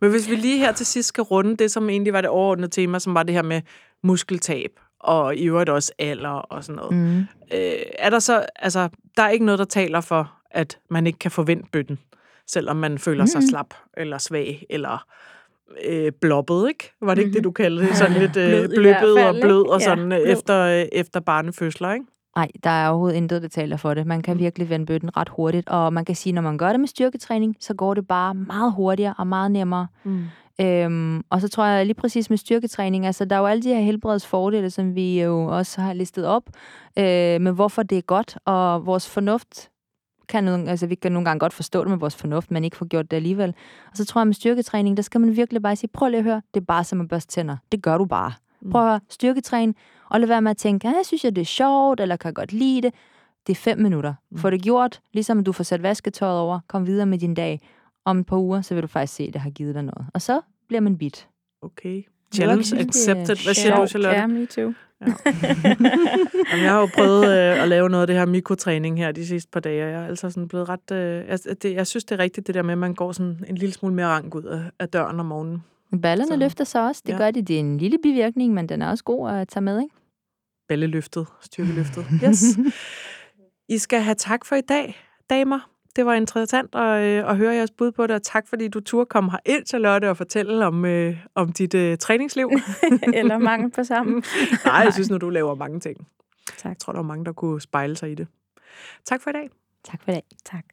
Men 0.00 0.10
hvis 0.10 0.30
vi 0.30 0.34
lige 0.36 0.58
her 0.58 0.72
til 0.72 0.86
sidst 0.86 1.08
skal 1.08 1.22
runde 1.22 1.56
det, 1.56 1.70
som 1.70 1.88
egentlig 1.90 2.12
var 2.12 2.20
det 2.20 2.30
overordnede 2.30 2.68
tema, 2.70 2.98
som 2.98 3.14
var 3.14 3.22
det 3.22 3.34
her 3.34 3.42
med 3.42 3.60
muskeltab, 4.02 4.70
og 5.00 5.36
i 5.36 5.44
øvrigt 5.44 5.70
også 5.70 5.92
alder 5.98 6.28
og 6.30 6.64
sådan 6.64 6.76
noget. 6.76 6.96
Mm. 6.96 7.18
Øh, 7.54 7.72
er 7.98 8.10
der 8.10 8.18
så, 8.18 8.44
altså, 8.56 8.88
der 9.16 9.22
er 9.22 9.28
ikke 9.28 9.44
noget, 9.44 9.58
der 9.58 9.64
taler 9.64 10.00
for, 10.00 10.32
at 10.50 10.78
man 10.90 11.06
ikke 11.06 11.18
kan 11.18 11.30
forvente 11.30 11.68
bøtten, 11.72 11.98
selvom 12.46 12.76
man 12.76 12.98
føler 12.98 13.24
sig 13.26 13.38
Mhm. 13.40 13.48
slap, 13.48 13.74
eller 13.96 14.18
svag, 14.18 14.66
eller 14.70 15.04
øh, 15.88 16.12
blobbet, 16.20 16.68
ikke? 16.68 16.92
Var 17.02 17.14
det 17.14 17.22
ikke 17.22 17.28
Mhm. 17.28 17.34
det, 17.34 17.44
du 17.44 17.50
kaldte 17.50 17.86
det? 17.88 17.96
Sådan 17.96 18.18
lidt 18.20 18.36
øh, 18.36 18.52
fald, 19.00 19.18
og 19.18 19.34
blød 19.42 19.68
og 19.68 19.80
Ja, 19.80 19.84
sådan 19.84 20.12
øh, 20.12 20.18
blød. 20.22 20.32
efter, 20.32 20.58
øh, 20.60 20.84
efter 20.92 21.20
barnefødsler, 21.20 21.92
ikke? 21.92 22.06
Nej, 22.36 22.48
der 22.64 22.70
er 22.70 22.88
overhovedet 22.88 23.16
intet, 23.16 23.42
der 23.42 23.48
taler 23.48 23.76
for 23.76 23.94
det. 23.94 24.06
Man 24.06 24.22
kan 24.22 24.38
virkelig 24.38 24.70
vende 24.70 24.86
bøtten 24.86 25.16
ret 25.16 25.28
hurtigt, 25.28 25.68
og 25.68 25.92
man 25.92 26.04
kan 26.04 26.14
sige, 26.14 26.32
når 26.32 26.42
man 26.42 26.58
gør 26.58 26.70
det 26.70 26.80
med 26.80 26.88
styrketræning, 26.88 27.56
så 27.60 27.74
går 27.74 27.94
det 27.94 28.06
bare 28.06 28.34
meget 28.34 28.72
hurtigere 28.72 29.14
og 29.18 29.26
meget 29.26 29.50
nemmere. 29.50 29.86
Mm. 30.04 30.24
Øhm, 30.60 31.22
og 31.30 31.40
så 31.40 31.48
tror 31.48 31.64
jeg 31.64 31.86
lige 31.86 31.94
præcis 31.94 32.30
med 32.30 32.38
styrketræning, 32.38 33.06
altså 33.06 33.24
der 33.24 33.36
er 33.36 33.40
jo 33.40 33.46
alle 33.46 33.62
de 33.62 33.68
her 33.68 33.80
helbredsfordele, 33.80 34.70
som 34.70 34.94
vi 34.94 35.22
jo 35.22 35.44
også 35.44 35.80
har 35.80 35.92
listet 35.92 36.26
op, 36.26 36.42
øh, 36.98 37.40
med 37.40 37.52
hvorfor 37.52 37.82
det 37.82 37.98
er 37.98 38.02
godt, 38.02 38.36
og 38.44 38.86
vores 38.86 39.08
fornuft 39.10 39.68
kan 40.32 40.44
nogle, 40.44 40.70
altså 40.70 40.86
vi 40.86 40.94
kan 40.94 41.12
nogle 41.12 41.24
gange 41.24 41.40
godt 41.40 41.52
forstå 41.52 41.80
det 41.80 41.90
med 41.90 41.98
vores 41.98 42.16
fornuft, 42.16 42.50
men 42.50 42.64
ikke 42.64 42.76
få 42.76 42.84
gjort 42.84 43.10
det 43.10 43.16
alligevel. 43.16 43.54
Og 43.90 43.96
så 43.96 44.04
tror 44.04 44.20
jeg 44.20 44.26
med 44.26 44.34
styrketræning, 44.34 44.96
der 44.96 45.02
skal 45.02 45.20
man 45.20 45.36
virkelig 45.36 45.62
bare 45.62 45.76
sige, 45.76 45.90
prøv 45.92 46.08
lige 46.08 46.18
at 46.18 46.24
høre, 46.24 46.42
det 46.54 46.60
er 46.60 46.64
bare 46.64 46.84
som 46.84 47.00
at 47.00 47.08
børste 47.08 47.32
tænder. 47.32 47.56
Det 47.72 47.82
gør 47.82 47.98
du 47.98 48.04
bare. 48.04 48.32
Prøv 48.70 48.82
at 48.82 48.88
høre, 48.88 49.00
styrketræne, 49.08 49.74
og 50.10 50.20
lad 50.20 50.28
være 50.28 50.42
med 50.42 50.50
at 50.50 50.56
tænke, 50.56 50.88
jeg 50.88 51.02
synes 51.04 51.24
jeg, 51.24 51.36
det 51.36 51.42
er 51.42 51.46
sjovt, 51.46 52.00
eller 52.00 52.16
kan 52.16 52.28
jeg 52.28 52.34
godt 52.34 52.52
lide 52.52 52.82
det. 52.82 52.94
Det 53.46 53.52
er 53.52 53.56
fem 53.56 53.78
minutter. 53.78 54.14
Få 54.36 54.50
det 54.50 54.62
gjort, 54.62 55.00
ligesom 55.12 55.44
du 55.44 55.52
får 55.52 55.64
sat 55.64 55.82
vasketøjet 55.82 56.40
over, 56.40 56.60
kom 56.68 56.86
videre 56.86 57.06
med 57.06 57.18
din 57.18 57.34
dag. 57.34 57.60
Om 58.04 58.18
et 58.18 58.26
par 58.26 58.36
uger, 58.36 58.62
så 58.62 58.74
vil 58.74 58.82
du 58.82 58.88
faktisk 58.88 59.14
se, 59.14 59.22
at 59.24 59.32
det 59.32 59.40
har 59.40 59.50
givet 59.50 59.74
dig 59.74 59.82
noget. 59.82 60.06
Og 60.14 60.22
så 60.22 60.40
bliver 60.68 60.80
man 60.80 60.98
bit. 60.98 61.28
Okay. 61.62 62.02
Challenge 62.34 62.62
det 62.62 62.72
er 62.82 62.86
accepted. 62.88 63.44
Hvad 63.44 63.54
siger 63.54 63.76
du, 63.76 63.86
Charlotte? 63.86 64.18
Ja, 64.20 64.26
me 64.26 64.46
too. 64.46 64.72
Jamen, 66.50 66.64
jeg 66.64 66.70
har 66.72 66.80
jo 66.80 66.88
prøvet 66.94 67.24
øh, 67.24 67.62
at 67.62 67.68
lave 67.68 67.88
noget 67.88 68.02
af 68.02 68.06
det 68.06 68.16
her 68.16 68.26
mikrotræning 68.26 68.98
her 68.98 69.12
de 69.12 69.26
sidste 69.26 69.50
par 69.50 69.60
dage, 69.60 69.84
og 69.84 69.90
jeg 69.90 70.02
er 70.02 70.06
altså 70.06 70.30
sådan 70.30 70.48
blevet 70.48 70.68
ret... 70.68 70.90
Øh, 70.92 71.26
jeg, 71.28 71.38
det, 71.62 71.74
jeg 71.74 71.86
synes, 71.86 72.04
det 72.04 72.14
er 72.14 72.18
rigtigt, 72.22 72.46
det 72.46 72.54
der 72.54 72.62
med, 72.62 72.72
at 72.72 72.78
man 72.78 72.94
går 72.94 73.12
sådan 73.12 73.44
en 73.48 73.54
lille 73.56 73.72
smule 73.72 73.94
mere 73.94 74.06
rank 74.06 74.34
ud 74.34 74.42
af, 74.42 74.60
af 74.78 74.88
døren 74.88 75.20
om 75.20 75.26
morgenen. 75.26 75.62
Ballerne 76.02 76.28
Så- 76.28 76.36
løfter 76.36 76.64
sig 76.64 76.86
også. 76.86 77.02
Det 77.06 77.12
ja. 77.12 77.18
gør 77.18 77.30
de. 77.30 77.42
Det 77.42 77.56
er 77.56 77.60
en 77.60 77.78
lille 77.78 77.98
bivirkning, 78.02 78.54
men 78.54 78.68
den 78.68 78.82
er 78.82 78.90
også 78.90 79.04
god 79.04 79.30
at 79.30 79.48
tage 79.48 79.62
med, 79.62 79.80
ikke? 79.82 79.94
Balleløftet, 80.68 81.26
styrkeløftet. 81.40 82.04
Yes. 82.24 82.44
I 83.68 83.78
skal 83.78 84.00
have 84.00 84.14
tak 84.14 84.44
for 84.44 84.56
i 84.56 84.60
dag, 84.60 84.96
damer. 85.30 85.70
Det 85.96 86.06
var 86.06 86.14
interessant 86.14 86.74
at, 86.74 87.02
øh, 87.02 87.30
at 87.30 87.36
høre 87.36 87.54
jeres 87.54 87.70
bud 87.70 87.92
på 87.92 88.06
det, 88.06 88.16
og 88.16 88.22
tak 88.22 88.48
fordi 88.48 88.68
du 88.68 88.80
turde 88.80 89.06
komme 89.06 89.30
her 89.30 89.38
ind, 89.46 89.66
Charlotte, 89.66 90.10
og 90.10 90.16
fortælle 90.16 90.66
om, 90.66 90.84
øh, 90.84 91.16
om 91.34 91.52
dit 91.52 91.74
øh, 91.74 91.98
træningsliv. 91.98 92.50
Eller 93.14 93.38
mangel 93.38 93.70
på 93.70 93.84
sammen. 93.84 94.24
Nej, 94.64 94.74
jeg 94.74 94.92
synes 94.92 95.10
nu, 95.10 95.18
du 95.18 95.30
laver 95.30 95.54
mange 95.54 95.80
ting. 95.80 96.06
Tak. 96.58 96.70
Jeg 96.70 96.78
tror, 96.78 96.92
der 96.92 96.98
var 96.98 97.06
mange, 97.06 97.24
der 97.24 97.32
kunne 97.32 97.60
spejle 97.60 97.96
sig 97.96 98.10
i 98.10 98.14
det. 98.14 98.26
Tak 99.04 99.22
for 99.22 99.30
i 99.30 99.32
dag. 99.32 99.50
Tak 99.84 100.02
for 100.04 100.12
det. 100.12 100.20
Tak. 100.44 100.64